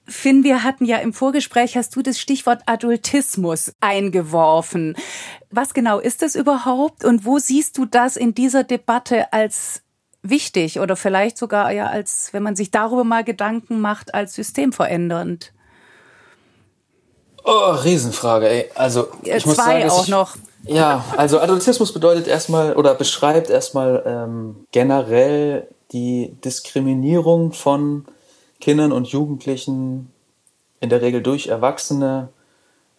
Finn, 0.09 0.44
wir 0.44 0.62
hatten 0.62 0.84
ja 0.84 0.99
im 0.99 1.12
Vorgespräch, 1.12 1.76
hast 1.76 1.97
du 1.97 2.01
das 2.03 2.20
Stichwort 2.20 2.62
Adultismus 2.66 3.72
eingeworfen. 3.80 4.97
Was 5.51 5.74
genau 5.74 5.99
ist 5.99 6.22
das 6.22 6.36
überhaupt 6.36 7.05
und 7.05 7.24
wo 7.24 7.38
siehst 7.38 7.76
du 7.76 7.86
das 7.86 8.16
in 8.16 8.34
dieser 8.34 8.62
Debatte 8.62 9.32
als 9.32 9.82
wichtig 10.31 10.81
oder 10.81 10.97
vielleicht 10.97 11.39
sogar 11.39 11.70
ja 11.72 11.87
als, 11.87 12.33
wenn 12.33 12.43
man 12.43 12.57
sich 12.57 12.70
darüber 12.70 13.05
mal 13.05 13.24
Gedanken 13.24 13.81
macht, 13.81 14.14
als 14.14 14.35
systemverändernd? 14.35 15.53
Oh, 17.45 17.70
Riesenfrage, 17.85 18.49
ey. 18.49 18.70
Also, 18.74 19.09
Äh, 19.24 19.37
ich 19.37 19.47
muss 19.47 19.55
zwei 19.55 19.64
sagen, 19.64 19.83
dass 19.83 19.93
auch 19.93 20.03
ich, 20.05 20.09
noch. 20.09 20.37
Ja, 20.64 21.05
also 21.16 21.39
Adultismus 21.39 21.93
bedeutet 21.93 22.27
erstmal 22.27 22.74
oder 22.74 22.95
beschreibt 22.95 23.51
erstmal 23.51 24.03
ähm, 24.05 24.66
generell 24.72 25.68
die 25.93 26.35
Diskriminierung 26.45 27.53
von 27.53 28.07
Kindern 28.61 28.91
und 28.91 29.07
Jugendlichen, 29.07 30.11
in 30.81 30.91
der 30.91 31.03
Regel 31.03 31.22
durch 31.22 31.47
Erwachsene, 31.47 32.31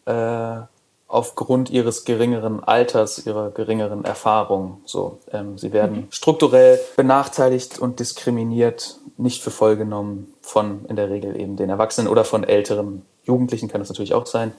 äh, 0.05 0.61
aufgrund 1.07 1.69
ihres 1.69 2.05
geringeren 2.05 2.63
Alters, 2.63 3.25
ihrer 3.25 3.51
geringeren 3.51 4.03
Erfahrung. 4.05 4.81
So, 4.85 5.19
ähm, 5.31 5.57
sie 5.57 5.71
werden 5.71 6.07
strukturell 6.09 6.79
benachteiligt 6.95 7.79
und 7.79 7.99
diskriminiert, 7.99 8.97
nicht 9.17 9.41
für 9.41 9.51
voll 9.51 9.77
genommen 9.77 10.33
von 10.41 10.85
in 10.85 10.95
der 10.95 11.09
Regel 11.09 11.39
eben 11.39 11.55
den 11.55 11.69
Erwachsenen 11.69 12.07
oder 12.07 12.23
von 12.25 12.43
älteren 12.43 13.03
Jugendlichen 13.23 13.67
kann 13.67 13.81
das 13.81 13.89
natürlich 13.89 14.13
auch 14.13 14.25
sein 14.25 14.53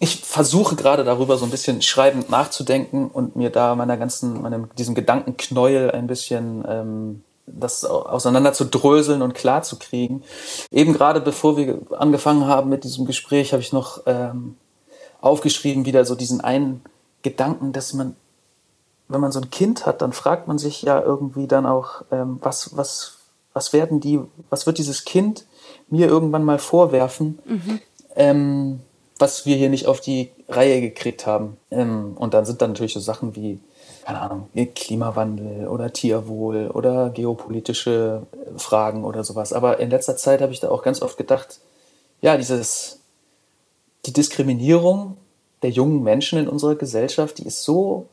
ich 0.00 0.20
versuche 0.24 0.76
gerade 0.76 1.02
darüber 1.04 1.36
so 1.36 1.44
ein 1.44 1.50
bisschen 1.50 1.82
schreibend 1.82 2.30
nachzudenken 2.30 3.08
und 3.08 3.34
mir 3.34 3.50
da 3.50 3.74
meiner 3.74 3.96
ganzen, 3.96 4.42
meinem, 4.42 4.68
diesem 4.78 4.94
Gedankenknäuel 4.94 5.90
ein 5.90 6.06
bisschen 6.06 6.64
ähm, 6.68 7.24
das 7.46 7.84
au- 7.84 8.02
auseinander 8.02 8.52
zu 8.52 8.64
dröseln 8.64 9.22
und 9.22 9.34
klar 9.34 9.62
zu 9.62 9.76
kriegen. 9.76 10.22
Eben 10.70 10.92
gerade 10.92 11.20
bevor 11.20 11.56
wir 11.56 11.80
angefangen 11.98 12.46
haben 12.46 12.68
mit 12.70 12.84
diesem 12.84 13.06
Gespräch, 13.06 13.52
habe 13.52 13.62
ich 13.62 13.72
noch 13.72 14.02
ähm, 14.06 14.56
aufgeschrieben, 15.20 15.84
wieder 15.84 16.04
so 16.04 16.14
diesen 16.14 16.40
einen 16.40 16.82
Gedanken, 17.22 17.72
dass 17.72 17.94
man, 17.94 18.16
wenn 19.08 19.20
man 19.20 19.32
so 19.32 19.40
ein 19.40 19.50
Kind 19.50 19.86
hat, 19.86 20.02
dann 20.02 20.12
fragt 20.12 20.48
man 20.48 20.58
sich 20.58 20.82
ja 20.82 21.00
irgendwie 21.00 21.46
dann 21.46 21.66
auch, 21.66 22.02
ähm, 22.10 22.38
was, 22.40 22.76
was, 22.76 23.18
was 23.52 23.72
werden 23.72 24.00
die, 24.00 24.20
was 24.50 24.66
wird 24.66 24.78
dieses 24.78 25.04
Kind 25.04 25.46
mir 25.88 26.06
irgendwann 26.06 26.44
mal 26.44 26.58
vorwerfen? 26.58 27.38
ähm, 28.16 28.80
was 29.18 29.46
wir 29.46 29.56
hier 29.56 29.68
nicht 29.68 29.86
auf 29.86 30.00
die 30.00 30.30
Reihe 30.48 30.80
gekriegt 30.80 31.26
haben. 31.26 31.56
Ähm, 31.70 32.16
und 32.16 32.34
dann 32.34 32.44
sind 32.44 32.62
da 32.62 32.68
natürlich 32.68 32.94
so 32.94 33.00
Sachen 33.00 33.34
wie, 33.34 33.58
keine 34.04 34.20
Ahnung, 34.20 34.48
Klimawandel 34.74 35.66
oder 35.68 35.92
Tierwohl 35.92 36.68
oder 36.68 37.10
geopolitische 37.10 38.26
Fragen 38.56 39.04
oder 39.04 39.24
sowas. 39.24 39.52
Aber 39.52 39.80
in 39.80 39.90
letzter 39.90 40.16
Zeit 40.16 40.40
habe 40.40 40.52
ich 40.52 40.60
da 40.60 40.68
auch 40.70 40.82
ganz 40.82 41.02
oft 41.02 41.16
gedacht, 41.16 41.58
ja, 42.20 42.36
dieses, 42.36 42.97
die 44.08 44.14
Diskriminierung 44.14 45.18
der 45.62 45.70
jungen 45.70 46.02
Menschen 46.02 46.38
in 46.38 46.48
unserer 46.48 46.76
Gesellschaft, 46.76 47.38
die 47.38 47.46
ist 47.46 47.62
so 47.62 48.06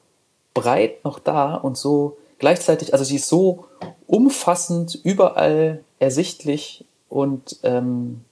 breit 0.53 1.05
noch 1.05 1.19
da 1.19 1.55
und 1.55 1.77
so 1.77 2.17
gleichzeitig, 2.37 2.91
also 2.91 3.05
sie 3.05 3.15
ist 3.15 3.29
so 3.29 3.65
umfassend 4.05 4.99
überall 5.03 5.83
ersichtlich 5.99 6.83
und 7.07 7.57
ähm, 7.63 8.25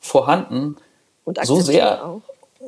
vorhanden, 0.00 0.76
Und 1.24 1.38
so 1.44 1.60
sehr, 1.60 2.04
auch. 2.04 2.22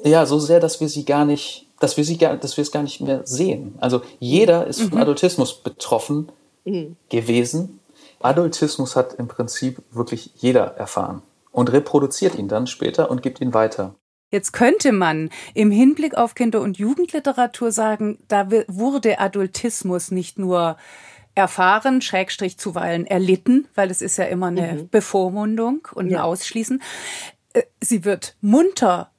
ja, 0.04 0.24
so 0.24 0.38
sehr, 0.38 0.60
dass 0.60 0.80
wir 0.80 0.88
sie 0.88 1.04
gar 1.04 1.24
nicht, 1.24 1.66
dass 1.80 1.96
wir 1.96 2.04
sie 2.04 2.16
gar, 2.16 2.36
dass 2.36 2.56
wir 2.56 2.62
es 2.62 2.70
gar 2.70 2.84
nicht 2.84 3.00
mehr 3.00 3.26
sehen. 3.26 3.74
Also 3.80 4.02
jeder 4.20 4.68
ist 4.68 4.82
von 4.82 4.98
Adultismus 4.98 5.52
betroffen 5.52 6.30
gewesen. 7.08 7.80
Adultismus 8.20 8.94
hat 8.94 9.14
im 9.14 9.26
Prinzip 9.26 9.82
wirklich 9.90 10.30
jeder 10.36 10.76
erfahren 10.76 11.22
und 11.56 11.72
reproduziert 11.72 12.34
ihn 12.36 12.48
dann 12.48 12.66
später 12.66 13.10
und 13.10 13.22
gibt 13.22 13.40
ihn 13.40 13.54
weiter. 13.54 13.94
Jetzt 14.30 14.52
könnte 14.52 14.92
man 14.92 15.30
im 15.54 15.70
Hinblick 15.70 16.14
auf 16.16 16.34
Kinder- 16.34 16.60
und 16.60 16.76
Jugendliteratur 16.78 17.72
sagen, 17.72 18.18
da 18.28 18.50
wurde 18.68 19.18
Adultismus 19.20 20.10
nicht 20.10 20.38
nur 20.38 20.76
erfahren, 21.34 22.02
Schrägstrich 22.02 22.58
zuweilen 22.58 23.06
erlitten, 23.06 23.68
weil 23.74 23.90
es 23.90 24.02
ist 24.02 24.18
ja 24.18 24.24
immer 24.24 24.48
eine 24.48 24.84
Bevormundung 24.90 25.88
und 25.94 26.06
ein 26.08 26.10
Ja. 26.10 26.24
Ausschließen. 26.24 26.82
Äh, 27.54 27.62
Sie 27.82 28.04
wird 28.04 28.36
munter 28.42 29.10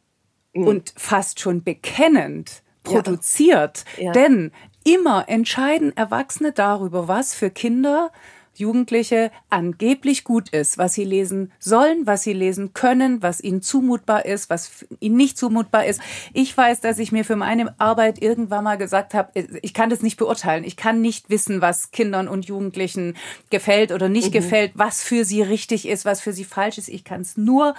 und 0.54 0.94
fast 0.96 1.40
schon 1.40 1.64
bekennend 1.64 2.62
produziert, 2.84 3.86
Ja. 3.98 4.12
denn 4.12 4.52
immer 4.84 5.26
entscheiden 5.28 5.96
Erwachsene 5.96 6.52
darüber, 6.52 7.08
was 7.08 7.34
für 7.34 7.50
Kinder 7.50 8.12
Jugendliche 8.60 9.32
angeblich 9.50 10.24
gut 10.24 10.50
ist, 10.50 10.78
was 10.78 10.94
sie 10.94 11.04
lesen 11.04 11.52
sollen, 11.60 12.06
was 12.06 12.24
sie 12.24 12.34
lesen 12.34 12.74
können, 12.74 13.22
was 13.22 13.42
ihnen 13.42 13.62
zumutbar 13.62 14.26
ist, 14.26 14.50
was 14.50 14.86
ihnen 15.00 15.18
nicht 15.18 15.38
zumutbar 15.38 15.86
ist. 15.86 16.02
Ich 16.34 16.56
weiß, 16.56 16.82
dass 16.82 17.00
ich 17.00 17.12
mir 17.12 17.26
für 17.26 17.36
meine 17.36 17.80
Arbeit 17.80 18.22
irgendwann 18.22 18.64
mal 18.64 18.78
gesagt 18.78 19.14
habe, 19.14 19.32
ich 19.62 19.74
kann 19.74 19.90
das 19.90 20.02
nicht 20.02 20.18
beurteilen. 20.18 20.64
Ich 20.64 20.78
kann 20.78 21.02
nicht 21.02 21.30
wissen, 21.30 21.62
was 21.62 21.92
Kindern 21.92 22.28
und 22.28 22.46
Jugendlichen 22.46 23.16
gefällt 23.50 23.92
oder 23.92 24.10
nicht 24.10 24.32
gefällt, 24.32 24.72
was 24.76 25.04
für 25.04 25.26
sie 25.26 25.42
richtig 25.42 25.88
ist, 25.88 26.06
was 26.06 26.22
für 26.22 26.34
sie 26.34 26.46
falsch 26.46 26.78
ist. 26.78 26.90
Ich 26.90 27.04
kann 27.04 27.22
es 27.22 27.38
nur 27.38 27.76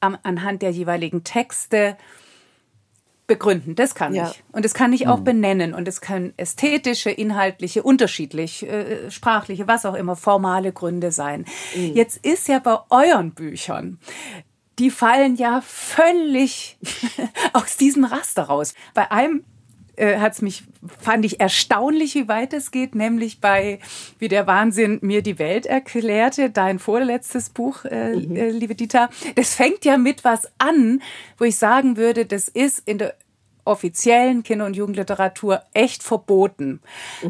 am, 0.00 0.18
anhand 0.22 0.62
der 0.62 0.70
jeweiligen 0.70 1.24
Texte 1.24 1.96
begründen. 3.26 3.74
Das 3.74 3.94
kann 3.94 4.14
Ja. 4.14 4.30
ich. 4.30 4.42
Und 4.52 4.64
das 4.64 4.74
kann 4.74 4.92
ich 4.92 5.06
auch 5.08 5.20
benennen. 5.20 5.74
Und 5.74 5.88
es 5.88 6.00
kann 6.00 6.32
ästhetische, 6.36 7.10
inhaltliche, 7.10 7.82
unterschiedlich, 7.82 8.66
äh, 8.68 9.10
sprachliche, 9.10 9.66
was 9.68 9.86
auch 9.86 9.94
immer, 9.94 10.16
formale 10.16 10.72
Gründe 10.72 11.12
sein. 11.12 11.44
Jetzt 11.74 12.24
ist 12.24 12.48
ja 12.48 12.58
bei 12.58 12.78
euren 12.90 13.32
Büchern, 13.32 13.98
die 14.78 14.90
fallen 14.90 15.36
ja 15.36 15.62
völlig 15.64 16.78
aus 17.52 17.76
diesem 17.76 18.04
Raster 18.04 18.44
raus. 18.44 18.74
Bei 18.94 19.10
einem 19.10 19.44
äh, 20.02 20.18
hat's 20.18 20.42
mich, 20.42 20.64
fand 20.98 21.24
ich 21.24 21.38
erstaunlich, 21.38 22.16
wie 22.16 22.26
weit 22.26 22.52
es 22.52 22.72
geht, 22.72 22.96
nämlich 22.96 23.40
bei 23.40 23.78
Wie 24.18 24.26
der 24.26 24.48
Wahnsinn 24.48 24.98
mir 25.00 25.22
die 25.22 25.38
Welt 25.38 25.64
erklärte, 25.64 26.50
dein 26.50 26.80
vorletztes 26.80 27.50
Buch, 27.50 27.84
äh, 27.84 28.12
äh, 28.12 28.50
liebe 28.50 28.74
Dieter. 28.74 29.10
Das 29.36 29.54
fängt 29.54 29.84
ja 29.84 29.96
mit 29.96 30.24
was 30.24 30.48
an, 30.58 31.00
wo 31.38 31.44
ich 31.44 31.56
sagen 31.56 31.96
würde, 31.96 32.26
das 32.26 32.48
ist 32.48 32.82
in 32.84 32.98
der 32.98 33.14
offiziellen 33.64 34.42
Kinder- 34.42 34.66
und 34.66 34.74
Jugendliteratur 34.74 35.62
echt 35.72 36.02
verboten. 36.02 36.80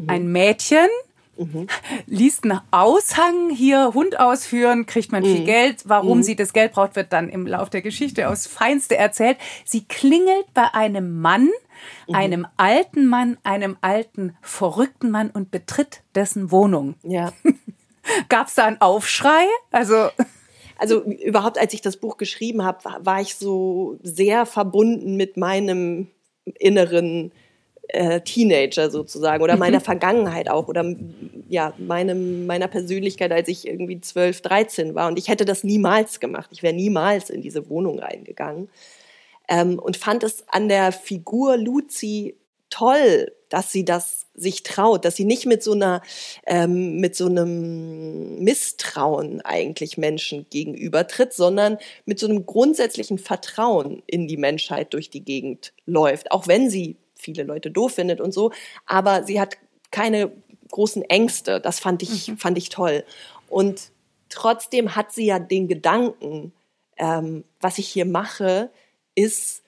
Ein 0.07 0.33
Mädchen 0.33 0.89
liest 2.07 2.45
einen 2.45 2.61
Aushang, 2.71 3.51
hier 3.51 3.93
Hund 3.93 4.19
ausführen, 4.19 4.87
kriegt 4.87 5.13
man 5.13 5.25
viel 5.25 5.45
Geld. 5.45 5.83
Warum 5.85 6.23
sie 6.23 6.37
das 6.37 6.53
Geld 6.53 6.73
braucht, 6.73 6.97
wird 6.97 7.13
dann 7.13 7.29
im 7.29 7.47
Lauf 7.47 7.69
der 7.69 7.83
Geschichte 7.83 8.29
aufs 8.29 8.47
Feinste 8.47 8.97
erzählt. 8.97 9.37
Sie 9.65 9.85
klingelt 9.85 10.47
bei 10.55 10.73
einem 10.73 11.21
Mann, 11.21 11.51
einem 12.13 12.47
alten 12.57 13.07
Mann, 13.07 13.39
einem 13.43 13.77
alten, 13.81 14.37
verrückten 14.41 15.11
Mann 15.11 15.31
und 15.31 15.51
betritt 15.51 16.03
dessen 16.15 16.51
Wohnung. 16.51 16.95
Ja. 17.03 17.33
Gab's 18.29 18.55
da 18.55 18.67
einen 18.67 18.81
Aufschrei? 18.81 19.47
Also, 19.71 20.09
Also 20.83 21.05
überhaupt, 21.05 21.59
als 21.59 21.75
ich 21.75 21.81
das 21.81 21.97
Buch 21.97 22.17
geschrieben 22.17 22.65
habe, 22.65 22.81
war, 22.83 23.21
ich 23.21 23.37
so 23.37 24.01
sehr 24.03 24.47
verbunden 24.47 25.15
mit 25.17 25.37
meinem 25.37 26.09
inneren 26.59 27.31
äh, 27.87 28.21
Teenager 28.23 28.91
sozusagen 28.91 29.45
oder 29.45 29.57
meiner 29.57 29.81
Vergangenheit 29.81 30.51
auch 30.51 30.67
oder 30.67 30.85
ja 31.49 31.73
meinem 31.79 32.47
meiner 32.47 32.67
Persönlichkeit, 32.67 33.31
als 33.31 33.47
ich 33.47 33.65
irgendwie 33.65 34.01
12, 34.01 34.41
13 34.41 34.95
war 34.97 35.07
und 35.07 35.21
ich 35.21 35.29
hätte 35.29 35.45
das 35.45 35.63
niemals 35.63 36.19
gemacht. 36.19 36.51
Ich 36.53 36.65
wäre 36.65 36.75
niemals 36.75 37.31
in 37.31 37.43
diese 37.43 37.71
Wohnung 37.71 38.01
reingegangen 38.01 38.69
ähm, 39.49 39.79
und 39.79 39.97
fand 39.97 40.23
es 40.23 40.45
an 40.49 40.69
der 40.69 40.93
Figur 40.93 41.57
Luzi 41.57 42.37
toll, 42.71 43.33
dass 43.49 43.71
sie 43.71 43.85
das 43.85 44.27
sich 44.35 44.63
traut, 44.63 45.05
dass 45.05 45.17
sie 45.17 45.27
nicht 45.27 45.45
mit 45.45 45.63
so 45.63 45.73
einer, 45.73 46.01
ähm, 46.47 46.97
mit 46.97 47.15
so 47.15 47.27
einem 47.27 48.43
Misstrauen 48.43 49.43
eigentlich 49.43 49.99
Menschen 49.99 50.47
gegenübertritt, 50.49 51.35
sondern 51.35 51.77
mit 52.07 52.19
so 52.19 52.27
einem 52.27 52.47
grundsätzlichen 52.47 53.19
Vertrauen 53.19 54.03
in 54.07 54.27
die 54.27 54.39
Menschheit 54.39 54.95
durch 54.95 55.11
die 55.11 55.23
Gegend 55.23 55.75
läuft, 55.85 56.33
auch 56.33 56.49
wenn 56.49 56.71
sie 56.71 56.97
viele 57.15 57.43
Leute 57.43 57.71
doof 57.71 57.95
findet 57.95 58.23
und 58.23 58.33
so, 58.33 58.53
aber 58.87 59.25
sie 59.25 59.39
hat 59.39 59.59
keine 59.91 60.33
großen 60.71 61.03
Ängste. 61.03 61.61
Das 61.61 61.79
fand 61.79 62.03
ich, 62.03 62.29
mhm. 62.29 62.39
fand 62.39 62.59
ich 62.59 62.71
toll. 62.71 63.05
Und 63.49 63.91
trotzdem 64.31 64.97
hat 64.97 65.13
sie 65.13 65.27
ja 65.27 65.39
den 65.39 65.69
Gedanken, 65.69 66.53
ähm, 66.97 67.45
was 67.61 67.79
ich 67.79 67.87
hier 67.87 68.07
mache, 68.07 68.71
ist 69.15 69.63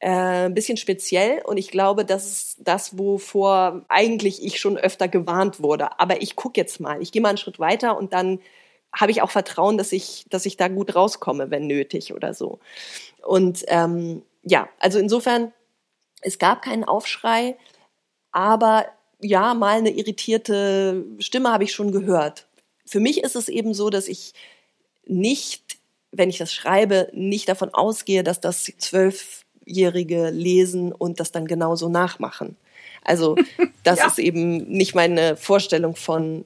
äh, 0.00 0.46
ein 0.46 0.54
bisschen 0.54 0.76
speziell 0.76 1.42
und 1.44 1.56
ich 1.56 1.70
glaube, 1.70 2.04
das 2.04 2.26
ist 2.26 2.56
das, 2.60 2.98
wovor 2.98 3.84
eigentlich 3.88 4.42
ich 4.42 4.58
schon 4.58 4.76
öfter 4.76 5.08
gewarnt 5.08 5.62
wurde. 5.62 6.00
Aber 6.00 6.22
ich 6.22 6.36
gucke 6.36 6.60
jetzt 6.60 6.80
mal, 6.80 7.02
ich 7.02 7.12
gehe 7.12 7.22
mal 7.22 7.28
einen 7.30 7.38
Schritt 7.38 7.58
weiter 7.58 7.96
und 7.96 8.12
dann 8.12 8.40
habe 8.92 9.12
ich 9.12 9.22
auch 9.22 9.30
Vertrauen, 9.30 9.78
dass 9.78 9.92
ich, 9.92 10.24
dass 10.30 10.46
ich 10.46 10.56
da 10.56 10.68
gut 10.68 10.94
rauskomme, 10.94 11.50
wenn 11.50 11.66
nötig 11.66 12.12
oder 12.12 12.34
so. 12.34 12.58
Und 13.22 13.64
ähm, 13.68 14.22
ja, 14.42 14.68
also 14.78 14.98
insofern, 14.98 15.52
es 16.22 16.38
gab 16.38 16.62
keinen 16.62 16.84
Aufschrei, 16.84 17.56
aber 18.32 18.86
ja, 19.20 19.54
mal 19.54 19.78
eine 19.78 19.90
irritierte 19.90 21.04
Stimme 21.18 21.52
habe 21.52 21.64
ich 21.64 21.72
schon 21.72 21.92
gehört. 21.92 22.46
Für 22.86 23.00
mich 23.00 23.22
ist 23.22 23.36
es 23.36 23.48
eben 23.48 23.74
so, 23.74 23.90
dass 23.90 24.08
ich 24.08 24.32
nicht, 25.06 25.69
wenn 26.12 26.30
ich 26.30 26.38
das 26.38 26.52
schreibe, 26.52 27.08
nicht 27.12 27.48
davon 27.48 27.72
ausgehe, 27.72 28.24
dass 28.24 28.40
das 28.40 28.64
Zwölfjährige 28.78 30.30
lesen 30.30 30.92
und 30.92 31.20
das 31.20 31.32
dann 31.32 31.46
genauso 31.46 31.88
nachmachen. 31.88 32.56
Also 33.02 33.36
das 33.84 34.00
ja. 34.00 34.06
ist 34.06 34.18
eben 34.18 34.68
nicht 34.68 34.94
meine 34.94 35.36
Vorstellung 35.36 35.96
von 35.96 36.44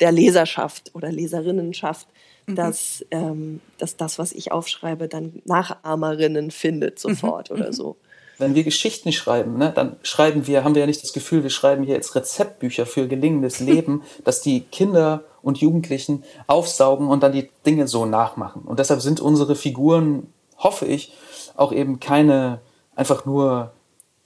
der 0.00 0.12
Leserschaft 0.12 0.94
oder 0.94 1.10
Leserinnenschaft, 1.10 2.06
mhm. 2.46 2.54
dass, 2.54 3.04
ähm, 3.10 3.60
dass 3.78 3.96
das, 3.96 4.18
was 4.18 4.32
ich 4.32 4.52
aufschreibe, 4.52 5.08
dann 5.08 5.42
Nachahmerinnen 5.44 6.50
findet 6.50 6.98
sofort 6.98 7.50
mhm. 7.50 7.56
oder 7.56 7.72
so. 7.72 7.96
Wenn 8.38 8.54
wir 8.54 8.64
Geschichten 8.64 9.12
schreiben, 9.12 9.56
ne, 9.56 9.72
dann 9.74 9.96
schreiben 10.02 10.46
wir, 10.46 10.62
haben 10.62 10.74
wir 10.74 10.80
ja 10.80 10.86
nicht 10.86 11.02
das 11.02 11.14
Gefühl, 11.14 11.42
wir 11.42 11.50
schreiben 11.50 11.84
hier 11.84 11.94
jetzt 11.94 12.14
Rezeptbücher 12.14 12.84
für 12.84 13.08
gelingendes 13.08 13.60
Leben, 13.60 14.02
dass 14.24 14.42
die 14.42 14.60
Kinder 14.60 15.24
und 15.46 15.58
Jugendlichen 15.58 16.24
aufsaugen 16.48 17.06
und 17.06 17.22
dann 17.22 17.30
die 17.30 17.50
Dinge 17.64 17.86
so 17.86 18.04
nachmachen. 18.04 18.62
Und 18.62 18.80
deshalb 18.80 19.00
sind 19.00 19.20
unsere 19.20 19.54
Figuren, 19.54 20.26
hoffe 20.58 20.86
ich, 20.86 21.12
auch 21.54 21.70
eben 21.70 22.00
keine, 22.00 22.60
einfach 22.96 23.26
nur, 23.26 23.70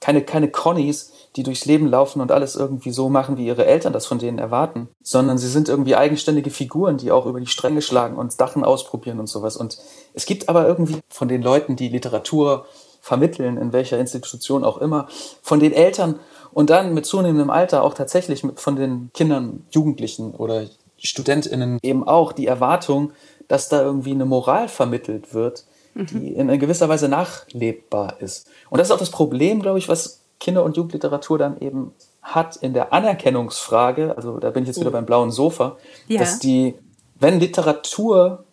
keine, 0.01 0.23
keine 0.23 0.51
Connies, 0.51 1.12
die 1.37 1.43
durchs 1.43 1.66
Leben 1.66 1.87
laufen 1.89 2.23
und 2.23 2.33
alles 2.33 2.57
irgendwie 2.57 2.91
so 2.91 3.11
machen, 3.11 3.37
wie 3.37 3.45
ihre 3.45 3.66
Eltern 3.66 3.93
das 3.93 4.07
von 4.07 4.18
denen 4.18 4.39
erwarten, 4.39 4.89
sondern 5.03 5.37
sie 5.37 5.49
sind 5.49 5.68
irgendwie 5.68 5.95
eigenständige 5.95 6.51
Figuren, 6.51 6.97
die 6.97 7.12
auch 7.12 7.27
über 7.27 7.39
die 7.39 7.47
Stränge 7.47 7.83
schlagen 7.83 8.16
und 8.16 8.33
Sachen 8.33 8.64
ausprobieren 8.64 9.21
und 9.21 9.29
sowas. 9.29 9.59
Und 9.59 9.77
es 10.14 10.25
gibt 10.25 10.49
aber 10.49 10.66
irgendwie 10.66 11.01
von 11.11 11.29
den 11.29 11.43
Leuten, 11.43 11.77
die 11.77 11.91
Literatur 11.91 12.64
vermitteln, 13.03 13.59
in 13.59 13.75
welcher 13.75 13.99
Institution 13.99 14.64
auch 14.64 14.79
immer, 14.79 15.07
von 15.43 15.61
den 15.61 15.75
Eltern 15.75 16.18
und 16.53 16.71
dann 16.71 16.95
mit 16.95 17.07
zunehmendem 17.07 17.51
Alter 17.51 17.83
auch 17.83 17.95
tatsächlich 17.95 18.43
von 18.57 18.77
den 18.77 19.11
Kindern, 19.14 19.66
Jugendlichen 19.71 20.35
oder 20.35 20.66
StudentInnen 21.09 21.79
eben 21.83 22.07
auch 22.07 22.33
die 22.33 22.47
Erwartung, 22.47 23.13
dass 23.49 23.69
da 23.69 23.83
irgendwie 23.83 24.13
eine 24.13 24.27
Moral 24.27 24.69
vermittelt 24.69 25.35
wird, 25.35 25.65
mhm. 25.95 26.07
die 26.07 26.29
in 26.35 26.59
gewisser 26.59 26.89
Weise 26.89 27.09
nachlebbar 27.09 28.21
ist. 28.21 28.49
Und 28.71 28.79
das 28.79 28.89
ist 28.89 28.93
auch 28.93 28.99
das 28.99 29.11
Problem, 29.11 29.63
glaube 29.63 29.79
ich, 29.79 29.89
was 29.89 30.21
Kinder- 30.39 30.65
und 30.65 30.77
Jugendliteratur 30.77 31.39
dann 31.39 31.61
eben 31.61 31.93
hat 32.23 32.57
in 32.57 32.75
der 32.75 32.93
Anerkennungsfrage, 32.93 34.17
also 34.17 34.39
da 34.39 34.51
bin 34.51 34.63
ich 34.63 34.69
jetzt 34.69 34.81
wieder 34.81 34.91
oh. 34.91 34.93
beim 34.93 35.07
blauen 35.07 35.31
Sofa, 35.31 35.77
ja. 36.07 36.21
dass 36.21 36.39
die, 36.39 36.75
wenn 37.19 37.41
Literatur 37.41 38.45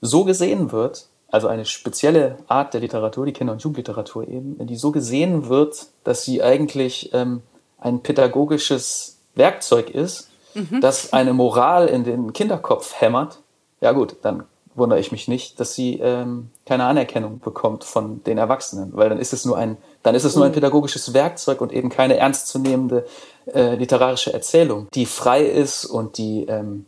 so 0.00 0.24
gesehen 0.24 0.72
wird, 0.72 1.06
also 1.28 1.48
eine 1.48 1.64
spezielle 1.64 2.36
Art 2.48 2.74
der 2.74 2.80
Literatur, 2.80 3.24
die 3.24 3.32
Kinder- 3.32 3.54
und 3.54 3.62
Jugendliteratur 3.62 4.28
eben, 4.28 4.66
die 4.66 4.76
so 4.76 4.92
gesehen 4.92 5.48
wird, 5.48 5.86
dass 6.04 6.24
sie 6.24 6.42
eigentlich 6.42 7.10
ähm, 7.14 7.42
ein 7.78 8.02
pädagogisches 8.02 9.18
Werkzeug 9.34 9.90
ist, 9.90 10.31
mhm. 10.54 10.80
das 10.80 11.12
eine 11.12 11.32
Moral 11.32 11.86
in 11.86 12.04
den 12.04 12.32
Kinderkopf 12.32 13.00
hämmert, 13.00 13.40
ja 13.80 13.92
gut, 13.92 14.16
dann 14.22 14.44
wundere 14.74 15.00
ich 15.00 15.12
mich 15.12 15.28
nicht, 15.28 15.60
dass 15.60 15.74
sie 15.74 15.98
ähm, 15.98 16.50
keine 16.64 16.84
Anerkennung 16.84 17.40
bekommt 17.40 17.84
von 17.84 18.22
den 18.24 18.38
Erwachsenen, 18.38 18.90
weil 18.94 19.08
dann 19.08 19.18
ist 19.18 19.32
es 19.32 19.44
nur 19.44 19.58
ein, 19.58 19.76
dann 20.02 20.14
ist 20.14 20.24
es 20.24 20.34
nur 20.34 20.44
ein 20.44 20.50
mhm. 20.50 20.54
pädagogisches 20.54 21.12
Werkzeug 21.12 21.60
und 21.60 21.72
eben 21.72 21.90
keine 21.90 22.16
ernstzunehmende 22.16 23.06
äh, 23.52 23.74
literarische 23.74 24.32
Erzählung, 24.32 24.88
die 24.94 25.06
frei 25.06 25.44
ist 25.44 25.84
und 25.84 26.16
die, 26.16 26.46
ähm, 26.48 26.86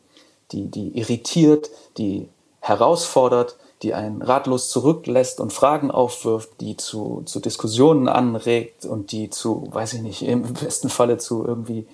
die, 0.52 0.70
die 0.70 0.98
irritiert, 0.98 1.70
die 1.98 2.28
herausfordert, 2.60 3.56
die 3.82 3.92
einen 3.92 4.22
ratlos 4.22 4.70
zurücklässt 4.70 5.40
und 5.40 5.52
Fragen 5.52 5.90
aufwirft, 5.90 6.60
die 6.60 6.78
zu, 6.78 7.22
zu 7.26 7.40
Diskussionen 7.40 8.08
anregt 8.08 8.86
und 8.86 9.12
die 9.12 9.28
zu, 9.28 9.68
weiß 9.70 9.92
ich 9.94 10.00
nicht, 10.00 10.22
im 10.22 10.54
besten 10.54 10.88
Falle 10.88 11.18
zu 11.18 11.44
irgendwie 11.44 11.86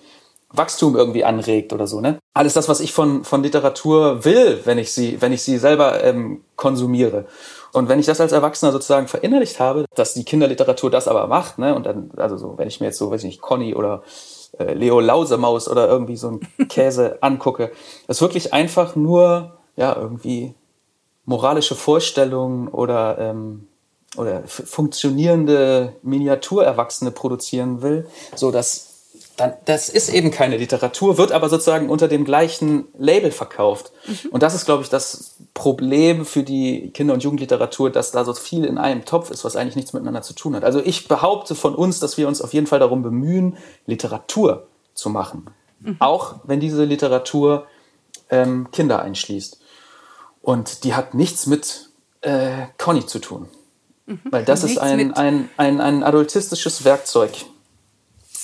Wachstum 0.52 0.96
irgendwie 0.96 1.24
anregt 1.24 1.72
oder 1.72 1.86
so, 1.86 2.00
ne? 2.00 2.18
Alles 2.34 2.54
das, 2.54 2.68
was 2.68 2.80
ich 2.80 2.92
von, 2.92 3.24
von 3.24 3.42
Literatur 3.42 4.24
will, 4.24 4.60
wenn 4.64 4.78
ich 4.78 4.92
sie, 4.92 5.20
wenn 5.22 5.32
ich 5.32 5.42
sie 5.42 5.58
selber 5.58 6.02
ähm, 6.02 6.42
konsumiere. 6.56 7.26
Und 7.72 7.88
wenn 7.88 8.00
ich 8.00 8.06
das 8.06 8.20
als 8.20 8.32
Erwachsener 8.32 8.72
sozusagen 8.72 9.06
verinnerlicht 9.06 9.60
habe, 9.60 9.84
dass 9.94 10.14
die 10.14 10.24
Kinderliteratur 10.24 10.90
das 10.90 11.06
aber 11.06 11.28
macht, 11.28 11.58
ne? 11.58 11.74
Und 11.74 11.86
dann, 11.86 12.10
also 12.16 12.36
so, 12.36 12.58
wenn 12.58 12.68
ich 12.68 12.80
mir 12.80 12.86
jetzt 12.86 12.98
so, 12.98 13.10
weiß 13.10 13.22
ich 13.22 13.28
nicht, 13.28 13.40
Conny 13.40 13.74
oder 13.74 14.02
äh, 14.58 14.74
Leo 14.74 14.98
Lausemaus 14.98 15.68
oder 15.68 15.88
irgendwie 15.88 16.16
so 16.16 16.30
ein 16.30 16.40
Käse 16.68 17.18
angucke, 17.20 17.70
das 18.08 18.20
wirklich 18.20 18.52
einfach 18.52 18.96
nur, 18.96 19.58
ja, 19.76 19.94
irgendwie 19.94 20.54
moralische 21.26 21.76
Vorstellungen 21.76 22.66
oder, 22.66 23.18
ähm, 23.18 23.68
oder 24.16 24.42
funktionierende 24.46 25.94
Miniaturerwachsene 26.02 27.12
produzieren 27.12 27.82
will, 27.82 28.08
so 28.34 28.50
dass 28.50 28.89
dann, 29.40 29.54
das 29.64 29.88
ist 29.88 30.10
eben 30.10 30.30
keine 30.30 30.58
Literatur, 30.58 31.16
wird 31.16 31.32
aber 31.32 31.48
sozusagen 31.48 31.88
unter 31.88 32.08
dem 32.08 32.24
gleichen 32.24 32.88
Label 32.98 33.30
verkauft. 33.30 33.92
Mhm. 34.06 34.30
Und 34.32 34.42
das 34.42 34.54
ist, 34.54 34.66
glaube 34.66 34.82
ich, 34.82 34.90
das 34.90 35.36
Problem 35.54 36.26
für 36.26 36.42
die 36.42 36.90
Kinder- 36.90 37.14
und 37.14 37.22
Jugendliteratur, 37.22 37.90
dass 37.90 38.12
da 38.12 38.24
so 38.24 38.34
viel 38.34 38.64
in 38.64 38.78
einem 38.78 39.04
Topf 39.04 39.30
ist, 39.30 39.44
was 39.44 39.56
eigentlich 39.56 39.76
nichts 39.76 39.92
miteinander 39.92 40.22
zu 40.22 40.34
tun 40.34 40.54
hat. 40.54 40.64
Also 40.64 40.80
ich 40.80 41.08
behaupte 41.08 41.54
von 41.54 41.74
uns, 41.74 42.00
dass 42.00 42.18
wir 42.18 42.28
uns 42.28 42.42
auf 42.42 42.52
jeden 42.52 42.66
Fall 42.66 42.78
darum 42.78 43.02
bemühen, 43.02 43.56
Literatur 43.86 44.66
zu 44.94 45.08
machen. 45.08 45.46
Mhm. 45.80 45.96
Auch 46.00 46.36
wenn 46.44 46.60
diese 46.60 46.84
Literatur 46.84 47.66
ähm, 48.28 48.68
Kinder 48.72 49.00
einschließt. 49.02 49.58
Und 50.42 50.84
die 50.84 50.94
hat 50.94 51.14
nichts 51.14 51.46
mit 51.46 51.90
äh, 52.20 52.66
Conny 52.78 53.06
zu 53.06 53.18
tun. 53.18 53.48
Mhm. 54.06 54.20
Weil 54.24 54.44
das 54.44 54.64
ist 54.64 54.78
ein, 54.78 55.14
ein, 55.14 55.48
ein, 55.56 55.80
ein 55.80 56.02
adultistisches 56.02 56.84
Werkzeug, 56.84 57.32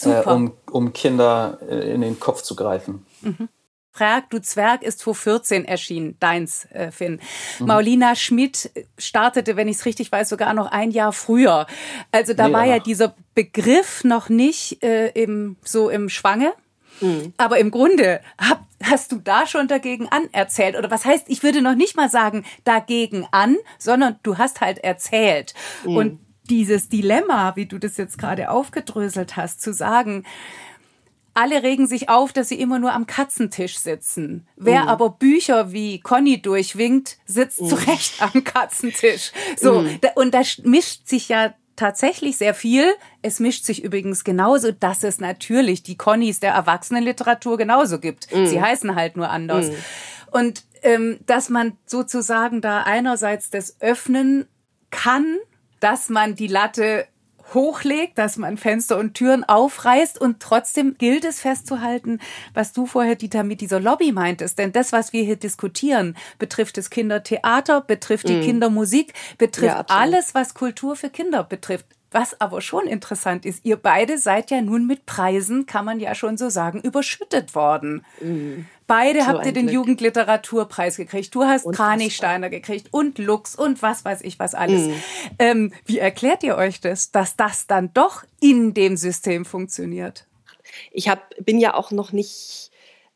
äh, 0.05 0.23
um, 0.27 0.53
um 0.71 0.93
Kinder 0.93 1.59
äh, 1.69 1.93
in 1.95 2.01
den 2.01 2.21
Kopf 2.21 2.43
zu 2.43 2.57
greifen. 2.57 3.07
Mhm. 3.23 3.49
Frag, 3.97 4.29
du 4.29 4.43
Zwerg 4.43 4.83
ist 4.83 5.03
vor 5.03 5.15
14 5.15 5.65
erschienen, 5.65 6.17
deins, 6.21 6.67
äh, 6.67 6.91
Finn. 6.91 7.19
Mhm. 7.59 7.67
Maulina 7.67 8.15
Schmidt 8.15 8.71
startete, 8.99 9.57
wenn 9.57 9.69
ich 9.69 9.79
es 9.79 9.87
richtig 9.87 10.13
weiß, 10.13 10.29
sogar 10.29 10.53
noch 10.53 10.71
ein 10.71 10.91
Jahr 10.91 11.15
früher. 11.15 11.67
Also 12.13 12.35
da 12.35 12.49
nee, 12.49 12.53
war 12.53 12.65
ja 12.67 12.79
dieser 12.79 13.15
Begriff 13.35 14.05
noch 14.05 14.29
nicht 14.29 14.83
äh, 14.83 15.09
im, 15.09 15.57
so 15.65 15.89
im 15.89 16.11
Schwange. 16.11 16.53
Mhm. 17.01 17.33
Aber 17.39 17.59
im 17.59 17.71
Grunde 17.71 18.21
hab, 18.39 18.67
hast 18.83 19.13
du 19.13 19.17
da 19.17 19.47
schon 19.47 19.67
dagegen 19.67 20.09
an 20.09 20.29
erzählt. 20.33 20.77
Oder 20.77 20.91
was 20.91 21.07
heißt, 21.07 21.25
ich 21.29 21.43
würde 21.43 21.63
noch 21.63 21.75
nicht 21.75 21.97
mal 21.97 22.11
sagen 22.11 22.45
dagegen 22.65 23.27
an, 23.31 23.57
sondern 23.79 24.19
du 24.23 24.37
hast 24.37 24.61
halt 24.61 24.79
erzählt. 24.79 25.55
Mhm. 25.85 25.97
Und 25.97 26.26
dieses 26.47 26.89
Dilemma, 26.89 27.57
wie 27.57 27.67
du 27.67 27.79
das 27.79 27.97
jetzt 27.97 28.19
gerade 28.19 28.51
aufgedröselt 28.51 29.37
hast, 29.37 29.61
zu 29.61 29.73
sagen, 29.73 30.25
alle 31.35 31.63
regen 31.63 31.87
sich 31.87 32.09
auf, 32.09 32.33
dass 32.33 32.49
sie 32.49 32.59
immer 32.59 32.79
nur 32.79 32.95
am 32.95 33.07
Katzentisch 33.07 33.79
sitzen. 33.79 34.47
Wer 34.57 34.85
mhm. 34.85 34.89
aber 34.89 35.11
Bücher 35.11 35.71
wie 35.71 36.01
Conny 36.01 36.41
durchwinkt, 36.41 37.19
sitzt 37.27 37.61
mhm. 37.61 37.69
zu 37.69 37.75
Recht 37.75 38.23
am 38.23 38.43
Katzentisch. 38.43 39.33
So, 39.57 39.83
mhm. 39.83 40.01
und 40.15 40.33
da 40.33 40.41
mischt 40.63 41.07
sich 41.07 41.29
ja 41.29 41.55
tatsächlich 41.77 42.39
sehr 42.39 42.55
viel. 42.55 42.91
Es 43.21 43.39
mischt 43.39 43.65
sich 43.65 43.85
übrigens 43.85 44.25
genauso, 44.25 44.73
dass 44.73 45.05
es 45.05 45.21
natürlich 45.21 45.83
die 45.83 45.97
Connys 45.97 46.41
der 46.41 46.55
Erwachsenenliteratur 46.55 47.59
genauso 47.59 48.01
gibt. 48.01 48.35
Mm. 48.35 48.47
Sie 48.47 48.61
heißen 48.61 48.95
halt 48.95 49.17
nur 49.17 49.29
anders. 49.29 49.69
Mm. 49.69 49.75
Und 50.31 50.65
ähm, 50.83 51.19
dass 51.27 51.51
man 51.51 51.77
sozusagen 51.85 52.63
da 52.63 52.83
einerseits 52.83 53.51
das 53.51 53.77
öffnen 53.81 54.47
kann, 54.91 55.37
dass 55.81 56.09
man 56.09 56.35
die 56.35 56.47
Latte 56.47 57.07
hochlegt, 57.55 58.19
dass 58.19 58.37
man 58.37 58.57
Fenster 58.57 58.99
und 58.99 59.15
Türen 59.15 59.45
aufreißt 59.45 60.21
und 60.21 60.41
trotzdem 60.41 60.97
gilt 60.99 61.25
es 61.25 61.41
festzuhalten, 61.41 62.21
was 62.55 62.73
du 62.73 62.87
vorher, 62.87 63.15
Dieter, 63.15 63.45
mit 63.45 63.61
dieser 63.61 63.81
Lobby 63.81 64.13
meintest. 64.13 64.59
Denn 64.59 64.73
das, 64.73 64.93
was 64.93 65.13
wir 65.13 65.23
hier 65.23 65.37
diskutieren, 65.37 66.17
betrifft 66.39 66.77
das 66.77 66.91
Kindertheater, 66.91 67.81
betrifft 67.81 68.29
die 68.29 68.39
mm. 68.39 68.43
Kindermusik, 68.43 69.15
betrifft 69.39 69.77
ja, 69.77 69.85
alles, 69.89 70.35
was 70.35 70.55
Kultur 70.55 70.97
für 70.97 71.11
Kinder 71.11 71.45
betrifft. 71.45 71.87
Was 72.13 72.41
aber 72.41 72.61
schon 72.61 72.87
interessant 72.87 73.45
ist, 73.45 73.65
ihr 73.65 73.77
beide 73.77 74.19
seid 74.19 74.51
ja 74.51 74.61
nun 74.63 74.87
mit 74.87 75.07
Preisen, 75.07 75.67
kann 75.67 75.85
man 75.85 75.99
ja 75.99 76.15
schon 76.15 76.37
so 76.37 76.49
sagen, 76.49 76.81
überschüttet 76.81 77.55
worden. 77.55 78.05
Mhm. 78.21 78.67
Beide 78.87 79.23
so 79.23 79.27
habt 79.27 79.47
ihr 79.47 79.53
den 79.53 79.67
Glück. 79.67 79.75
Jugendliteraturpreis 79.75 80.97
gekriegt. 80.97 81.35
Du 81.35 81.45
hast 81.45 81.71
Kranichsteiner 81.73 82.49
gekriegt 82.49 82.89
und 82.93 83.19
Lux 83.19 83.57
und 83.57 83.83
was 83.83 84.05
weiß 84.05 84.21
ich 84.23 84.39
was 84.39 84.55
alles. 84.55 84.83
Mhm. 84.83 84.95
Ähm, 85.39 85.73
wie 85.85 85.99
erklärt 85.99 86.45
ihr 86.45 86.57
euch 86.57 86.81
das, 86.81 87.11
dass 87.11 87.37
das 87.37 87.67
dann 87.67 87.93
doch 87.93 88.25
in 88.41 88.73
dem 88.73 88.97
System 88.97 89.45
funktioniert? 89.45 90.27
Ich 90.93 91.09
hab, 91.09 91.35
bin 91.45 91.59
ja 91.59 91.75
auch 91.75 91.91
noch 91.91 92.13
nicht 92.13 92.71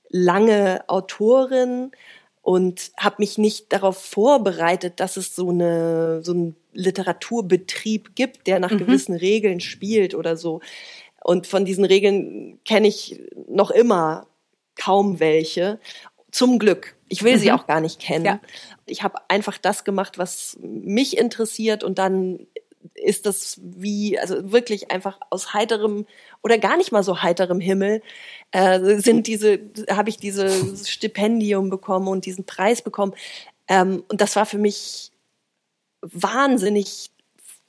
lange 0.09 0.83
Autorin 0.89 1.93
und 2.43 2.91
habe 2.99 3.17
mich 3.19 3.39
nicht 3.39 3.73
darauf 3.73 3.99
vorbereitet, 3.99 5.01
dass 5.01 5.17
es 5.17 5.35
so 5.35 5.51
eine 5.51 6.23
so 6.23 6.33
einen 6.33 6.57
Literaturbetrieb 6.73 8.15
gibt, 8.15 8.47
der 8.47 8.61
nach 8.61 8.71
mhm. 8.71 8.79
gewissen 8.79 9.15
Regeln 9.15 9.61
spielt 9.61 10.15
oder 10.15 10.37
so. 10.37 10.61
Und 11.23 11.47
von 11.47 11.65
diesen 11.65 11.85
Regeln 11.85 12.59
kenne 12.65 12.89
ich 12.89 13.21
noch 13.49 13.71
immer 13.71 14.27
kaum 14.77 15.21
welche. 15.21 15.79
Zum 16.31 16.59
Glück. 16.59 16.97
Ich 17.09 17.25
will 17.25 17.35
mhm. 17.37 17.41
sie 17.41 17.53
auch 17.53 17.67
gar 17.67 17.81
nicht 17.81 18.01
kennen. 18.01 18.25
Ja. 18.25 18.41
Ich 18.87 19.03
habe 19.03 19.19
einfach 19.29 19.59
das 19.59 19.85
gemacht, 19.85 20.17
was 20.17 20.57
mich 20.63 21.19
interessiert 21.19 21.85
und 21.85 21.99
dann 21.99 22.47
ist 22.95 23.27
das 23.27 23.61
wie, 23.63 24.19
also 24.19 24.53
wirklich 24.53 24.91
einfach 24.91 25.19
aus 25.31 25.53
heiterem 25.53 26.07
oder 26.43 26.59
gar 26.59 26.77
nicht 26.77 26.93
mal 26.93 27.03
so 27.03 27.23
heiterem 27.23 27.61
Himmel, 27.61 28.03
äh, 28.53 28.99
sind 28.99 29.27
diese, 29.27 29.61
habe 29.91 30.09
ich 30.09 30.17
dieses 30.17 30.89
Stipendium 30.91 31.71
bekommen 31.71 32.09
und 32.09 32.27
diesen 32.27 32.45
Preis 32.45 32.83
bekommen. 32.83 33.15
Ähm, 33.69 34.05
und 34.09 34.21
das 34.21 34.37
war 34.37 34.47
für 34.47 34.59
mich 34.59 35.13
wahnsinnig 36.03 37.11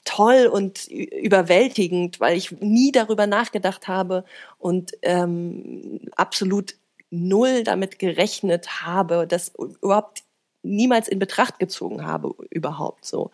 toll 0.04 0.46
und 0.46 0.88
überwältigend, 0.88 2.18
weil 2.18 2.36
ich 2.36 2.50
nie 2.60 2.92
darüber 2.92 3.26
nachgedacht 3.26 3.88
habe 3.88 4.24
und 4.58 4.92
ähm, 5.02 6.00
absolut 6.16 6.74
null 7.10 7.62
damit 7.62 7.98
gerechnet 7.98 8.82
habe, 8.82 9.26
das 9.28 9.52
überhaupt 9.82 10.24
niemals 10.62 11.08
in 11.08 11.18
Betracht 11.18 11.58
gezogen 11.58 12.04
habe, 12.04 12.34
überhaupt 12.50 13.04
so. 13.04 13.30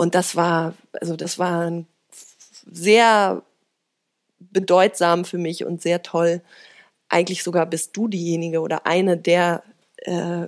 Und 0.00 0.14
das 0.14 0.34
war, 0.34 0.72
also 0.98 1.14
das 1.14 1.38
war 1.38 1.84
sehr 2.64 3.42
bedeutsam 4.38 5.26
für 5.26 5.36
mich 5.36 5.66
und 5.66 5.82
sehr 5.82 6.02
toll. 6.02 6.40
Eigentlich 7.10 7.42
sogar 7.42 7.66
bist 7.66 7.94
du 7.98 8.08
diejenige 8.08 8.62
oder 8.62 8.86
eine 8.86 9.18
der, 9.18 9.62
äh, 9.98 10.46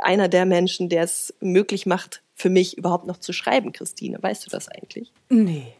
einer 0.00 0.28
der 0.28 0.44
Menschen, 0.44 0.90
der 0.90 1.04
es 1.04 1.32
möglich 1.40 1.86
macht, 1.86 2.20
für 2.34 2.50
mich 2.50 2.76
überhaupt 2.76 3.06
noch 3.06 3.16
zu 3.16 3.32
schreiben, 3.32 3.72
Christine. 3.72 4.22
Weißt 4.22 4.44
du 4.44 4.50
das 4.50 4.68
eigentlich? 4.68 5.12
Nee. 5.30 5.72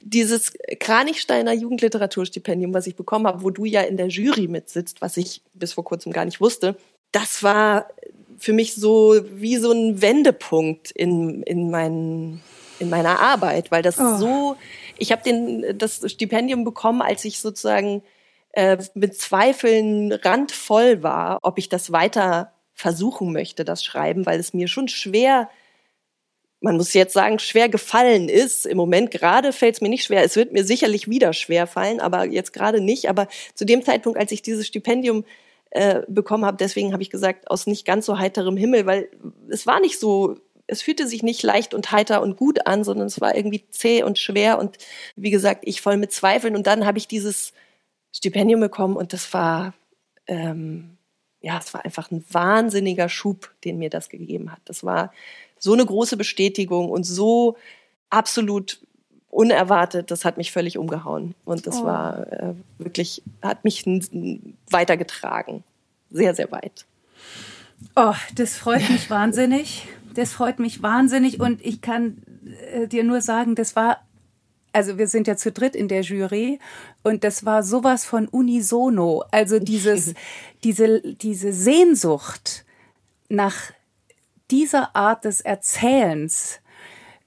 Dieses 0.00 0.54
Kranichsteiner 0.78 1.52
Jugendliteraturstipendium, 1.52 2.72
was 2.72 2.86
ich 2.86 2.96
bekommen 2.96 3.26
habe, 3.26 3.42
wo 3.42 3.50
du 3.50 3.66
ja 3.66 3.82
in 3.82 3.98
der 3.98 4.08
Jury 4.08 4.48
mitsitzt, 4.48 5.02
was 5.02 5.18
ich 5.18 5.42
bis 5.52 5.74
vor 5.74 5.84
kurzem 5.84 6.10
gar 6.10 6.24
nicht 6.24 6.40
wusste, 6.40 6.78
das 7.12 7.42
war 7.42 7.90
für 8.40 8.54
mich 8.54 8.74
so 8.74 9.20
wie 9.34 9.56
so 9.56 9.70
ein 9.70 10.00
Wendepunkt 10.00 10.90
in, 10.90 11.42
in, 11.42 11.70
mein, 11.70 12.40
in 12.78 12.88
meiner 12.88 13.20
Arbeit, 13.20 13.70
weil 13.70 13.82
das 13.82 14.00
oh. 14.00 14.16
so, 14.16 14.56
ich 14.98 15.12
habe 15.12 15.22
den 15.22 15.78
das 15.78 16.10
Stipendium 16.10 16.64
bekommen, 16.64 17.02
als 17.02 17.24
ich 17.26 17.38
sozusagen 17.38 18.02
äh, 18.52 18.78
mit 18.94 19.16
Zweifeln 19.16 20.12
randvoll 20.12 21.02
war, 21.02 21.38
ob 21.42 21.58
ich 21.58 21.68
das 21.68 21.92
weiter 21.92 22.54
versuchen 22.72 23.32
möchte, 23.32 23.64
das 23.66 23.84
Schreiben, 23.84 24.24
weil 24.24 24.40
es 24.40 24.54
mir 24.54 24.66
schon 24.66 24.88
schwer 24.88 25.48
man 26.62 26.76
muss 26.76 26.92
jetzt 26.92 27.14
sagen, 27.14 27.38
schwer 27.38 27.70
gefallen 27.70 28.28
ist. 28.28 28.66
Im 28.66 28.76
Moment 28.76 29.10
gerade 29.10 29.54
fällt 29.54 29.76
es 29.76 29.80
mir 29.80 29.88
nicht 29.88 30.04
schwer. 30.04 30.22
Es 30.22 30.36
wird 30.36 30.52
mir 30.52 30.62
sicherlich 30.62 31.08
wieder 31.08 31.32
schwer 31.32 31.66
fallen, 31.66 32.00
aber 32.00 32.26
jetzt 32.26 32.52
gerade 32.52 32.82
nicht. 32.82 33.08
Aber 33.08 33.28
zu 33.54 33.64
dem 33.64 33.82
Zeitpunkt, 33.82 34.18
als 34.18 34.30
ich 34.30 34.42
dieses 34.42 34.66
Stipendium 34.66 35.24
äh, 35.24 35.26
bekommen 36.08 36.44
habe. 36.44 36.56
Deswegen 36.56 36.92
habe 36.92 37.02
ich 37.02 37.10
gesagt, 37.10 37.50
aus 37.50 37.66
nicht 37.66 37.84
ganz 37.84 38.06
so 38.06 38.18
heiterem 38.18 38.56
Himmel, 38.56 38.86
weil 38.86 39.08
es 39.48 39.66
war 39.66 39.80
nicht 39.80 40.00
so, 40.00 40.36
es 40.66 40.82
fühlte 40.82 41.06
sich 41.06 41.22
nicht 41.22 41.42
leicht 41.42 41.74
und 41.74 41.92
heiter 41.92 42.22
und 42.22 42.36
gut 42.36 42.66
an, 42.66 42.84
sondern 42.84 43.06
es 43.06 43.20
war 43.20 43.36
irgendwie 43.36 43.64
zäh 43.70 44.02
und 44.02 44.18
schwer 44.18 44.58
und 44.58 44.78
wie 45.16 45.30
gesagt, 45.30 45.62
ich 45.64 45.80
voll 45.80 45.96
mit 45.96 46.12
Zweifeln. 46.12 46.56
Und 46.56 46.66
dann 46.66 46.86
habe 46.86 46.98
ich 46.98 47.08
dieses 47.08 47.52
Stipendium 48.12 48.60
bekommen 48.60 48.96
und 48.96 49.12
das 49.12 49.32
war, 49.32 49.74
ähm, 50.26 50.96
ja, 51.40 51.58
es 51.58 51.72
war 51.72 51.84
einfach 51.84 52.10
ein 52.10 52.24
wahnsinniger 52.30 53.08
Schub, 53.08 53.52
den 53.64 53.78
mir 53.78 53.90
das 53.90 54.08
gegeben 54.08 54.52
hat. 54.52 54.60
Das 54.64 54.84
war 54.84 55.12
so 55.58 55.72
eine 55.72 55.86
große 55.86 56.16
Bestätigung 56.16 56.90
und 56.90 57.04
so 57.04 57.56
absolut 58.10 58.80
unerwartet, 59.30 60.10
das 60.10 60.24
hat 60.24 60.36
mich 60.36 60.52
völlig 60.52 60.76
umgehauen. 60.76 61.34
Und 61.44 61.66
das 61.66 61.80
oh. 61.80 61.84
war 61.84 62.32
äh, 62.32 62.54
wirklich, 62.78 63.22
hat 63.42 63.64
mich 63.64 63.84
weitergetragen. 64.70 65.64
Sehr, 66.10 66.34
sehr 66.34 66.50
weit. 66.50 66.84
Oh, 67.96 68.14
das 68.34 68.56
freut 68.56 68.88
mich 68.90 69.08
wahnsinnig. 69.10 69.86
Das 70.14 70.32
freut 70.32 70.58
mich 70.58 70.82
wahnsinnig. 70.82 71.40
Und 71.40 71.64
ich 71.64 71.80
kann 71.80 72.18
äh, 72.72 72.88
dir 72.88 73.04
nur 73.04 73.20
sagen, 73.20 73.54
das 73.54 73.76
war, 73.76 74.04
also 74.72 74.98
wir 74.98 75.06
sind 75.06 75.28
ja 75.28 75.36
zu 75.36 75.52
dritt 75.52 75.76
in 75.76 75.86
der 75.88 76.02
Jury 76.02 76.58
und 77.02 77.22
das 77.22 77.44
war 77.44 77.62
sowas 77.62 78.04
von 78.04 78.26
unisono. 78.26 79.24
Also 79.30 79.60
dieses, 79.60 80.14
diese, 80.64 81.00
diese 81.00 81.52
Sehnsucht 81.52 82.64
nach 83.28 83.56
dieser 84.50 84.96
Art 84.96 85.24
des 85.24 85.40
Erzählens, 85.40 86.58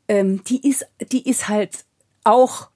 ähm, 0.09 0.43
die 0.43 0.67
ist, 0.67 0.85
die 1.11 1.27
ist 1.27 1.47
halt 1.47 1.85
auch 2.23 2.67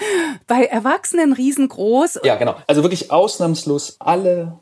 bei 0.46 0.64
Erwachsenen 0.64 1.32
riesengroß. 1.32 2.20
Ja, 2.24 2.36
genau. 2.36 2.56
Also 2.66 2.82
wirklich 2.82 3.10
ausnahmslos 3.10 3.96
alle 3.98 4.58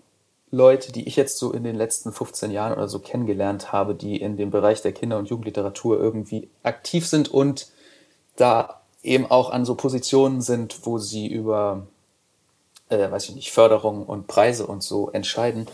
Leute, 0.50 0.92
die 0.92 1.06
ich 1.06 1.16
jetzt 1.16 1.38
so 1.38 1.52
in 1.52 1.64
den 1.64 1.74
letzten 1.74 2.12
15 2.12 2.50
Jahren 2.50 2.72
oder 2.72 2.88
so 2.88 3.00
kennengelernt 3.00 3.72
habe, 3.72 3.94
die 3.94 4.16
in 4.16 4.36
dem 4.36 4.50
Bereich 4.50 4.82
der 4.82 4.92
Kinder- 4.92 5.18
und 5.18 5.28
Jugendliteratur 5.28 5.98
irgendwie 5.98 6.48
aktiv 6.62 7.06
sind 7.06 7.28
und 7.28 7.68
da 8.36 8.80
eben 9.02 9.30
auch 9.30 9.50
an 9.50 9.64
so 9.64 9.74
Positionen 9.74 10.40
sind, 10.40 10.86
wo 10.86 10.98
sie 10.98 11.26
über, 11.26 11.86
äh, 12.88 13.10
weiß 13.10 13.28
ich 13.28 13.34
nicht, 13.34 13.52
Förderung 13.52 14.06
und 14.06 14.26
Preise 14.26 14.66
und 14.66 14.82
so 14.82 15.10
entscheiden 15.10 15.66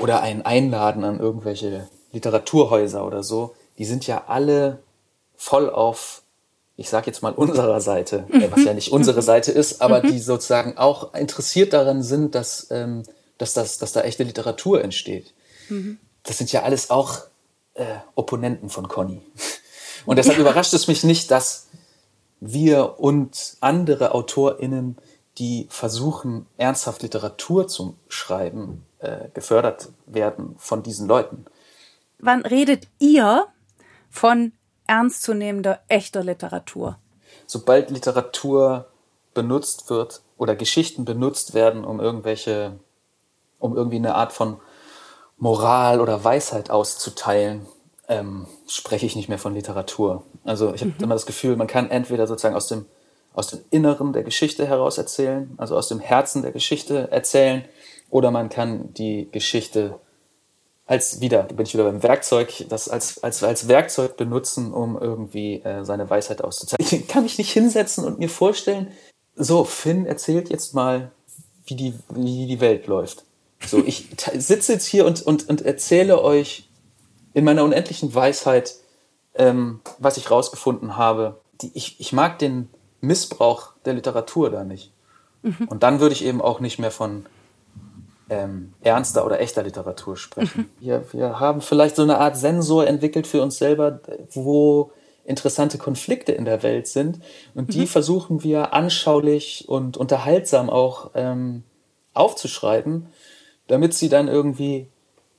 oder 0.00 0.20
einen 0.20 0.42
einladen 0.42 1.04
an 1.04 1.18
irgendwelche 1.18 1.88
Literaturhäuser 2.12 3.06
oder 3.06 3.22
so, 3.22 3.54
die 3.78 3.84
sind 3.84 4.06
ja 4.06 4.24
alle 4.26 4.82
voll 5.36 5.70
auf 5.70 6.22
ich 6.76 6.88
sage 6.88 7.06
jetzt 7.06 7.22
mal 7.22 7.32
unserer 7.32 7.80
Seite, 7.80 8.26
äh, 8.32 8.50
was 8.50 8.64
ja 8.64 8.74
nicht 8.74 8.92
unsere 8.92 9.22
Seite 9.22 9.52
ist, 9.52 9.80
aber 9.80 10.00
die 10.00 10.18
sozusagen 10.20 10.76
auch 10.76 11.14
interessiert 11.14 11.72
daran 11.72 12.02
sind, 12.02 12.34
dass, 12.34 12.68
ähm, 12.70 13.02
dass, 13.38 13.54
das, 13.54 13.78
dass 13.78 13.92
da 13.92 14.02
echte 14.02 14.24
Literatur 14.24 14.82
entsteht. 14.82 15.32
Mhm. 15.68 15.98
Das 16.22 16.38
sind 16.38 16.52
ja 16.52 16.62
alles 16.62 16.90
auch 16.90 17.20
äh, 17.74 17.84
Opponenten 18.14 18.68
von 18.68 18.88
Conny. 18.88 19.22
Und 20.06 20.16
deshalb 20.16 20.38
ja. 20.38 20.42
überrascht 20.42 20.72
es 20.72 20.86
mich 20.86 21.02
nicht, 21.02 21.30
dass 21.30 21.66
wir 22.38 23.00
und 23.00 23.56
andere 23.60 24.14
AutorInnen, 24.14 24.98
die 25.38 25.66
versuchen, 25.68 26.46
ernsthaft 26.58 27.02
Literatur 27.02 27.66
zu 27.66 27.96
schreiben, 28.08 28.84
äh, 28.98 29.28
gefördert 29.34 29.88
werden 30.06 30.54
von 30.58 30.82
diesen 30.82 31.08
Leuten. 31.08 31.46
Wann 32.18 32.42
redet 32.42 32.88
ihr 32.98 33.46
von 34.10 34.52
ernstzunehmender, 34.86 35.80
echter 35.88 36.22
Literatur. 36.22 36.98
Sobald 37.46 37.90
Literatur 37.90 38.86
benutzt 39.34 39.90
wird 39.90 40.22
oder 40.36 40.56
Geschichten 40.56 41.04
benutzt 41.04 41.54
werden, 41.54 41.84
um 41.84 42.00
irgendwelche, 42.00 42.78
um 43.58 43.76
irgendwie 43.76 43.96
eine 43.96 44.14
Art 44.14 44.32
von 44.32 44.58
Moral 45.38 46.00
oder 46.00 46.24
Weisheit 46.24 46.70
auszuteilen, 46.70 47.66
ähm, 48.08 48.46
spreche 48.66 49.06
ich 49.06 49.16
nicht 49.16 49.28
mehr 49.28 49.38
von 49.38 49.54
Literatur. 49.54 50.24
Also 50.44 50.72
ich 50.74 50.80
habe 50.80 50.92
mhm. 50.92 51.04
immer 51.04 51.14
das 51.14 51.26
Gefühl, 51.26 51.56
man 51.56 51.66
kann 51.66 51.90
entweder 51.90 52.26
sozusagen 52.26 52.54
aus 52.54 52.68
dem, 52.68 52.86
aus 53.34 53.48
dem 53.48 53.60
Inneren 53.70 54.12
der 54.12 54.22
Geschichte 54.22 54.66
heraus 54.66 54.98
erzählen, 54.98 55.52
also 55.56 55.76
aus 55.76 55.88
dem 55.88 56.00
Herzen 56.00 56.42
der 56.42 56.52
Geschichte 56.52 57.10
erzählen, 57.10 57.64
oder 58.08 58.30
man 58.30 58.48
kann 58.48 58.94
die 58.94 59.28
Geschichte 59.32 59.98
als 60.86 61.20
wieder, 61.20 61.42
da 61.42 61.54
bin 61.54 61.66
ich 61.66 61.74
wieder 61.74 61.84
beim 61.84 62.02
Werkzeug, 62.02 62.64
das 62.68 62.88
als, 62.88 63.22
als, 63.22 63.42
als 63.42 63.68
Werkzeug 63.68 64.16
benutzen, 64.16 64.72
um 64.72 64.96
irgendwie 64.96 65.60
äh, 65.62 65.84
seine 65.84 66.08
Weisheit 66.08 66.42
auszuzeigen. 66.42 66.86
Ich 66.86 67.08
kann 67.08 67.24
mich 67.24 67.38
nicht 67.38 67.52
hinsetzen 67.52 68.04
und 68.04 68.18
mir 68.18 68.28
vorstellen, 68.28 68.92
so, 69.34 69.64
Finn 69.64 70.06
erzählt 70.06 70.48
jetzt 70.48 70.74
mal, 70.74 71.10
wie 71.66 71.74
die, 71.74 71.94
wie 72.10 72.46
die 72.46 72.60
Welt 72.60 72.86
läuft. 72.86 73.24
So, 73.66 73.82
ich 73.84 74.08
sitze 74.34 74.72
jetzt 74.72 74.86
hier 74.86 75.04
und, 75.06 75.22
und, 75.22 75.48
und 75.48 75.62
erzähle 75.62 76.22
euch 76.22 76.68
in 77.34 77.44
meiner 77.44 77.64
unendlichen 77.64 78.14
Weisheit, 78.14 78.76
ähm, 79.34 79.80
was 79.98 80.16
ich 80.16 80.30
rausgefunden 80.30 80.96
habe. 80.96 81.40
Die, 81.60 81.72
ich, 81.74 82.00
ich 82.00 82.12
mag 82.12 82.38
den 82.38 82.68
Missbrauch 83.00 83.72
der 83.84 83.94
Literatur 83.94 84.50
da 84.50 84.64
nicht. 84.64 84.92
Mhm. 85.42 85.68
Und 85.68 85.82
dann 85.82 86.00
würde 86.00 86.14
ich 86.14 86.24
eben 86.24 86.40
auch 86.40 86.60
nicht 86.60 86.78
mehr 86.78 86.90
von 86.90 87.26
ähm, 88.28 88.72
ernster 88.82 89.24
oder 89.24 89.40
echter 89.40 89.62
Literatur 89.62 90.16
sprechen. 90.16 90.62
Mhm. 90.62 90.84
Wir, 90.84 91.04
wir 91.12 91.40
haben 91.40 91.60
vielleicht 91.60 91.96
so 91.96 92.02
eine 92.02 92.18
Art 92.18 92.36
Sensor 92.36 92.86
entwickelt 92.86 93.26
für 93.26 93.42
uns 93.42 93.58
selber, 93.58 94.00
wo 94.32 94.90
interessante 95.24 95.78
Konflikte 95.78 96.32
in 96.32 96.44
der 96.44 96.62
Welt 96.62 96.86
sind. 96.86 97.20
Und 97.54 97.74
die 97.74 97.80
mhm. 97.80 97.86
versuchen 97.86 98.42
wir 98.44 98.72
anschaulich 98.72 99.64
und 99.68 99.96
unterhaltsam 99.96 100.70
auch 100.70 101.10
ähm, 101.14 101.64
aufzuschreiben, 102.14 103.06
damit 103.66 103.94
sie 103.94 104.08
dann 104.08 104.28
irgendwie 104.28 104.88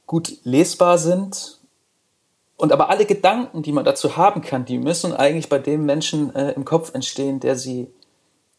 gut 0.06 0.38
lesbar 0.44 0.98
sind. 0.98 1.60
Und 2.58 2.72
aber 2.72 2.90
alle 2.90 3.06
Gedanken, 3.06 3.62
die 3.62 3.72
man 3.72 3.86
dazu 3.86 4.18
haben 4.18 4.42
kann, 4.42 4.66
die 4.66 4.80
müssen 4.80 5.14
eigentlich 5.14 5.50
bei 5.50 5.60
dem 5.60 5.86
Menschen 5.86 6.36
äh, 6.36 6.52
im 6.52 6.66
Kopf 6.66 6.94
entstehen, 6.94 7.40
der 7.40 7.56
sie, 7.56 7.88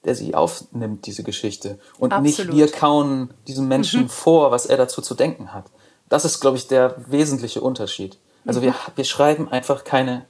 der 0.05 0.15
sie 0.15 0.35
aufnimmt, 0.35 1.07
diese 1.07 1.23
Geschichte. 1.23 1.79
Und 1.99 2.13
Absolut. 2.13 2.49
nicht 2.49 2.57
wir 2.57 2.71
kauen 2.71 3.35
diesem 3.47 3.69
Menschen 3.69 4.03
mhm. 4.03 4.09
vor, 4.09 4.51
was 4.51 4.67
er 4.67 4.77
dazu 4.77 5.03
zu 5.03 5.15
denken 5.15 5.53
hat. 5.53 5.67
Das 6.09 6.25
ist, 6.25 6.41
glaube 6.41 6.57
ich, 6.57 6.69
der 6.69 6.95
wesentliche 7.09 7.61
Unterschied. 7.61 8.19
Also 8.47 8.61
mhm. 8.61 8.65
wir, 8.65 8.75
wir 8.95 9.05
schreiben 9.05 9.49
einfach 9.49 9.85
keine 9.85 10.27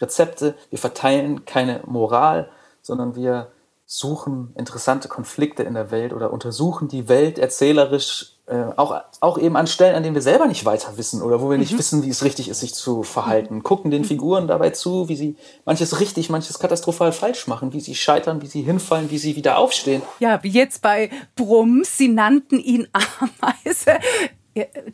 Rezepte, 0.00 0.54
wir 0.70 0.78
verteilen 0.78 1.44
keine 1.44 1.80
Moral, 1.86 2.50
sondern 2.82 3.14
wir 3.14 3.50
suchen 3.86 4.52
interessante 4.56 5.08
Konflikte 5.08 5.62
in 5.62 5.74
der 5.74 5.90
Welt 5.90 6.12
oder 6.12 6.32
untersuchen 6.32 6.88
die 6.88 7.08
Welt 7.08 7.38
erzählerisch 7.38 8.34
äh, 8.46 8.64
auch, 8.76 9.00
auch 9.20 9.38
eben 9.38 9.56
an 9.56 9.66
Stellen, 9.66 9.94
an 9.94 10.02
denen 10.02 10.14
wir 10.14 10.20
selber 10.20 10.46
nicht 10.46 10.66
weiter 10.66 10.98
wissen 10.98 11.22
oder 11.22 11.40
wo 11.40 11.48
wir 11.50 11.56
nicht 11.56 11.72
mhm. 11.72 11.78
wissen, 11.78 12.02
wie 12.02 12.10
es 12.10 12.24
richtig 12.24 12.48
ist, 12.48 12.60
sich 12.60 12.74
zu 12.74 13.02
verhalten. 13.02 13.62
Gucken 13.62 13.90
den 13.90 14.04
Figuren 14.04 14.48
dabei 14.48 14.70
zu, 14.70 15.08
wie 15.08 15.16
sie 15.16 15.36
manches 15.64 15.98
richtig, 15.98 16.28
manches 16.28 16.58
katastrophal 16.58 17.12
falsch 17.12 17.46
machen, 17.46 17.72
wie 17.72 17.80
sie 17.80 17.94
scheitern, 17.94 18.42
wie 18.42 18.46
sie 18.46 18.60
hinfallen, 18.60 19.10
wie 19.10 19.16
sie 19.16 19.36
wieder 19.36 19.56
aufstehen. 19.56 20.02
Ja, 20.18 20.42
wie 20.42 20.50
jetzt 20.50 20.82
bei 20.82 21.10
Brums, 21.36 21.96
sie 21.96 22.08
nannten 22.08 22.58
ihn 22.58 22.86
Ameise. 22.92 23.98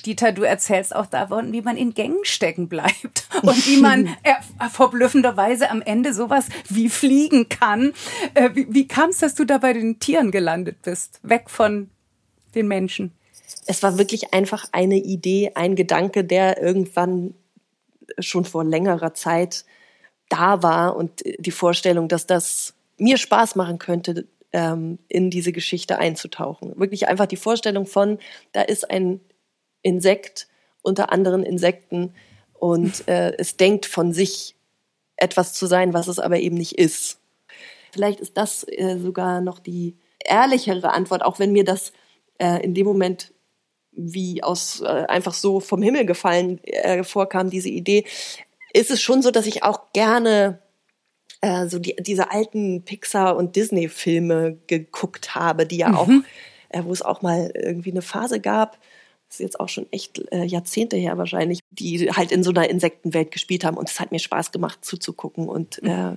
Dieter, 0.06 0.32
du 0.32 0.42
erzählst 0.42 0.94
auch 0.94 1.06
davon, 1.06 1.52
wie 1.52 1.60
man 1.60 1.76
in 1.76 1.92
Gängen 1.92 2.24
stecken 2.24 2.68
bleibt 2.68 3.28
und 3.42 3.66
wie 3.66 3.80
man 3.80 4.06
äh, 4.22 4.68
verblüffenderweise 4.70 5.70
am 5.70 5.82
Ende 5.82 6.14
sowas 6.14 6.46
wie 6.68 6.88
fliegen 6.88 7.48
kann. 7.48 7.92
Äh, 8.34 8.50
wie 8.54 8.66
wie 8.72 8.88
kam 8.88 9.10
es, 9.10 9.18
dass 9.18 9.34
du 9.34 9.44
da 9.44 9.58
bei 9.58 9.72
den 9.72 9.98
Tieren 9.98 10.30
gelandet 10.30 10.82
bist, 10.82 11.20
weg 11.22 11.50
von 11.50 11.90
den 12.54 12.68
Menschen? 12.68 13.12
Es 13.66 13.82
war 13.82 13.98
wirklich 13.98 14.32
einfach 14.32 14.66
eine 14.72 14.96
Idee, 14.96 15.52
ein 15.54 15.76
Gedanke, 15.76 16.24
der 16.24 16.60
irgendwann 16.60 17.34
schon 18.18 18.44
vor 18.44 18.64
längerer 18.64 19.14
Zeit 19.14 19.64
da 20.28 20.62
war 20.62 20.96
und 20.96 21.22
die 21.38 21.50
Vorstellung, 21.50 22.08
dass 22.08 22.26
das 22.26 22.74
mir 22.96 23.18
Spaß 23.18 23.56
machen 23.56 23.78
könnte, 23.78 24.26
ähm, 24.52 24.98
in 25.08 25.30
diese 25.30 25.52
Geschichte 25.52 25.98
einzutauchen. 25.98 26.78
Wirklich 26.78 27.08
einfach 27.08 27.26
die 27.26 27.36
Vorstellung 27.36 27.86
von, 27.86 28.18
da 28.52 28.62
ist 28.62 28.90
ein 28.90 29.20
Insekt 29.82 30.48
unter 30.82 31.12
anderen 31.12 31.42
Insekten 31.42 32.14
und 32.54 33.06
äh, 33.08 33.32
es 33.38 33.56
denkt 33.56 33.86
von 33.86 34.12
sich 34.12 34.54
etwas 35.16 35.52
zu 35.52 35.66
sein, 35.66 35.92
was 35.92 36.08
es 36.08 36.18
aber 36.18 36.38
eben 36.38 36.56
nicht 36.56 36.78
ist. 36.78 37.18
Vielleicht 37.92 38.20
ist 38.20 38.36
das 38.36 38.64
äh, 38.68 38.98
sogar 38.98 39.40
noch 39.40 39.58
die 39.58 39.96
ehrlichere 40.24 40.92
Antwort, 40.92 41.22
auch 41.22 41.38
wenn 41.38 41.52
mir 41.52 41.64
das 41.64 41.92
äh, 42.38 42.62
in 42.62 42.74
dem 42.74 42.86
Moment 42.86 43.32
wie 43.92 44.42
aus 44.42 44.80
äh, 44.80 44.86
einfach 44.86 45.34
so 45.34 45.60
vom 45.60 45.82
Himmel 45.82 46.06
gefallen 46.06 46.62
äh, 46.64 47.02
vorkam, 47.02 47.50
diese 47.50 47.68
Idee, 47.68 48.04
ist 48.72 48.90
es 48.90 49.02
schon 49.02 49.22
so, 49.22 49.30
dass 49.30 49.46
ich 49.46 49.62
auch 49.64 49.92
gerne 49.92 50.60
äh, 51.40 51.66
so 51.66 51.78
die, 51.78 51.96
diese 51.98 52.30
alten 52.30 52.84
Pixar- 52.84 53.36
und 53.36 53.56
Disney-Filme 53.56 54.58
geguckt 54.66 55.34
habe, 55.34 55.66
die 55.66 55.78
ja 55.78 55.88
mhm. 55.88 55.96
auch, 55.96 56.84
wo 56.84 56.92
es 56.92 57.02
auch 57.02 57.22
mal 57.22 57.50
irgendwie 57.54 57.90
eine 57.90 58.02
Phase 58.02 58.40
gab, 58.40 58.78
ist 59.30 59.40
jetzt 59.40 59.60
auch 59.60 59.68
schon 59.68 59.86
echt 59.92 60.20
äh, 60.32 60.44
Jahrzehnte 60.44 60.96
her 60.96 61.16
wahrscheinlich, 61.18 61.60
die 61.70 62.10
halt 62.10 62.32
in 62.32 62.42
so 62.42 62.50
einer 62.50 62.68
Insektenwelt 62.68 63.30
gespielt 63.30 63.64
haben 63.64 63.76
und 63.76 63.88
es 63.88 64.00
hat 64.00 64.12
mir 64.12 64.18
Spaß 64.18 64.52
gemacht 64.52 64.84
zuzugucken 64.84 65.48
und 65.48 65.82
äh, 65.82 66.12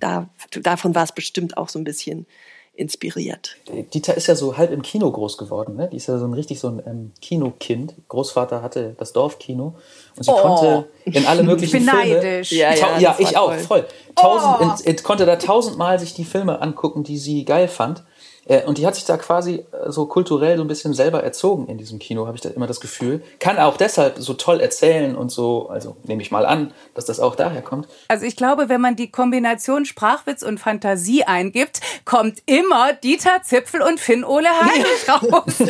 da, 0.00 0.28
davon 0.62 0.94
war 0.94 1.04
es 1.04 1.12
bestimmt 1.12 1.56
auch 1.56 1.68
so 1.68 1.78
ein 1.78 1.84
bisschen 1.84 2.26
inspiriert. 2.74 3.56
Dieter 3.92 4.16
ist 4.16 4.26
ja 4.26 4.34
so 4.34 4.56
halb 4.56 4.72
im 4.72 4.80
Kino 4.80 5.10
groß 5.10 5.36
geworden. 5.36 5.76
Ne? 5.76 5.88
Die 5.92 5.96
ist 5.96 6.06
ja 6.06 6.16
so 6.18 6.24
ein 6.24 6.32
richtig 6.32 6.60
so 6.60 6.68
ein 6.68 6.82
ähm, 6.86 7.12
Kinokind. 7.20 7.94
Großvater 8.08 8.62
hatte 8.62 8.94
das 8.96 9.12
Dorfkino 9.12 9.74
und 10.16 10.22
sie 10.22 10.30
oh. 10.30 10.36
konnte 10.36 10.88
in 11.04 11.26
alle 11.26 11.42
möglichen 11.42 11.76
ich 11.76 11.84
bin 11.84 11.94
Filme. 11.94 12.14
Neidisch. 12.14 12.52
Ja, 12.52 12.74
ja, 12.74 12.98
ja 12.98 13.16
ich 13.18 13.36
auch, 13.36 13.52
voll. 13.54 13.86
Tausend, 14.14 14.56
oh. 14.60 14.88
in, 14.88 14.96
in, 14.96 15.02
konnte 15.02 15.26
da 15.26 15.36
tausendmal 15.36 15.98
sich 15.98 16.14
die 16.14 16.24
Filme 16.24 16.62
angucken, 16.62 17.04
die 17.04 17.18
sie 17.18 17.44
geil 17.44 17.68
fand. 17.68 18.02
Äh, 18.50 18.64
und 18.64 18.78
die 18.78 18.86
hat 18.86 18.96
sich 18.96 19.04
da 19.04 19.16
quasi 19.16 19.64
äh, 19.72 19.90
so 19.90 20.06
kulturell 20.06 20.56
so 20.56 20.64
ein 20.64 20.68
bisschen 20.68 20.92
selber 20.92 21.22
erzogen 21.22 21.68
in 21.68 21.78
diesem 21.78 22.00
Kino, 22.00 22.26
habe 22.26 22.36
ich 22.36 22.42
da 22.42 22.50
immer 22.50 22.66
das 22.66 22.80
Gefühl. 22.80 23.22
Kann 23.38 23.58
auch 23.58 23.76
deshalb 23.76 24.18
so 24.18 24.34
toll 24.34 24.60
erzählen 24.60 25.14
und 25.14 25.30
so, 25.30 25.68
also 25.68 25.96
nehme 26.02 26.20
ich 26.20 26.32
mal 26.32 26.44
an, 26.44 26.72
dass 26.94 27.04
das 27.04 27.20
auch 27.20 27.36
daher 27.36 27.62
kommt. 27.62 27.86
Also 28.08 28.26
ich 28.26 28.34
glaube, 28.34 28.68
wenn 28.68 28.80
man 28.80 28.96
die 28.96 29.10
Kombination 29.10 29.84
Sprachwitz 29.84 30.42
und 30.42 30.58
Fantasie 30.58 31.22
eingibt, 31.22 31.80
kommt 32.04 32.42
immer 32.46 32.92
Dieter 32.92 33.42
Zipfel 33.44 33.82
und 33.82 34.00
Finn 34.00 34.24
Ole 34.24 34.48
Heinrich 34.48 35.08
raus. 35.08 35.60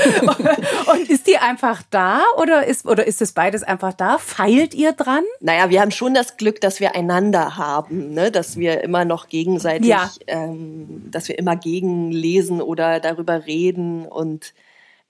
und 0.94 1.10
ist 1.10 1.26
die 1.26 1.36
einfach 1.36 1.82
da 1.90 2.22
oder 2.38 2.66
ist, 2.66 2.86
oder 2.86 3.06
ist 3.06 3.20
es 3.20 3.32
beides 3.32 3.62
einfach 3.62 3.92
da? 3.92 4.16
Feilt 4.16 4.74
ihr 4.74 4.92
dran? 4.92 5.24
Naja, 5.40 5.68
wir 5.68 5.82
haben 5.82 5.90
schon 5.90 6.14
das 6.14 6.38
Glück, 6.38 6.62
dass 6.62 6.80
wir 6.80 6.96
einander 6.96 7.58
haben, 7.58 8.14
ne? 8.14 8.30
dass 8.30 8.56
wir 8.56 8.82
immer 8.82 9.04
noch 9.04 9.28
gegenseitig, 9.28 9.88
ja. 9.88 10.10
ähm, 10.26 11.10
dass 11.10 11.28
wir 11.28 11.38
immer 11.38 11.56
gegenlesen 11.56 12.62
oder 12.70 13.00
darüber 13.00 13.46
reden 13.46 14.06
und 14.06 14.54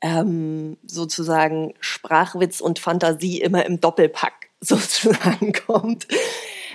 ähm, 0.02 0.76
sozusagen 0.84 1.74
Sprachwitz 1.80 2.60
und 2.60 2.78
Fantasie 2.78 3.40
immer 3.40 3.66
im 3.66 3.80
Doppelpack 3.80 4.50
sozusagen 4.60 5.52
kommt. 5.52 6.08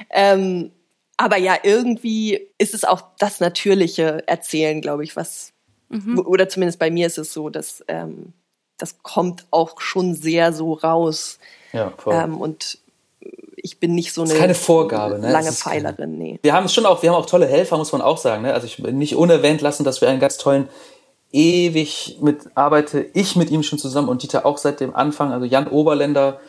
Ähm, 0.10 0.72
aber 1.18 1.38
ja, 1.38 1.58
irgendwie 1.64 2.48
ist 2.58 2.74
es 2.74 2.84
auch 2.84 3.02
das 3.20 3.40
natürliche 3.40 4.28
Erzählen, 4.28 4.82
glaube 4.82 5.04
ich, 5.04 5.16
was, 5.16 5.54
mhm. 5.90 6.20
oder 6.20 6.50
zumindest 6.50 6.80
bei 6.80 6.92
mir 6.92 7.08
ist 7.08 7.18
es 7.18 7.34
so, 7.34 7.50
dass 7.50 7.84
ähm, 7.88 8.34
das 8.78 9.02
kommt 9.02 9.46
auch 9.52 9.80
schon 9.80 10.16
sehr 10.16 10.52
so 10.52 10.74
raus. 10.74 11.40
Ja, 11.72 11.94
voll. 11.98 12.16
Ähm, 12.16 12.40
und 12.40 12.80
ich 13.66 13.80
bin 13.80 13.96
nicht 13.96 14.14
so 14.14 14.22
eine 14.22 14.36
keine 14.36 14.54
Vorgabe, 14.54 15.18
ne? 15.18 15.32
lange 15.32 15.52
Pfeilerin. 15.52 16.20
Nee. 16.20 16.40
Wir 16.44 16.54
haben 16.54 16.70
schon 16.70 16.86
auch, 16.86 17.02
wir 17.02 17.10
haben 17.10 17.18
auch 17.18 17.26
tolle 17.26 17.48
Helfer, 17.48 17.78
muss 17.78 17.92
man 17.92 18.02
auch 18.02 18.18
sagen. 18.18 18.44
Ne? 18.44 18.54
Also 18.54 18.68
ich 18.68 18.78
nicht 18.78 19.16
unerwähnt 19.16 19.62
lassen, 19.62 19.84
dass 19.84 20.02
wir 20.02 20.08
einen 20.08 20.20
ganz 20.20 20.38
tollen 20.38 20.70
ewig 21.32 22.20
mit 22.22 22.44
arbeite 22.54 23.08
ich 23.14 23.36
mit 23.36 23.50
ihm 23.50 23.64
schon 23.64 23.80
zusammen 23.80 24.08
und 24.08 24.22
Dieter 24.22 24.46
auch 24.46 24.60
seit 24.60 24.80
dem 24.82 24.96
Anfang. 24.96 25.32
Also 25.32 25.48
Jan 25.48 25.68
Oberländer, 25.68 26.40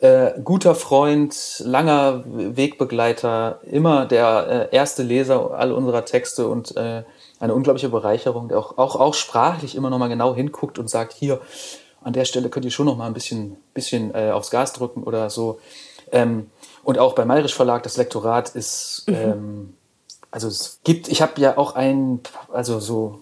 äh, 0.00 0.32
guter 0.44 0.74
Freund, 0.74 1.62
langer 1.64 2.24
Wegbegleiter, 2.26 3.60
immer 3.64 4.04
der 4.04 4.68
äh, 4.70 4.76
erste 4.76 5.02
Leser 5.02 5.52
all 5.52 5.72
unserer 5.72 6.04
Texte 6.04 6.46
und 6.46 6.76
äh, 6.76 7.04
eine 7.40 7.54
unglaubliche 7.54 7.88
Bereicherung, 7.88 8.48
der 8.48 8.58
auch, 8.58 8.76
auch, 8.76 8.96
auch 8.96 9.14
sprachlich 9.14 9.76
immer 9.76 9.88
noch 9.88 9.98
mal 9.98 10.08
genau 10.08 10.34
hinguckt 10.34 10.78
und 10.78 10.90
sagt, 10.90 11.14
hier, 11.14 11.40
an 12.02 12.12
der 12.12 12.26
Stelle 12.26 12.50
könnt 12.50 12.66
ihr 12.66 12.70
schon 12.70 12.86
noch 12.86 12.98
mal 12.98 13.06
ein 13.06 13.14
bisschen, 13.14 13.56
bisschen 13.72 14.14
äh, 14.14 14.30
aufs 14.30 14.50
Gas 14.50 14.74
drücken 14.74 15.04
oder 15.04 15.30
so. 15.30 15.58
Ähm, 16.12 16.50
und 16.86 17.00
auch 17.00 17.16
beim 17.16 17.26
Mayrisch 17.26 17.52
Verlag, 17.52 17.82
das 17.82 17.96
Lektorat 17.96 18.50
ist, 18.50 19.02
mhm. 19.08 19.14
ähm, 19.16 19.74
also 20.30 20.46
es 20.46 20.78
gibt, 20.84 21.08
ich 21.08 21.20
habe 21.20 21.40
ja 21.40 21.58
auch 21.58 21.74
ein, 21.74 22.20
also 22.52 22.78
so 22.78 23.18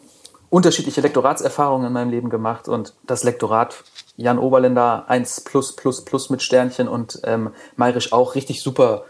unterschiedliche 0.51 1.01
Lektoratserfahrungen 1.01 1.87
in 1.87 1.93
meinem 1.95 2.11
Leben 2.11 2.29
gemacht 2.29 2.69
und 2.69 2.93
das 3.07 3.25
Lektorat 3.25 3.75
Jan 4.19 4.39
Oberländer 4.39 5.07
1 5.09 5.41
plus 5.41 5.75
plus 5.75 6.05
plus 6.05 6.29
mit 6.29 6.43
Sternchen 6.43 6.89
und 6.89 7.21
ähm, 7.25 7.55
Mayrisch 7.77 8.13
auch 8.13 8.35
richtig 8.35 8.61
super 8.61 9.07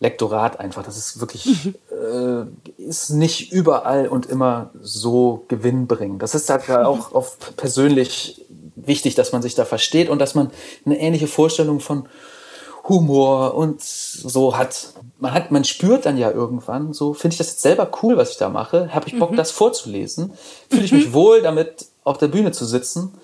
Lektorat 0.00 0.58
einfach. 0.58 0.82
Das 0.82 0.96
ist 0.96 1.20
wirklich, 1.20 1.46
mhm. 1.46 1.74
äh, 1.92 2.82
ist 2.82 3.10
nicht 3.10 3.52
überall 3.52 4.08
und 4.08 4.26
immer 4.26 4.70
so 4.82 5.44
gewinnbringend. 5.46 6.22
Das 6.22 6.34
ist 6.34 6.50
halt 6.50 6.68
auch 6.70 7.12
oft 7.12 7.56
persönlich 7.56 8.44
wichtig, 8.74 9.14
dass 9.14 9.30
man 9.30 9.42
sich 9.42 9.54
da 9.54 9.64
versteht 9.64 10.08
und 10.08 10.18
dass 10.18 10.34
man 10.34 10.50
eine 10.84 10.98
ähnliche 10.98 11.28
Vorstellung 11.28 11.78
von 11.78 12.08
Humor 12.88 13.54
und 13.54 13.82
so 13.82 14.56
hat. 14.56 14.92
Man 15.18 15.32
hat, 15.32 15.50
man 15.50 15.64
spürt 15.64 16.06
dann 16.06 16.18
ja 16.18 16.30
irgendwann, 16.30 16.92
so 16.92 17.14
finde 17.14 17.34
ich 17.34 17.38
das 17.38 17.48
jetzt 17.48 17.62
selber 17.62 17.90
cool, 18.02 18.16
was 18.16 18.32
ich 18.32 18.36
da 18.36 18.48
mache. 18.48 18.94
Habe 18.94 19.08
ich 19.08 19.18
Bock, 19.18 19.32
mhm. 19.32 19.36
das 19.36 19.50
vorzulesen? 19.50 20.32
Fühle 20.68 20.84
ich 20.84 20.92
mich 20.92 21.08
mhm. 21.08 21.12
wohl, 21.14 21.42
damit 21.42 21.86
auf 22.04 22.18
der 22.18 22.28
Bühne 22.28 22.52
zu 22.52 22.64
sitzen? 22.64 23.14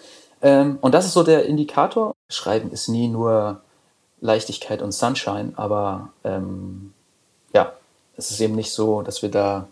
Ähm, 0.40 0.78
und 0.80 0.94
das 0.94 1.06
ist 1.06 1.12
so 1.12 1.22
der 1.22 1.46
Indikator. 1.46 2.14
Schreiben 2.28 2.70
ist 2.72 2.88
nie 2.88 3.08
nur 3.08 3.60
Leichtigkeit 4.20 4.82
und 4.82 4.92
Sunshine, 4.92 5.52
aber 5.56 6.10
ähm, 6.24 6.92
ja, 7.52 7.72
es 8.16 8.30
ist 8.30 8.40
eben 8.40 8.54
nicht 8.54 8.72
so, 8.72 9.02
dass 9.02 9.22
wir 9.22 9.30
da 9.30 9.68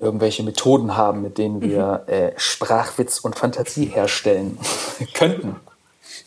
irgendwelche 0.00 0.42
Methoden 0.42 0.96
haben, 0.96 1.22
mit 1.22 1.38
denen 1.38 1.60
wir 1.60 2.04
mhm. 2.06 2.12
äh, 2.12 2.32
Sprachwitz 2.36 3.18
und 3.20 3.36
Fantasie 3.36 3.86
herstellen 3.86 4.58
könnten. 5.14 5.56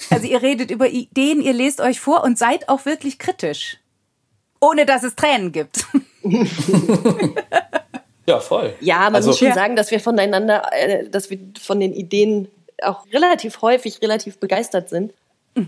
Also 0.09 0.27
ihr 0.27 0.41
redet 0.41 0.71
über 0.71 0.87
Ideen, 0.87 1.41
ihr 1.41 1.53
lest 1.53 1.81
euch 1.81 1.99
vor 1.99 2.23
und 2.23 2.37
seid 2.37 2.69
auch 2.69 2.85
wirklich 2.85 3.19
kritisch. 3.19 3.77
Ohne 4.59 4.85
dass 4.85 5.03
es 5.03 5.15
Tränen 5.15 5.51
gibt. 5.51 5.85
ja, 8.25 8.39
voll. 8.39 8.73
Ja, 8.79 9.01
man 9.01 9.15
also, 9.15 9.29
muss 9.29 9.39
schon 9.39 9.49
ja. 9.49 9.53
sagen, 9.53 9.75
dass 9.75 9.91
wir 9.91 9.99
voneinander, 9.99 10.63
äh, 10.73 11.07
dass 11.09 11.29
wir 11.29 11.39
von 11.59 11.79
den 11.79 11.93
Ideen 11.93 12.47
auch 12.81 13.05
relativ 13.11 13.61
häufig 13.61 14.01
relativ 14.01 14.39
begeistert 14.39 14.89
sind. 14.89 15.13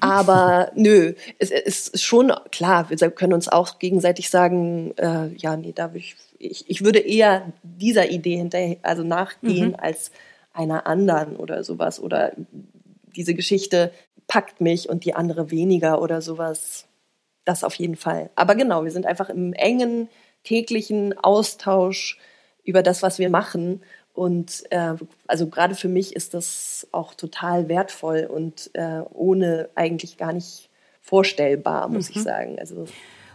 Aber 0.01 0.71
nö, 0.75 1.13
es, 1.39 1.51
es 1.51 1.87
ist 1.87 2.03
schon 2.03 2.31
klar, 2.51 2.89
wir 2.89 2.97
können 3.11 3.33
uns 3.33 3.47
auch 3.47 3.79
gegenseitig 3.79 4.29
sagen, 4.29 4.93
äh, 4.97 5.29
ja, 5.35 5.57
nee, 5.57 5.73
da 5.73 5.89
würde 5.89 5.99
ich, 5.99 6.15
ich, 6.37 6.69
ich 6.69 6.83
würde 6.83 6.99
eher 6.99 7.51
dieser 7.63 8.09
Idee 8.09 8.37
hinterher, 8.37 8.77
also 8.83 9.03
nachgehen, 9.03 9.69
mhm. 9.69 9.75
als 9.77 10.11
einer 10.53 10.87
anderen 10.87 11.35
oder 11.37 11.63
sowas. 11.63 11.99
Oder 11.99 12.33
diese 13.15 13.33
Geschichte 13.33 13.91
packt 14.29 14.61
mich 14.61 14.87
und 14.87 15.03
die 15.03 15.15
andere 15.15 15.51
weniger 15.51 16.01
oder 16.01 16.21
sowas. 16.21 16.85
Das 17.43 17.65
auf 17.65 17.73
jeden 17.75 17.97
Fall. 17.97 18.29
Aber 18.35 18.55
genau, 18.55 18.85
wir 18.85 18.91
sind 18.91 19.05
einfach 19.05 19.29
im 19.29 19.51
engen 19.51 20.07
täglichen 20.43 21.17
Austausch 21.17 22.17
über 22.63 22.83
das, 22.83 23.01
was 23.01 23.19
wir 23.19 23.29
machen. 23.29 23.81
Und 24.13 24.63
äh, 24.69 24.93
also 25.27 25.47
gerade 25.47 25.75
für 25.75 25.87
mich 25.89 26.15
ist 26.15 26.33
das 26.33 26.87
auch 26.91 27.15
total 27.15 27.67
wertvoll 27.67 28.29
und 28.31 28.69
äh, 28.73 29.01
ohne 29.11 29.69
eigentlich 29.75 30.17
gar 30.17 30.31
nicht 30.31 30.69
vorstellbar, 31.01 31.87
muss 31.89 32.09
mhm. 32.09 32.15
ich 32.15 32.23
sagen. 32.23 32.59
Also 32.59 32.85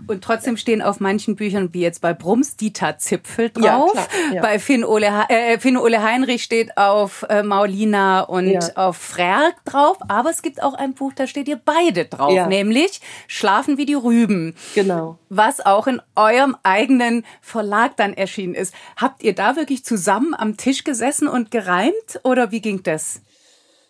und 0.06 0.22
trotzdem 0.22 0.56
stehen 0.56 0.82
auf 0.82 1.00
manchen 1.00 1.36
Büchern, 1.36 1.72
wie 1.72 1.80
jetzt 1.80 2.00
bei 2.00 2.12
Brums, 2.12 2.56
Dieter 2.56 2.98
Zipfel 2.98 3.50
drauf. 3.50 3.92
Ja, 3.94 4.06
klar, 4.06 4.08
ja. 4.34 4.42
Bei 4.42 4.58
Finn 4.58 4.84
Ole, 4.84 5.06
äh, 5.28 5.58
Finn 5.58 5.76
Ole 5.76 6.02
Heinrich 6.02 6.42
steht 6.42 6.76
auf 6.76 7.24
äh, 7.28 7.42
Maulina 7.42 8.20
und 8.22 8.50
ja. 8.50 8.60
auf 8.74 8.96
Frerk 8.96 9.64
drauf. 9.64 9.98
Aber 10.08 10.30
es 10.30 10.42
gibt 10.42 10.62
auch 10.62 10.74
ein 10.74 10.94
Buch, 10.94 11.12
da 11.14 11.26
steht 11.26 11.48
ihr 11.48 11.60
beide 11.62 12.04
drauf, 12.04 12.48
nämlich 12.48 13.00
Schlafen 13.26 13.78
wie 13.78 13.86
die 13.86 13.94
Rüben. 13.94 14.54
Genau. 14.74 15.18
Was 15.28 15.64
auch 15.64 15.86
in 15.86 16.00
eurem 16.16 16.56
eigenen 16.62 17.24
Verlag 17.40 17.96
dann 17.96 18.14
erschienen 18.14 18.54
ist. 18.54 18.74
Habt 18.96 19.22
ihr 19.22 19.34
da 19.34 19.56
wirklich 19.56 19.84
zusammen 19.84 20.34
am 20.34 20.56
Tisch 20.56 20.84
gesessen 20.84 21.28
und 21.28 21.50
gereimt 21.50 22.20
oder 22.22 22.50
wie 22.50 22.60
ging 22.60 22.82
das? 22.82 23.20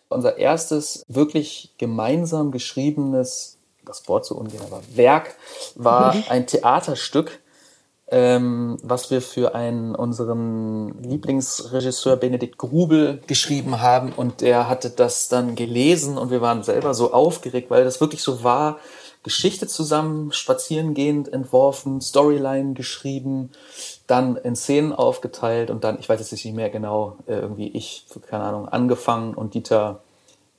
Unser 0.07 0.37
erstes 0.37 1.03
wirklich 1.07 1.73
gemeinsam 1.77 2.51
geschriebenes 2.51 3.54
das 3.85 4.07
Wort 4.07 4.25
so 4.25 4.35
ungern, 4.35 4.61
aber 4.65 4.81
Werk 4.93 5.35
war 5.75 6.15
mhm. 6.15 6.23
ein 6.29 6.47
Theaterstück, 6.47 7.39
ähm, 8.07 8.77
was 8.83 9.09
wir 9.09 9.21
für 9.21 9.55
einen 9.55 9.95
unseren 9.95 11.01
Lieblingsregisseur 11.01 12.17
Benedikt 12.17 12.57
Grubel 12.57 13.21
geschrieben 13.25 13.81
haben 13.81 14.13
und 14.13 14.41
der 14.41 14.69
hatte 14.69 14.89
das 14.91 15.27
dann 15.27 15.55
gelesen 15.55 16.17
und 16.17 16.29
wir 16.29 16.41
waren 16.41 16.63
selber 16.63 16.93
so 16.93 17.13
aufgeregt, 17.13 17.69
weil 17.71 17.83
das 17.83 18.01
wirklich 18.01 18.21
so 18.21 18.43
war. 18.43 18.79
Geschichte 19.23 19.65
zusammen, 19.65 20.31
spazierengehend 20.31 21.33
entworfen, 21.33 21.99
Storyline 21.99 22.73
geschrieben, 22.75 23.49
dann 24.05 24.35
in 24.35 24.55
Szenen 24.55 24.93
aufgeteilt 24.93 25.71
und 25.71 25.83
dann, 25.83 25.97
ich 25.99 26.07
weiß 26.07 26.19
jetzt 26.19 26.31
nicht 26.31 26.53
mehr 26.53 26.69
genau, 26.69 27.17
äh, 27.25 27.33
irgendwie 27.33 27.69
ich, 27.69 28.05
keine 28.29 28.43
Ahnung, 28.43 28.69
angefangen 28.69 29.33
und 29.33 29.55
Dieter 29.55 30.03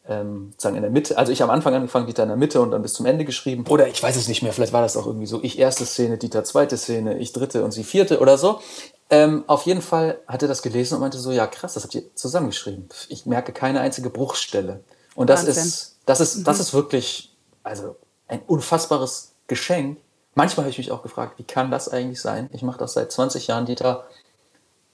ähm, 0.08 0.50
sozusagen 0.52 0.76
in 0.76 0.82
der 0.82 0.90
Mitte, 0.90 1.18
also 1.18 1.32
ich 1.32 1.42
am 1.42 1.50
Anfang 1.50 1.74
angefangen, 1.74 2.06
Dieter 2.06 2.22
in 2.22 2.28
der 2.28 2.38
Mitte 2.38 2.60
und 2.60 2.70
dann 2.70 2.82
bis 2.82 2.94
zum 2.94 3.06
Ende 3.06 3.24
geschrieben. 3.24 3.64
Oder 3.68 3.88
ich 3.88 4.02
weiß 4.02 4.16
es 4.16 4.28
nicht 4.28 4.42
mehr, 4.42 4.52
vielleicht 4.52 4.72
war 4.72 4.82
das 4.82 4.96
auch 4.96 5.06
irgendwie 5.06 5.26
so, 5.26 5.42
ich 5.42 5.58
erste 5.58 5.84
Szene, 5.84 6.18
Dieter 6.18 6.44
zweite 6.44 6.76
Szene, 6.76 7.18
ich 7.18 7.32
dritte 7.32 7.64
und 7.64 7.72
sie 7.72 7.84
vierte 7.84 8.20
oder 8.20 8.38
so. 8.38 8.60
Ähm, 9.08 9.44
auf 9.46 9.62
jeden 9.62 9.82
Fall 9.82 10.18
hat 10.26 10.42
er 10.42 10.48
das 10.48 10.62
gelesen 10.62 10.94
und 10.94 11.00
meinte 11.00 11.18
so, 11.18 11.30
ja 11.30 11.46
krass, 11.46 11.74
das 11.74 11.84
habt 11.84 11.94
ihr 11.94 12.14
zusammengeschrieben. 12.14 12.88
Ich 13.08 13.26
merke 13.26 13.52
keine 13.52 13.80
einzige 13.80 14.10
Bruchstelle. 14.10 14.80
Und 15.14 15.30
das 15.30 15.46
Wahnsinn. 15.46 15.64
ist, 15.64 15.96
das 16.06 16.20
ist, 16.20 16.46
das 16.46 16.58
mhm. 16.58 16.62
ist 16.62 16.74
wirklich, 16.74 17.36
also 17.62 17.96
ein 18.28 18.42
unfassbares 18.46 19.32
Geschenk. 19.46 19.98
Manchmal 20.34 20.64
habe 20.64 20.70
ich 20.70 20.78
mich 20.78 20.92
auch 20.92 21.02
gefragt, 21.02 21.38
wie 21.38 21.44
kann 21.44 21.70
das 21.70 21.88
eigentlich 21.88 22.20
sein? 22.20 22.50
Ich 22.52 22.62
mache 22.62 22.78
das 22.78 22.92
seit 22.94 23.10
20 23.10 23.46
Jahren, 23.46 23.66
Dieter, 23.66 24.06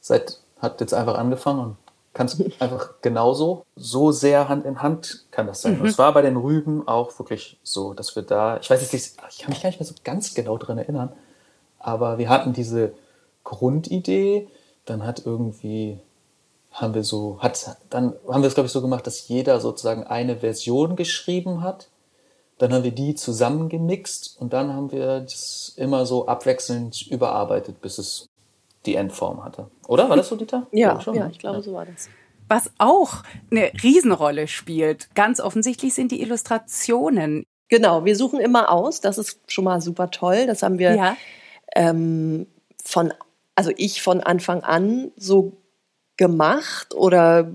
seit, 0.01 0.39
hat 0.61 0.81
jetzt 0.81 0.95
einfach 0.95 1.17
angefangen 1.17 1.61
und 1.61 1.77
kann 2.15 2.27
es 2.27 2.41
einfach 2.61 3.01
genauso, 3.01 3.65
so 3.75 4.13
sehr 4.13 4.49
Hand 4.49 4.67
in 4.67 4.83
Hand 4.83 5.25
kann 5.31 5.47
das 5.47 5.63
sein. 5.63 5.77
Mhm. 5.77 5.83
Und 5.83 5.87
es 5.89 5.99
war 5.99 6.13
bei 6.13 6.23
den 6.23 6.37
Rüben 6.37 6.87
auch 6.87 7.19
wirklich 7.19 7.59
so, 7.63 7.95
dass 7.95 8.15
wir 8.17 8.23
da, 8.23 8.59
ich 8.59 8.69
weiß 8.69 8.81
jetzt 8.81 8.93
nicht, 8.93 9.13
ich 9.31 9.39
kann 9.39 9.51
mich 9.51 9.63
gar 9.63 9.71
nicht 9.71 9.81
mehr 9.81 9.87
so 9.87 9.95
ganz 10.05 10.35
genau 10.35 10.59
dran 10.59 10.79
erinnern, 10.79 11.13
aber 11.79 12.19
wir 12.19 12.29
hatten 12.29 12.53
diese 12.53 12.93
Grundidee, 13.45 14.49
dann 14.85 15.05
hat 15.05 15.25
irgendwie, 15.25 15.99
haben 16.71 16.95
wir 16.95 17.05
so, 17.05 17.39
hat, 17.41 17.77
dann 17.91 18.15
haben 18.29 18.43
wir 18.43 18.49
es 18.49 18.55
glaube 18.55 18.67
ich 18.67 18.73
so 18.73 18.83
gemacht, 18.83 19.07
dass 19.07 19.29
jeder 19.29 19.61
sozusagen 19.61 20.05
eine 20.05 20.37
Version 20.39 20.97
geschrieben 20.97 21.63
hat. 21.63 21.89
Dann 22.59 22.73
haben 22.73 22.85
wir 22.85 22.93
die 22.93 23.15
zusammengemixt 23.15 24.37
und 24.39 24.53
dann 24.53 24.73
haben 24.73 24.93
wir 24.93 25.21
das 25.21 25.73
immer 25.77 26.07
so 26.07 26.27
abwechselnd 26.27 27.07
überarbeitet, 27.09 27.81
bis 27.81 27.99
es 27.99 28.29
die 28.87 28.97
Endform 28.97 29.45
hatte. 29.45 29.71
Oder? 29.87 30.09
War 30.09 30.17
das 30.17 30.29
so, 30.29 30.37
Dieter? 30.37 30.67
Ja, 30.73 30.99
ja, 31.05 31.13
ja 31.13 31.29
ich 31.29 31.39
glaube, 31.39 31.59
ja. 31.59 31.63
so 31.63 31.73
war 31.73 31.87
das. 31.87 32.09
Was 32.49 32.71
auch 32.79 33.23
eine 33.51 33.73
Riesenrolle 33.83 34.49
spielt, 34.49 35.15
ganz 35.15 35.41
offensichtlich 35.41 35.95
sind 35.95 36.13
die 36.13 36.21
Illustrationen. 36.21 37.45
Genau, 37.69 38.05
wir 38.05 38.17
suchen 38.17 38.41
immer 38.41 38.71
aus. 38.71 39.01
Das 39.01 39.17
ist 39.17 39.41
schon 39.51 39.65
mal 39.65 39.81
super 39.81 40.11
toll. 40.11 40.47
Das 40.47 40.63
haben 40.63 40.79
wir 40.79 40.95
ja. 40.95 41.17
ähm, 41.75 42.47
von, 42.85 43.15
also 43.55 43.71
ich 43.77 44.03
von 44.03 44.21
Anfang 44.21 44.63
an 44.63 45.13
so 45.17 45.62
gemacht 46.17 46.95
oder 46.95 47.51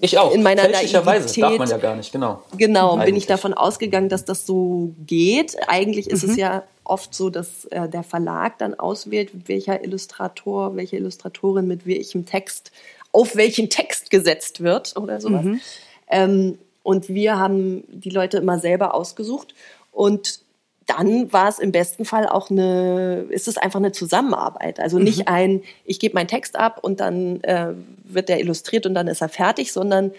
ich 0.00 0.18
auch. 0.18 0.32
in 0.32 0.42
meiner 0.42 0.62
Fälschlicherweise 0.62 1.40
darf 1.40 1.58
man 1.58 1.68
ja 1.68 1.78
gar 1.78 1.96
nicht, 1.96 2.12
genau. 2.12 2.42
Genau, 2.56 2.92
Eigentlich. 2.92 3.06
bin 3.06 3.16
ich 3.16 3.26
davon 3.26 3.54
ausgegangen, 3.54 4.08
dass 4.08 4.24
das 4.24 4.46
so 4.46 4.94
geht. 5.06 5.56
Eigentlich 5.68 6.08
ist 6.08 6.24
mhm. 6.24 6.30
es 6.30 6.36
ja 6.36 6.62
oft 6.84 7.14
so, 7.14 7.30
dass 7.30 7.64
äh, 7.66 7.88
der 7.88 8.02
Verlag 8.02 8.58
dann 8.58 8.78
auswählt, 8.78 9.48
welcher 9.48 9.82
Illustrator, 9.82 10.76
welche 10.76 10.96
Illustratorin 10.96 11.66
mit 11.66 11.86
welchem 11.86 12.26
Text 12.26 12.72
auf 13.12 13.36
welchen 13.36 13.70
Text 13.70 14.10
gesetzt 14.10 14.62
wird 14.62 14.96
oder 14.96 15.20
sowas. 15.20 15.44
Mhm. 15.44 15.60
Ähm, 16.08 16.58
und 16.82 17.08
wir 17.08 17.38
haben 17.38 17.84
die 17.88 18.10
Leute 18.10 18.38
immer 18.38 18.58
selber 18.58 18.94
ausgesucht 18.94 19.54
und 19.92 20.40
dann 20.88 21.32
war 21.32 21.48
es 21.48 21.58
im 21.58 21.70
besten 21.70 22.06
Fall 22.06 22.26
auch 22.26 22.50
eine, 22.50 23.26
ist 23.28 23.46
es 23.46 23.58
einfach 23.58 23.78
eine 23.78 23.92
Zusammenarbeit. 23.92 24.80
Also 24.80 24.98
nicht 24.98 25.20
mhm. 25.20 25.24
ein, 25.26 25.62
ich 25.84 26.00
gebe 26.00 26.14
meinen 26.14 26.28
Text 26.28 26.56
ab 26.56 26.80
und 26.82 27.00
dann 27.00 27.42
äh, 27.44 27.74
wird 28.04 28.30
der 28.30 28.40
illustriert 28.40 28.86
und 28.86 28.94
dann 28.94 29.06
ist 29.06 29.20
er 29.20 29.28
fertig, 29.28 29.72
sondern 29.72 30.12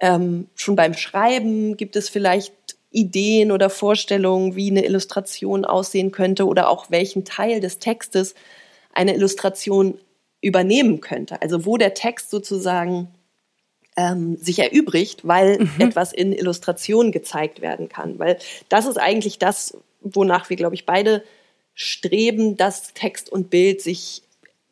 ähm, 0.00 0.48
schon 0.54 0.76
beim 0.76 0.94
Schreiben 0.94 1.76
gibt 1.76 1.94
es 1.94 2.08
vielleicht 2.08 2.54
Ideen 2.90 3.52
oder 3.52 3.68
Vorstellungen, 3.68 4.56
wie 4.56 4.70
eine 4.70 4.86
Illustration 4.86 5.66
aussehen 5.66 6.10
könnte 6.10 6.46
oder 6.46 6.70
auch 6.70 6.90
welchen 6.90 7.24
Teil 7.26 7.60
des 7.60 7.78
Textes 7.78 8.34
eine 8.94 9.14
Illustration 9.14 9.98
übernehmen 10.40 11.00
könnte. 11.00 11.42
Also 11.42 11.66
wo 11.66 11.76
der 11.76 11.92
Text 11.92 12.30
sozusagen 12.30 13.08
ähm, 13.96 14.36
sich 14.36 14.58
erübrigt, 14.58 15.26
weil 15.26 15.58
mhm. 15.58 15.70
etwas 15.78 16.12
in 16.12 16.32
Illustration 16.32 17.12
gezeigt 17.12 17.60
werden 17.60 17.88
kann. 17.88 18.18
Weil 18.18 18.38
das 18.68 18.86
ist 18.86 18.98
eigentlich 18.98 19.38
das, 19.38 19.76
wonach 20.04 20.50
wir, 20.50 20.56
glaube 20.56 20.74
ich, 20.74 20.86
beide 20.86 21.24
streben, 21.74 22.56
dass 22.56 22.94
Text 22.94 23.30
und 23.30 23.50
Bild 23.50 23.80
sich 23.80 24.22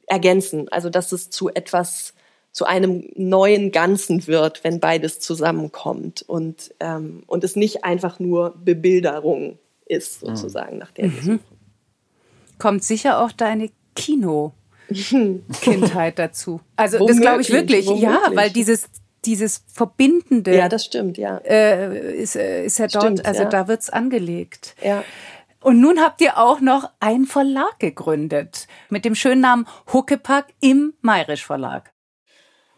ergänzen. 0.06 0.68
Also 0.70 0.90
dass 0.90 1.12
es 1.12 1.30
zu 1.30 1.48
etwas, 1.48 2.14
zu 2.52 2.64
einem 2.64 3.08
neuen 3.16 3.72
Ganzen 3.72 4.26
wird, 4.26 4.62
wenn 4.62 4.78
beides 4.78 5.20
zusammenkommt 5.20 6.22
und, 6.22 6.74
ähm, 6.80 7.24
und 7.26 7.44
es 7.44 7.56
nicht 7.56 7.84
einfach 7.84 8.20
nur 8.20 8.54
Bebilderung 8.62 9.58
ist, 9.86 10.20
sozusagen, 10.20 10.78
nach 10.78 10.92
der 10.92 11.06
mhm. 11.06 11.40
Kommt 12.58 12.84
sicher 12.84 13.20
auch 13.20 13.32
deine 13.32 13.70
Kino. 13.96 14.52
Kindheit 14.92 16.18
dazu. 16.18 16.60
Also 16.76 16.98
womöglich, 16.98 17.16
das 17.16 17.22
glaube 17.22 17.40
ich 17.42 17.50
wirklich, 17.50 17.86
womöglich. 17.86 18.10
ja, 18.10 18.20
weil 18.34 18.50
dieses 18.50 18.88
dieses 19.24 19.64
Verbindende. 19.72 20.56
Ja, 20.56 20.68
das 20.68 20.84
stimmt, 20.84 21.18
ja. 21.18 21.38
Äh, 21.38 22.14
ist, 22.16 22.36
äh, 22.36 22.64
ist 22.64 22.78
ja 22.78 22.86
dort, 22.86 23.04
stimmt, 23.04 23.26
also 23.26 23.42
ja. 23.42 23.48
da 23.48 23.68
wird's 23.68 23.90
angelegt. 23.90 24.74
Ja. 24.82 25.04
Und 25.60 25.80
nun 25.80 26.00
habt 26.00 26.20
ihr 26.20 26.38
auch 26.38 26.60
noch 26.60 26.90
einen 26.98 27.26
Verlag 27.26 27.78
gegründet 27.78 28.66
mit 28.90 29.04
dem 29.04 29.14
schönen 29.14 29.40
Namen 29.40 29.66
Huckepack 29.92 30.46
im 30.60 30.94
Mayrisch 31.02 31.46
Verlag. 31.46 31.92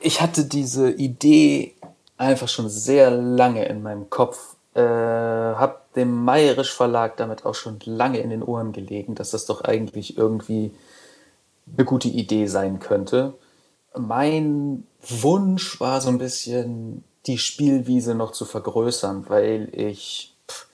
Ich 0.01 0.21
hatte 0.21 0.45
diese 0.45 0.91
Idee 0.91 1.75
einfach 2.19 2.49
schon 2.49 2.69
sehr 2.69 3.11
lange 3.11 3.65
in 3.65 3.83
meinem 3.83 4.11
Kopf. 4.11 4.57
Äh, 4.75 4.83
hab 4.83 5.95
dem 5.95 6.25
Mayrisch 6.25 6.75
Verlag 6.75 7.17
damit 7.17 7.47
auch 7.47 7.55
schon 7.55 7.79
lange 7.85 8.19
in 8.19 8.31
den 8.31 8.43
Ohren 8.43 8.73
gelegen, 8.73 9.15
dass 9.15 9.31
das 9.31 9.47
doch 9.47 9.63
eigentlich 9.63 10.19
irgendwie 10.19 10.73
eine 11.73 11.87
gute 11.87 12.09
Idee 12.09 12.47
sein 12.47 12.81
könnte. 12.81 13.35
Mein 13.97 14.87
Wunsch 15.09 15.81
war 15.81 16.01
so 16.01 16.09
ein 16.09 16.19
bisschen, 16.19 17.05
die 17.27 17.39
Spielwiese 17.39 18.15
noch 18.15 18.33
zu 18.33 18.45
vergrößern, 18.45 19.29
weil 19.29 19.71
ich 19.73 20.35
pff, 20.49 20.67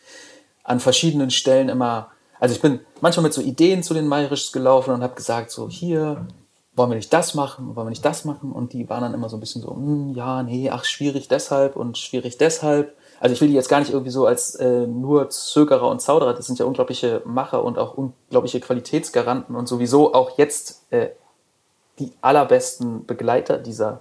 an 0.65 0.81
verschiedenen 0.81 1.31
Stellen 1.31 1.69
immer, 1.69 2.11
also 2.39 2.55
ich 2.55 2.61
bin 2.61 2.81
manchmal 3.01 3.25
mit 3.25 3.35
so 3.35 3.41
Ideen 3.41 3.83
zu 3.83 3.95
den 3.95 4.09
Mayrischs 4.09 4.53
gelaufen 4.53 4.95
und 4.95 5.03
habe 5.03 5.15
gesagt, 5.15 5.51
so 5.51 5.69
hier, 5.69 6.27
wollen 6.75 6.91
wir 6.91 6.97
nicht 6.97 7.13
das 7.13 7.35
machen, 7.35 7.77
wollen 7.77 7.87
wir 7.87 7.91
nicht 7.91 8.05
das 8.05 8.25
machen? 8.25 8.53
Und 8.53 8.73
die 8.73 8.89
waren 8.89 9.03
dann 9.03 9.15
immer 9.15 9.29
so 9.29 9.37
ein 9.37 9.41
bisschen 9.41 9.63
so, 9.63 9.75
hm, 9.75 10.15
ja, 10.15 10.43
nee, 10.43 10.71
ach, 10.71 10.85
schwierig 10.85 11.29
deshalb 11.29 11.77
und 11.77 11.99
schwierig 11.99 12.39
deshalb. 12.39 12.97
Also 13.21 13.35
ich 13.35 13.41
will 13.41 13.49
die 13.49 13.55
jetzt 13.55 13.69
gar 13.69 13.81
nicht 13.81 13.93
irgendwie 13.93 14.11
so 14.11 14.27
als 14.27 14.55
äh, 14.55 14.87
nur 14.87 15.29
Zögerer 15.29 15.89
und 15.89 16.01
Zauderer, 16.01 16.33
das 16.33 16.47
sind 16.47 16.59
ja 16.59 16.65
unglaubliche 16.65 17.23
Macher 17.27 17.65
und 17.65 17.79
auch 17.79 17.95
unglaubliche 17.95 18.61
Qualitätsgaranten 18.61 19.57
und 19.57 19.69
sowieso 19.69 20.15
auch 20.15 20.39
jetzt 20.39 20.91
äh, 20.91 21.11
die 21.99 22.13
allerbesten 22.23 23.05
Begleiter 23.05 23.59
dieser 23.59 24.01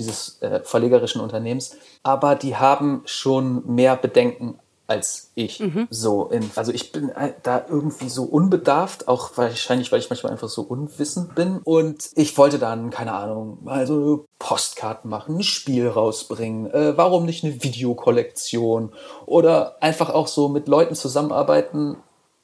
dieses 0.00 0.40
äh, 0.42 0.60
verlegerischen 0.64 1.20
Unternehmens. 1.20 1.76
Aber 2.02 2.34
die 2.34 2.56
haben 2.56 3.02
schon 3.04 3.62
mehr 3.66 3.96
Bedenken 3.96 4.58
als 4.90 5.30
ich. 5.36 5.60
So 5.88 6.26
in, 6.30 6.50
also 6.56 6.72
ich 6.72 6.90
bin 6.90 7.10
äh, 7.10 7.32
da 7.44 7.64
irgendwie 7.68 8.08
so 8.08 8.24
unbedarft, 8.24 9.06
auch 9.06 9.30
wahrscheinlich, 9.36 9.92
weil 9.92 10.00
ich 10.00 10.10
manchmal 10.10 10.32
einfach 10.32 10.48
so 10.48 10.62
unwissend 10.62 11.36
bin. 11.36 11.60
Und 11.62 12.10
ich 12.16 12.36
wollte 12.36 12.58
dann, 12.58 12.90
keine 12.90 13.12
Ahnung, 13.12 13.58
mal 13.62 13.86
so 13.86 14.24
Postkarten 14.40 15.08
machen, 15.08 15.38
ein 15.38 15.42
Spiel 15.44 15.86
rausbringen, 15.86 16.72
äh, 16.72 16.96
warum 16.96 17.24
nicht 17.24 17.44
eine 17.44 17.62
Videokollektion 17.62 18.92
oder 19.26 19.76
einfach 19.80 20.10
auch 20.10 20.26
so 20.26 20.48
mit 20.48 20.66
Leuten 20.66 20.96
zusammenarbeiten, 20.96 21.98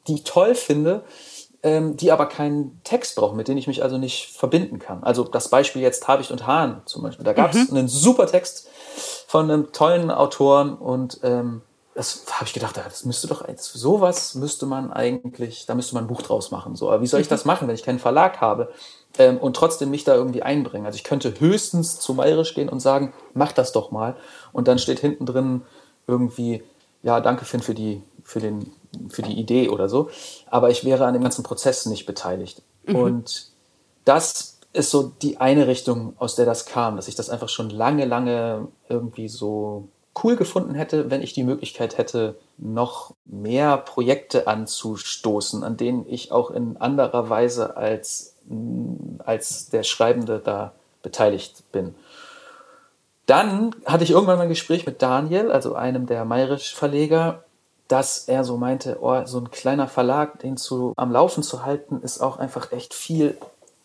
die 0.07 0.15
ich 0.15 0.25
toll 0.25 0.55
finde, 0.55 1.03
ähm, 1.67 1.97
die 1.97 2.13
aber 2.13 2.27
keinen 2.27 2.81
Text 2.85 3.17
brauchen, 3.17 3.37
mit 3.37 3.49
denen 3.49 3.59
ich 3.59 3.67
mich 3.67 3.83
also 3.83 3.99
nicht 3.99 4.31
verbinden 4.37 4.79
kann. 4.79 5.03
Also 5.03 5.25
das 5.25 5.49
Beispiel 5.49 5.83
jetzt 5.83 6.07
Habicht 6.07 6.31
und 6.31 6.47
Hahn 6.47 6.83
zum 6.85 7.03
Beispiel. 7.03 7.25
Da 7.25 7.33
gab 7.33 7.53
es 7.53 7.71
einen 7.71 7.89
super 7.89 8.29
Text 8.29 8.69
von 9.27 9.51
einem 9.51 9.73
tollen 9.73 10.13
Autoren 10.13 10.77
und 10.77 11.19
ähm, 11.25 11.63
das 11.97 12.25
habe 12.31 12.45
ich 12.45 12.53
gedacht, 12.53 12.77
das 12.77 13.05
müsste 13.05 13.27
doch, 13.27 13.45
sowas 13.57 14.37
müsste 14.37 14.67
man 14.67 14.93
eigentlich, 14.93 15.67
da 15.67 15.75
müsste 15.75 15.97
man 15.97 16.05
ein 16.05 16.07
Buch 16.07 16.23
draus 16.23 16.53
machen. 16.53 16.77
So, 16.77 16.89
aber 16.89 17.03
wie 17.03 17.09
soll 17.09 17.21
ich 17.21 17.27
das 17.27 17.45
machen, 17.45 17.67
wenn 17.67 17.75
ich 17.75 17.83
keinen 17.83 17.99
Verlag 17.99 18.41
habe 18.41 18.71
ähm, 19.19 19.39
und 19.39 19.57
trotzdem 19.57 19.91
mich 19.91 20.05
da 20.05 20.15
irgendwie 20.15 20.43
einbringen? 20.43 20.87
Also 20.87 20.95
ich 20.95 21.05
könnte 21.05 21.41
höchstens 21.41 21.99
zu 21.99 22.15
Mayrisch 22.15 22.55
gehen 22.55 22.69
und 22.69 22.79
sagen, 22.79 23.13
mach 23.35 23.51
das 23.51 23.73
doch 23.73 23.91
mal. 23.91 24.15
Und 24.53 24.69
dann 24.69 24.79
steht 24.79 25.01
hinten 25.01 25.27
drin 25.27 25.63
irgendwie, 26.07 26.63
ja, 27.03 27.21
danke 27.21 27.45
Finn 27.45 27.61
für 27.61 27.75
die, 27.75 28.05
für 28.23 28.39
den, 28.39 28.71
für 29.11 29.23
die 29.23 29.39
Idee 29.39 29.69
oder 29.69 29.89
so. 29.89 30.11
Aber 30.47 30.71
ich 30.71 30.85
wäre 30.85 31.07
an 31.07 31.15
dem 31.15 31.23
ganzen 31.23 31.43
Prozess 31.43 31.87
nicht 31.87 32.07
beteiligt. 32.07 32.63
Und 32.87 33.51
das 34.05 34.59
ist 34.73 34.91
so 34.91 35.13
die 35.23 35.39
eine 35.39 35.67
Richtung, 35.67 36.15
aus 36.19 36.37
der 36.37 36.47
das 36.47 36.67
kam, 36.67 36.97
dass 36.97 37.09
ich 37.09 37.15
das 37.15 37.31
einfach 37.31 37.49
schon 37.49 37.71
lange, 37.71 38.05
lange 38.05 38.69
irgendwie 38.89 39.29
so 39.29 39.89
cool 40.23 40.37
gefunden 40.37 40.75
hätte, 40.75 41.11
wenn 41.11 41.23
ich 41.23 41.33
die 41.33 41.45
Möglichkeit 41.45 41.99
hätte, 41.99 42.37
noch 42.59 43.15
mehr 43.25 43.77
Projekte 43.77 44.47
anzustoßen, 44.47 45.63
an 45.63 45.77
denen 45.77 46.07
ich 46.09 46.33
auch 46.33 46.51
in 46.51 46.77
anderer 46.79 47.29
Weise 47.29 47.77
als, 47.77 48.35
als 49.19 49.69
der 49.69 49.83
Schreibende 49.83 50.41
da 50.43 50.73
beteiligt 51.03 51.71
bin. 51.73 51.95
Dann 53.27 53.75
hatte 53.85 54.05
ich 54.05 54.11
irgendwann 54.11 54.39
mal 54.39 54.45
ein 54.45 54.49
Gespräch 54.49 54.87
mit 54.87 55.03
Daniel, 55.03 55.51
also 55.51 55.75
einem 55.75 56.07
der 56.07 56.25
Mayrisch-Verleger, 56.25 57.43
dass 57.89 58.29
er 58.29 58.45
so 58.45 58.57
meinte, 58.57 58.99
oh, 59.01 59.25
so 59.27 59.39
ein 59.39 59.51
kleiner 59.51 59.89
Verlag, 59.89 60.41
den 60.41 60.57
zu, 60.57 60.93
am 60.97 61.13
Laufen 61.13 61.43
zu 61.43 61.65
halten, 61.65 62.01
ist 62.03 62.21
auch 62.21 62.39
einfach 62.39 62.73
echt 62.73 62.95
viel 62.95 63.39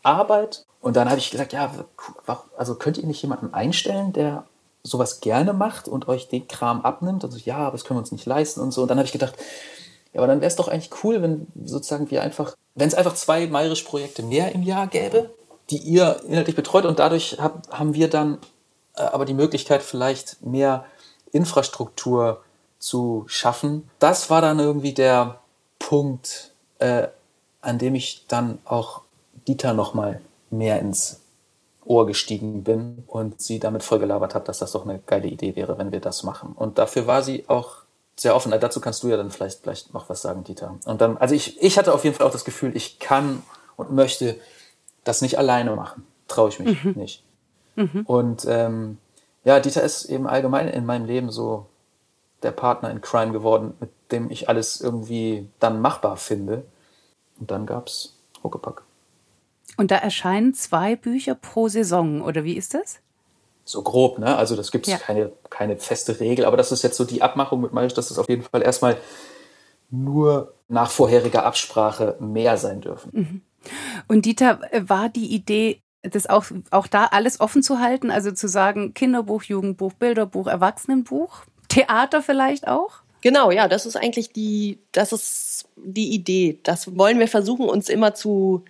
Arbeit. 0.04 0.66
Und 0.82 0.96
dann 0.96 1.10
habe 1.10 1.20
ich 1.20 1.30
gesagt, 1.30 1.54
ja, 1.54 1.72
also 2.58 2.76
könnt 2.76 2.98
ihr 2.98 3.06
nicht 3.06 3.22
jemanden 3.22 3.54
einstellen, 3.54 4.14
der 4.14 4.46
sowas 4.84 5.20
gerne 5.20 5.54
macht 5.54 5.88
und 5.88 6.08
euch 6.08 6.28
den 6.28 6.48
Kram 6.48 6.82
abnimmt? 6.82 7.24
Und 7.24 7.32
so, 7.32 7.38
ja, 7.38 7.58
aber 7.58 7.74
das 7.74 7.86
können 7.86 7.98
wir 7.98 8.02
uns 8.02 8.12
nicht 8.12 8.26
leisten 8.26 8.62
und 8.62 8.72
so. 8.72 8.82
Und 8.82 8.88
dann 8.88 8.98
habe 8.98 9.06
ich 9.06 9.12
gedacht, 9.12 9.36
ja, 10.14 10.20
aber 10.20 10.28
dann 10.28 10.42
wäre 10.42 10.50
es 10.50 10.56
doch 10.56 10.68
eigentlich 10.68 11.04
cool, 11.04 11.22
wenn 11.22 11.48
sozusagen 11.64 12.10
wir 12.10 12.24
einfach, 12.24 12.56
wenn 12.74 12.88
es 12.88 12.96
einfach 12.96 13.14
zwei 13.14 13.46
Mayrisch-Projekte 13.48 14.24
mehr 14.24 14.54
im 14.54 14.64
Jahr 14.64 14.88
gäbe, 14.88 15.30
die 15.70 15.78
ihr 15.78 16.22
inhaltlich 16.28 16.56
betreut 16.56 16.86
und 16.86 17.00
dadurch 17.00 17.38
hab, 17.40 17.72
haben 17.72 17.94
wir 17.94 18.10
dann 18.10 18.40
äh, 18.96 19.04
aber 19.04 19.26
die 19.26 19.34
Möglichkeit, 19.34 19.84
vielleicht 19.84 20.44
mehr 20.44 20.86
Infrastruktur 21.32 22.44
zu 22.82 23.24
schaffen. 23.28 23.90
Das 24.00 24.30
war 24.30 24.42
dann 24.42 24.60
irgendwie 24.60 24.94
der 24.94 25.40
Punkt, 25.80 26.52
äh, 26.80 27.08
an 27.62 27.78
dem 27.78 27.96
ich 27.96 28.26
dann 28.28 28.58
auch 28.66 29.02
Dieter 29.48 29.74
nochmal 29.74 30.20
mehr 30.50 30.80
ins 30.80 31.22
Ohr 31.86 32.08
gestiegen 32.08 32.64
bin 32.64 33.04
und 33.08 33.40
sie 33.40 33.60
damit 33.60 33.84
vollgelabert 33.84 34.36
habe, 34.36 34.46
dass 34.46 34.60
das 34.60 34.72
doch 34.72 34.84
eine 34.84 35.00
geile 35.00 35.28
Idee 35.28 35.56
wäre, 35.56 35.78
wenn 35.78 35.92
wir 35.92 36.00
das 36.00 36.24
machen. 36.24 36.54
Und 36.56 36.80
dafür 36.80 37.06
war 37.06 37.22
sie 37.22 37.46
auch 37.48 37.78
sehr 38.16 38.36
offen. 38.36 38.52
Dazu 38.52 38.82
kannst 38.82 39.04
du 39.04 39.10
ja 39.10 39.18
dann 39.18 39.32
vielleicht, 39.32 39.62
vielleicht 39.62 39.94
noch 39.94 40.10
was 40.10 40.22
sagen, 40.22 40.44
Dieter. 40.44 40.76
Und 40.86 41.02
dann, 41.02 41.18
also 41.18 41.36
ich, 41.36 41.62
ich 41.62 41.78
hatte 41.78 41.94
auf 41.94 42.04
jeden 42.04 42.16
Fall 42.16 42.28
auch 42.28 42.32
das 42.32 42.46
Gefühl, 42.46 42.76
ich 42.76 43.00
kann 43.00 43.44
und 43.78 43.92
möchte 43.92 44.40
das 45.04 45.22
nicht 45.22 45.38
alleine 45.38 45.76
machen. 45.76 46.06
Traue 46.28 46.50
ich 46.50 46.60
mich 46.60 46.84
mhm. 46.84 46.94
nicht. 46.94 47.24
Mhm. 47.76 48.04
Und 48.06 48.46
ähm, 48.48 48.98
ja, 49.44 49.60
Dieter 49.60 49.84
ist 49.84 50.06
eben 50.06 50.28
allgemein 50.28 50.68
in 50.68 50.86
meinem 50.86 51.06
Leben 51.06 51.32
so 51.32 51.68
der 52.44 52.52
Partner 52.52 52.90
in 52.90 53.02
Crime 53.02 53.32
geworden, 53.32 53.74
mit 53.80 53.90
dem 54.12 54.30
ich 54.32 54.50
alles 54.50 54.82
irgendwie 54.82 55.48
dann 55.60 55.82
machbar 55.82 56.18
finde. 56.18 56.66
Und 57.40 57.52
dann 57.52 57.66
gab's 57.66 58.18
Huckepack. 58.44 58.84
Und 59.78 59.92
da 59.92 59.96
erscheinen 59.96 60.54
zwei 60.54 60.96
Bücher 60.96 61.36
pro 61.36 61.68
Saison, 61.68 62.22
oder 62.22 62.44
wie 62.44 62.58
ist 62.58 62.74
das? 62.74 63.00
So 63.64 63.82
grob, 63.84 64.20
ne? 64.20 64.36
Also 64.36 64.56
das 64.56 64.72
gibt 64.72 64.88
es 64.88 64.94
ja. 64.94 65.00
keine, 65.00 65.32
keine 65.50 65.78
feste 65.78 66.20
Regel, 66.20 66.46
aber 66.46 66.58
das 66.58 66.72
ist 66.72 66.84
jetzt 66.84 66.98
so 66.98 67.06
die 67.06 67.22
Abmachung 67.22 67.62
mit 67.62 67.74
Maisch, 67.74 67.94
dass 67.94 68.12
es 68.12 68.20
auf 68.20 68.28
jeden 68.28 68.44
Fall 68.44 68.62
erstmal 68.64 68.98
nur 69.90 70.54
nach 70.68 70.90
vorheriger 70.90 71.46
Absprache 71.46 72.16
mehr 72.20 72.58
sein 72.58 72.82
dürfen. 72.82 73.12
Mhm. 73.14 73.42
Und 74.08 74.26
Dieter, 74.26 74.60
war 74.88 75.10
die 75.10 75.34
Idee, 75.34 75.82
das 76.02 76.28
auch, 76.28 76.46
auch 76.72 76.88
da 76.88 77.06
alles 77.06 77.40
offen 77.40 77.62
zu 77.62 77.80
halten, 77.80 78.10
also 78.10 78.32
zu 78.32 78.48
sagen, 78.48 78.94
Kinderbuch, 78.94 79.44
Jugendbuch, 79.44 79.94
Bilderbuch, 79.94 80.48
Erwachsenenbuch, 80.48 81.44
Theater 81.72 82.22
vielleicht 82.22 82.68
auch? 82.68 83.02
Genau, 83.22 83.52
ja, 83.52 83.68
das 83.68 83.86
ist 83.86 83.96
eigentlich 83.96 84.32
die, 84.32 84.80
das 84.92 85.14
ist 85.14 85.68
die 85.76 86.14
Idee. 86.14 86.60
Das 86.64 86.98
wollen 86.98 87.20
wir 87.20 87.28
versuchen, 87.28 87.70
uns 87.70 87.88
immer 87.88 88.16
zu 88.16 88.66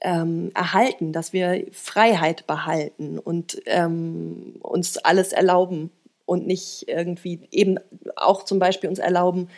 ähm, 0.00 0.52
erhalten, 0.54 1.12
dass 1.12 1.32
wir 1.32 1.66
Freiheit 1.72 2.46
behalten 2.46 3.18
und 3.18 3.60
ähm, 3.66 4.56
uns 4.60 4.98
alles 4.98 5.32
erlauben 5.32 5.90
und 6.26 6.46
nicht 6.46 6.84
irgendwie 6.86 7.40
eben 7.50 7.78
auch 8.14 8.44
zum 8.44 8.58
Beispiel 8.58 8.90
uns 8.90 8.98
erlauben, 8.98 9.48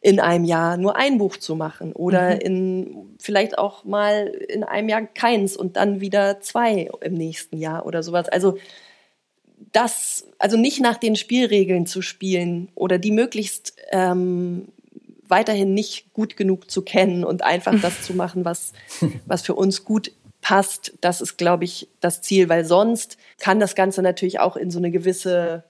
in 0.00 0.20
einem 0.20 0.44
Jahr 0.44 0.76
nur 0.76 0.96
ein 0.96 1.18
Buch 1.18 1.36
zu 1.36 1.56
machen 1.56 1.92
oder 1.92 2.34
mhm. 2.34 2.40
in 2.40 3.16
vielleicht 3.20 3.58
auch 3.58 3.84
mal 3.84 4.26
in 4.26 4.62
einem 4.64 4.88
Jahr 4.88 5.02
keins 5.02 5.56
und 5.56 5.76
dann 5.76 6.00
wieder 6.00 6.40
zwei 6.40 6.90
im 7.00 7.14
nächsten 7.14 7.56
Jahr 7.56 7.86
oder 7.86 8.02
sowas. 8.02 8.28
Also 8.28 8.58
das, 9.72 10.26
also 10.38 10.56
nicht 10.56 10.80
nach 10.80 10.96
den 10.96 11.16
Spielregeln 11.16 11.86
zu 11.86 12.02
spielen 12.02 12.68
oder 12.74 12.98
die 12.98 13.10
möglichst 13.10 13.76
ähm, 13.90 14.68
weiterhin 15.28 15.74
nicht 15.74 16.12
gut 16.12 16.36
genug 16.36 16.70
zu 16.70 16.82
kennen 16.82 17.24
und 17.24 17.42
einfach 17.42 17.78
das 17.80 18.02
zu 18.06 18.14
machen, 18.14 18.44
was, 18.44 18.72
was 19.26 19.42
für 19.42 19.54
uns 19.54 19.84
gut 19.84 20.12
passt. 20.40 20.94
Das 21.00 21.20
ist, 21.20 21.36
glaube 21.36 21.64
ich, 21.64 21.88
das 22.00 22.22
Ziel, 22.22 22.48
weil 22.48 22.64
sonst 22.64 23.18
kann 23.38 23.60
das 23.60 23.74
Ganze 23.74 24.02
natürlich 24.02 24.40
auch 24.40 24.56
in 24.56 24.70
so 24.70 24.78
eine 24.78 24.90
gewisse 24.90 25.64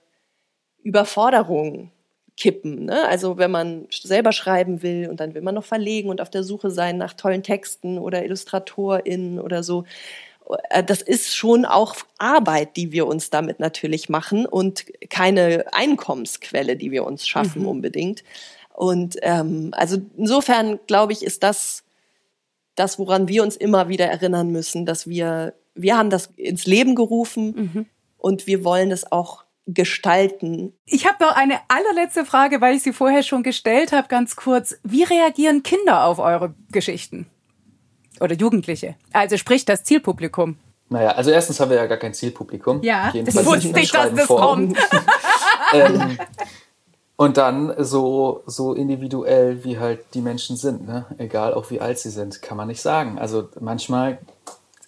Überforderung 0.82 1.90
kippen. 2.36 2.84
Ne? 2.84 3.06
Also 3.08 3.36
wenn 3.36 3.50
man 3.50 3.88
selber 3.90 4.32
schreiben 4.32 4.82
will 4.82 5.08
und 5.10 5.20
dann 5.20 5.34
will 5.34 5.42
man 5.42 5.56
noch 5.56 5.64
verlegen 5.64 6.08
und 6.08 6.20
auf 6.20 6.30
der 6.30 6.44
Suche 6.44 6.70
sein 6.70 6.96
nach 6.96 7.14
tollen 7.14 7.42
Texten 7.42 7.98
oder 7.98 8.24
IllustratorInnen 8.24 9.40
oder 9.40 9.62
so. 9.62 9.84
Äh, 10.70 10.84
das 10.84 11.02
ist 11.02 11.34
schon 11.34 11.64
auch 11.64 11.96
Arbeit, 12.18 12.76
die 12.76 12.92
wir 12.92 13.06
uns 13.06 13.30
damit 13.30 13.60
natürlich 13.60 14.08
machen 14.08 14.46
und 14.46 14.86
keine 15.10 15.64
Einkommensquelle, 15.72 16.76
die 16.76 16.90
wir 16.90 17.04
uns 17.04 17.26
schaffen 17.26 17.62
mhm. 17.62 17.68
unbedingt. 17.68 18.24
Und 18.72 19.16
ähm, 19.22 19.70
also 19.72 19.98
insofern 20.16 20.78
glaube 20.86 21.12
ich, 21.12 21.22
ist 21.22 21.42
das 21.42 21.84
das, 22.74 22.98
woran 22.98 23.26
wir 23.26 23.42
uns 23.42 23.56
immer 23.56 23.88
wieder 23.88 24.06
erinnern 24.06 24.50
müssen, 24.50 24.86
dass 24.86 25.08
wir 25.08 25.54
wir 25.74 25.96
haben 25.96 26.10
das 26.10 26.32
ins 26.36 26.66
Leben 26.66 26.94
gerufen 26.94 27.54
mhm. 27.56 27.86
und 28.16 28.46
wir 28.46 28.64
wollen 28.64 28.90
es 28.90 29.10
auch 29.10 29.44
gestalten. 29.66 30.72
Ich 30.86 31.06
habe 31.06 31.22
noch 31.22 31.36
eine 31.36 31.60
allerletzte 31.68 32.24
Frage, 32.24 32.60
weil 32.60 32.76
ich 32.76 32.82
sie 32.82 32.92
vorher 32.92 33.22
schon 33.22 33.42
gestellt 33.42 33.92
habe, 33.92 34.08
ganz 34.08 34.34
kurz. 34.34 34.78
Wie 34.82 35.02
reagieren 35.02 35.62
Kinder 35.62 36.04
auf 36.04 36.18
eure 36.18 36.54
Geschichten? 36.72 37.26
Oder 38.20 38.34
Jugendliche? 38.34 38.96
Also 39.12 39.36
sprich 39.36 39.64
das 39.64 39.84
Zielpublikum. 39.84 40.56
Naja, 40.90 41.10
also 41.10 41.30
erstens 41.30 41.60
haben 41.60 41.70
wir 41.70 41.76
ja 41.76 41.86
gar 41.86 41.98
kein 41.98 42.14
Zielpublikum. 42.14 42.82
Ja, 42.82 43.12
das 43.12 43.44
wusste 43.44 43.78
ich, 43.78 43.90
dass 43.92 44.14
das 44.14 44.26
kommt. 44.26 44.78
ähm, 45.74 46.18
und 47.16 47.36
dann 47.36 47.74
so, 47.78 48.42
so 48.46 48.72
individuell, 48.74 49.64
wie 49.64 49.78
halt 49.78 50.00
die 50.14 50.20
Menschen 50.20 50.56
sind, 50.56 50.86
ne? 50.86 51.04
egal 51.18 51.52
auch 51.52 51.70
wie 51.70 51.80
alt 51.80 51.98
sie 51.98 52.10
sind, 52.10 52.40
kann 52.40 52.56
man 52.56 52.68
nicht 52.68 52.80
sagen. 52.80 53.18
Also 53.18 53.48
manchmal 53.60 54.18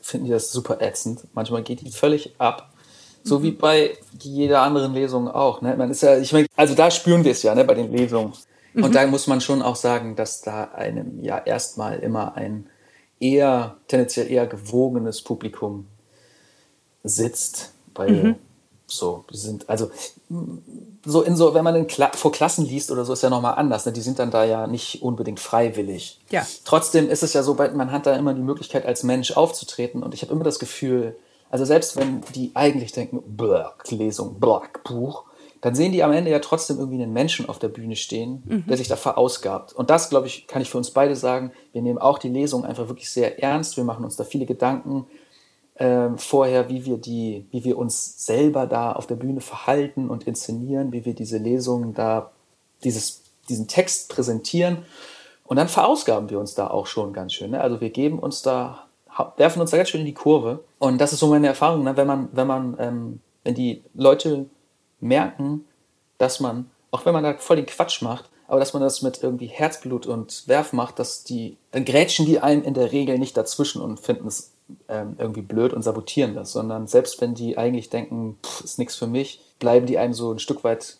finden 0.00 0.26
die 0.26 0.32
das 0.32 0.52
super 0.52 0.80
ätzend, 0.80 1.24
manchmal 1.34 1.62
geht 1.62 1.82
die 1.82 1.90
völlig 1.90 2.34
ab. 2.38 2.72
So 3.22 3.40
mhm. 3.40 3.42
wie 3.42 3.50
bei 3.50 3.98
jeder 4.20 4.62
anderen 4.62 4.94
Lesung 4.94 5.28
auch. 5.28 5.60
Ne? 5.60 5.76
Man 5.76 5.90
ist 5.90 6.02
ja, 6.02 6.16
ich 6.16 6.32
meine, 6.32 6.46
also 6.56 6.74
da 6.74 6.90
spüren 6.90 7.24
wir 7.24 7.32
es 7.32 7.42
ja 7.42 7.54
ne, 7.54 7.64
bei 7.64 7.74
den 7.74 7.92
Lesungen. 7.92 8.32
Mhm. 8.72 8.84
Und 8.84 8.94
da 8.94 9.06
muss 9.06 9.26
man 9.26 9.40
schon 9.40 9.60
auch 9.60 9.76
sagen, 9.76 10.16
dass 10.16 10.40
da 10.40 10.70
einem 10.74 11.22
ja 11.22 11.38
erstmal 11.38 11.98
immer 11.98 12.36
ein 12.36 12.70
eher, 13.20 13.76
tendenziell 13.86 14.30
eher 14.30 14.46
gewogenes 14.46 15.22
Publikum 15.22 15.86
sitzt, 17.04 17.72
weil 17.94 18.10
mhm. 18.10 18.36
so, 18.86 19.24
die 19.32 19.36
sind, 19.36 19.68
also 19.68 19.90
so 21.04 21.22
in 21.22 21.36
so, 21.36 21.54
wenn 21.54 21.64
man 21.64 21.76
in 21.76 21.86
Kla 21.86 22.10
vor 22.14 22.32
Klassen 22.32 22.64
liest 22.66 22.90
oder 22.90 23.04
so, 23.04 23.12
ist 23.12 23.22
ja 23.22 23.30
nochmal 23.30 23.54
anders. 23.54 23.86
Ne? 23.86 23.92
Die 23.92 24.00
sind 24.00 24.18
dann 24.18 24.30
da 24.30 24.44
ja 24.44 24.66
nicht 24.66 25.02
unbedingt 25.02 25.40
freiwillig. 25.40 26.20
Ja. 26.30 26.46
Trotzdem 26.64 27.08
ist 27.08 27.22
es 27.22 27.32
ja 27.32 27.42
so, 27.42 27.54
man 27.54 27.92
hat 27.92 28.06
da 28.06 28.16
immer 28.16 28.34
die 28.34 28.42
Möglichkeit, 28.42 28.86
als 28.86 29.02
Mensch 29.02 29.32
aufzutreten. 29.32 30.02
Und 30.02 30.14
ich 30.14 30.22
habe 30.22 30.32
immer 30.32 30.44
das 30.44 30.58
Gefühl, 30.58 31.16
also 31.50 31.64
selbst 31.64 31.96
wenn 31.96 32.22
die 32.34 32.52
eigentlich 32.54 32.92
denken, 32.92 33.22
Black 33.36 33.90
Lesung, 33.90 34.38
Black 34.38 34.84
Buch, 34.84 35.24
dann 35.60 35.74
sehen 35.74 35.92
die 35.92 36.02
am 36.02 36.12
Ende 36.12 36.30
ja 36.30 36.38
trotzdem 36.38 36.78
irgendwie 36.78 37.02
einen 37.02 37.12
Menschen 37.12 37.48
auf 37.48 37.58
der 37.58 37.68
Bühne 37.68 37.96
stehen, 37.96 38.42
mhm. 38.46 38.66
der 38.66 38.76
sich 38.76 38.88
da 38.88 38.96
verausgabt. 38.96 39.72
Und 39.72 39.90
das, 39.90 40.08
glaube 40.08 40.26
ich, 40.26 40.46
kann 40.46 40.62
ich 40.62 40.70
für 40.70 40.78
uns 40.78 40.90
beide 40.90 41.16
sagen. 41.16 41.52
Wir 41.72 41.82
nehmen 41.82 41.98
auch 41.98 42.18
die 42.18 42.30
Lesung 42.30 42.64
einfach 42.64 42.88
wirklich 42.88 43.10
sehr 43.10 43.42
ernst. 43.42 43.76
Wir 43.76 43.84
machen 43.84 44.04
uns 44.04 44.16
da 44.16 44.24
viele 44.24 44.46
Gedanken 44.46 45.06
äh, 45.74 46.08
vorher, 46.16 46.68
wie 46.70 46.86
wir 46.86 46.96
die, 46.96 47.46
wie 47.50 47.64
wir 47.64 47.76
uns 47.76 48.24
selber 48.24 48.66
da 48.66 48.92
auf 48.92 49.06
der 49.06 49.16
Bühne 49.16 49.40
verhalten 49.42 50.08
und 50.08 50.24
inszenieren, 50.24 50.92
wie 50.92 51.04
wir 51.04 51.14
diese 51.14 51.38
Lesungen 51.38 51.92
da, 51.92 52.30
dieses, 52.82 53.22
diesen 53.48 53.68
Text 53.68 54.08
präsentieren. 54.08 54.78
Und 55.44 55.56
dann 55.56 55.68
verausgaben 55.68 56.30
wir 56.30 56.38
uns 56.38 56.54
da 56.54 56.68
auch 56.68 56.86
schon 56.86 57.12
ganz 57.12 57.34
schön. 57.34 57.50
Ne? 57.50 57.60
Also 57.60 57.80
wir 57.82 57.90
geben 57.90 58.18
uns 58.18 58.40
da, 58.40 58.86
werfen 59.36 59.60
uns 59.60 59.72
da 59.72 59.76
ganz 59.76 59.90
schön 59.90 60.00
in 60.00 60.06
die 60.06 60.14
Kurve. 60.14 60.64
Und 60.78 61.00
das 61.00 61.12
ist 61.12 61.18
so 61.18 61.26
meine 61.26 61.48
Erfahrung, 61.48 61.84
ne? 61.84 61.96
wenn 61.98 62.06
man, 62.06 62.28
wenn 62.32 62.46
man, 62.46 62.76
ähm, 62.78 63.20
wenn 63.44 63.54
die 63.54 63.82
Leute 63.94 64.46
merken, 65.00 65.64
dass 66.18 66.40
man, 66.40 66.70
auch 66.90 67.06
wenn 67.06 67.12
man 67.12 67.24
da 67.24 67.34
voll 67.38 67.56
den 67.56 67.66
Quatsch 67.66 68.02
macht, 68.02 68.30
aber 68.46 68.58
dass 68.58 68.72
man 68.72 68.82
das 68.82 69.02
mit 69.02 69.22
irgendwie 69.22 69.46
Herzblut 69.46 70.06
und 70.06 70.48
Werf 70.48 70.72
macht, 70.72 70.98
dass 70.98 71.22
die, 71.24 71.56
dann 71.70 71.84
grätschen 71.84 72.26
die 72.26 72.40
einem 72.40 72.62
in 72.64 72.74
der 72.74 72.90
Regel 72.92 73.18
nicht 73.18 73.36
dazwischen 73.36 73.80
und 73.80 74.00
finden 74.00 74.26
es 74.26 74.52
ähm, 74.88 75.14
irgendwie 75.18 75.42
blöd 75.42 75.72
und 75.72 75.82
sabotieren 75.82 76.34
das, 76.34 76.52
sondern 76.52 76.86
selbst 76.86 77.20
wenn 77.20 77.34
die 77.34 77.56
eigentlich 77.58 77.90
denken, 77.90 78.38
pff, 78.44 78.62
ist 78.62 78.78
nichts 78.78 78.96
für 78.96 79.06
mich, 79.06 79.40
bleiben 79.58 79.86
die 79.86 79.98
einem 79.98 80.14
so 80.14 80.32
ein 80.32 80.38
Stück 80.38 80.64
weit 80.64 80.98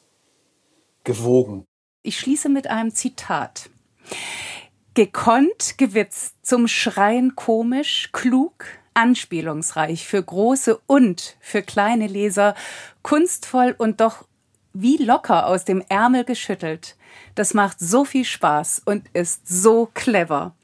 gewogen. 1.05 1.65
Ich 2.03 2.19
schließe 2.19 2.49
mit 2.49 2.69
einem 2.69 2.95
Zitat. 2.95 3.69
Gekonnt, 4.95 5.77
gewitzt, 5.77 6.35
zum 6.43 6.67
Schreien 6.67 7.37
komisch, 7.37 8.11
klug, 8.13 8.65
anspielungsreich 8.95 10.07
für 10.07 10.23
große 10.23 10.79
und 10.87 11.37
für 11.41 11.63
kleine 11.63 12.07
Leser, 12.07 12.55
kunstvoll 13.03 13.75
und 13.77 14.01
doch 14.01 14.25
wie 14.73 14.97
locker 14.99 15.47
aus 15.47 15.65
dem 15.65 15.83
Ärmel 15.89 16.25
geschüttelt. 16.25 16.97
Das 17.35 17.55
macht 17.55 17.81
so 17.81 18.05
viel 18.05 18.25
Spaß 18.25 18.83
und 18.85 19.09
ist 19.13 19.49
so 19.49 19.89
clever. 19.95 20.55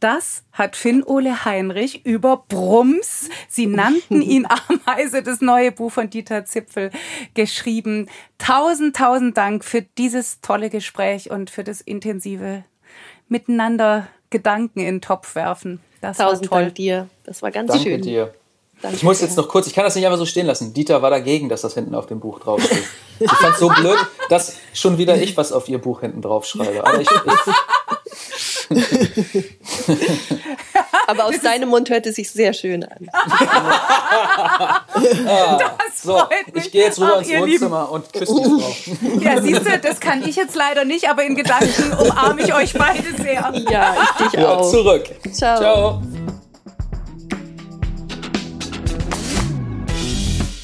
Das 0.00 0.44
hat 0.52 0.76
Finn-Ole 0.76 1.46
Heinrich 1.46 2.04
über 2.04 2.44
Brums, 2.48 3.30
sie 3.48 3.66
nannten 3.66 4.20
ihn 4.20 4.46
Ameise, 4.86 5.22
das 5.22 5.40
neue 5.40 5.72
Buch 5.72 5.92
von 5.92 6.10
Dieter 6.10 6.44
Zipfel, 6.44 6.90
geschrieben. 7.32 8.08
Tausend, 8.36 8.96
tausend 8.96 9.36
Dank 9.36 9.64
für 9.64 9.82
dieses 9.82 10.40
tolle 10.42 10.68
Gespräch 10.68 11.30
und 11.30 11.48
für 11.48 11.64
das 11.64 11.80
intensive 11.80 12.64
Miteinander 13.28 14.08
Gedanken 14.30 14.80
in 14.80 14.96
den 14.96 15.00
Topf 15.00 15.34
werfen. 15.34 15.80
Das 16.00 16.18
Tausend 16.18 16.50
war 16.50 16.58
toll. 16.58 16.64
Dank 16.66 16.74
dir. 16.76 17.08
Das 17.24 17.42
war 17.42 17.50
ganz 17.50 17.70
Danke 17.72 17.84
schön. 17.84 18.02
Dir. 18.02 18.34
Danke 18.82 18.96
ich 18.96 19.02
muss 19.02 19.20
jetzt 19.22 19.36
noch 19.36 19.48
kurz, 19.48 19.66
ich 19.66 19.74
kann 19.74 19.84
das 19.84 19.94
nicht 19.94 20.04
einfach 20.04 20.18
so 20.18 20.26
stehen 20.26 20.46
lassen. 20.46 20.74
Dieter 20.74 21.00
war 21.00 21.10
dagegen, 21.10 21.48
dass 21.48 21.62
das 21.62 21.74
hinten 21.74 21.94
auf 21.94 22.06
dem 22.06 22.20
Buch 22.20 22.40
draufsteht. 22.40 22.84
ich 23.20 23.30
fand 23.30 23.54
es 23.54 23.60
so 23.60 23.68
blöd, 23.68 23.98
dass 24.28 24.58
schon 24.74 24.98
wieder 24.98 25.16
ich 25.16 25.36
was 25.36 25.52
auf 25.52 25.68
ihr 25.68 25.78
Buch 25.78 26.00
hinten 26.00 26.20
drauf 26.20 26.44
schreibe. 26.44 26.86
Aber, 26.86 27.00
ich, 27.00 27.08
ich 27.08 27.18
Aber 31.06 31.24
aus 31.26 31.40
deinem 31.40 31.68
Mund 31.68 31.90
hört 31.90 32.06
es 32.06 32.16
sich 32.16 32.30
sehr 32.30 32.52
schön 32.52 32.84
an. 32.84 33.08
ah, 35.26 35.68
so, 35.94 36.22
ich 36.54 36.70
gehe 36.72 36.84
jetzt 36.84 37.00
rüber 37.00 37.18
ins 37.18 37.28
Wohnzimmer 37.28 37.90
und 37.90 38.12
küsse 38.12 38.34
die 38.34 38.44
Frau. 38.44 39.20
Ja, 39.20 39.40
siehst 39.40 39.66
du, 39.66 39.78
das 39.78 40.00
kann 40.00 40.26
ich 40.26 40.36
jetzt 40.36 40.54
leider 40.54 40.84
nicht, 40.84 41.08
aber 41.08 41.24
in 41.24 41.34
Gedanken 41.34 41.92
umarme 41.98 42.42
ich 42.42 42.54
euch 42.54 42.74
beide 42.74 43.14
sehr. 43.22 43.52
Ja, 43.70 43.94
ich 44.02 44.26
dich 44.26 44.40
ja, 44.40 44.48
auch. 44.48 44.70
Zurück. 44.70 45.04
Ciao. 45.32 45.58
Ciao. 45.58 46.02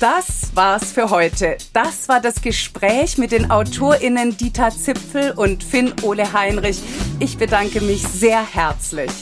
Das 0.02 0.50
war's 0.54 0.90
für 0.90 1.10
heute. 1.10 1.56
Das 1.72 2.08
war 2.08 2.18
das 2.18 2.42
Gespräch 2.42 3.18
mit 3.18 3.30
den 3.30 3.52
AutorInnen 3.52 4.36
Dieter 4.36 4.70
Zipfel 4.70 5.30
und 5.30 5.62
Finn 5.62 5.94
Ole 6.02 6.32
Heinrich. 6.32 6.80
Ich 7.20 7.38
bedanke 7.38 7.80
mich 7.80 8.02
sehr 8.02 8.44
herzlich. 8.44 9.12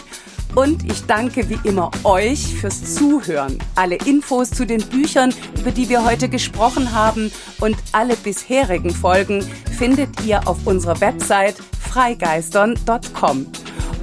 Und 0.55 0.85
ich 0.91 1.05
danke 1.07 1.49
wie 1.49 1.59
immer 1.69 1.91
euch 2.05 2.55
fürs 2.55 2.95
Zuhören. 2.95 3.59
Alle 3.75 3.97
Infos 3.97 4.51
zu 4.51 4.67
den 4.67 4.83
Büchern, 4.83 5.33
über 5.59 5.71
die 5.71 5.89
wir 5.89 6.05
heute 6.05 6.29
gesprochen 6.29 6.93
haben 6.93 7.31
und 7.61 7.77
alle 7.93 8.17
bisherigen 8.17 8.91
Folgen 8.91 9.43
findet 9.79 10.25
ihr 10.25 10.47
auf 10.49 10.67
unserer 10.67 11.01
Website 11.01 11.57
freigeistern.com. 11.81 13.47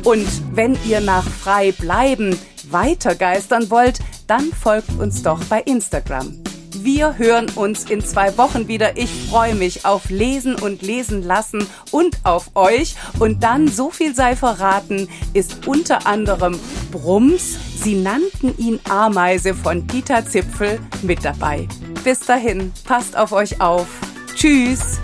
Und 0.03 0.27
wenn 0.53 0.77
ihr 0.87 1.01
nach 1.01 1.27
frei 1.27 1.71
bleiben 1.73 2.37
weitergeistern 2.69 3.69
wollt, 3.69 3.99
dann 4.27 4.51
folgt 4.51 4.97
uns 4.99 5.23
doch 5.23 5.43
bei 5.45 5.61
Instagram. 5.61 6.46
Wir 6.83 7.17
hören 7.17 7.47
uns 7.55 7.89
in 7.89 8.03
zwei 8.03 8.37
Wochen 8.37 8.67
wieder. 8.67 8.97
Ich 8.97 9.09
freue 9.29 9.55
mich 9.55 9.85
auf 9.85 10.09
Lesen 10.09 10.55
und 10.55 10.81
Lesen 10.81 11.23
lassen 11.23 11.65
und 11.91 12.17
auf 12.23 12.51
euch. 12.55 12.95
Und 13.19 13.43
dann, 13.43 13.67
so 13.67 13.89
viel 13.89 14.13
sei 14.13 14.35
verraten, 14.35 15.07
ist 15.33 15.67
unter 15.67 16.05
anderem 16.05 16.59
Brums, 16.91 17.57
sie 17.83 17.95
nannten 17.95 18.55
ihn 18.57 18.79
Ameise 18.89 19.53
von 19.53 19.87
Dieter 19.87 20.25
Zipfel 20.25 20.79
mit 21.01 21.25
dabei. 21.25 21.67
Bis 22.03 22.19
dahin, 22.19 22.71
passt 22.85 23.17
auf 23.17 23.31
euch 23.31 23.59
auf. 23.59 23.87
Tschüss. 24.35 24.99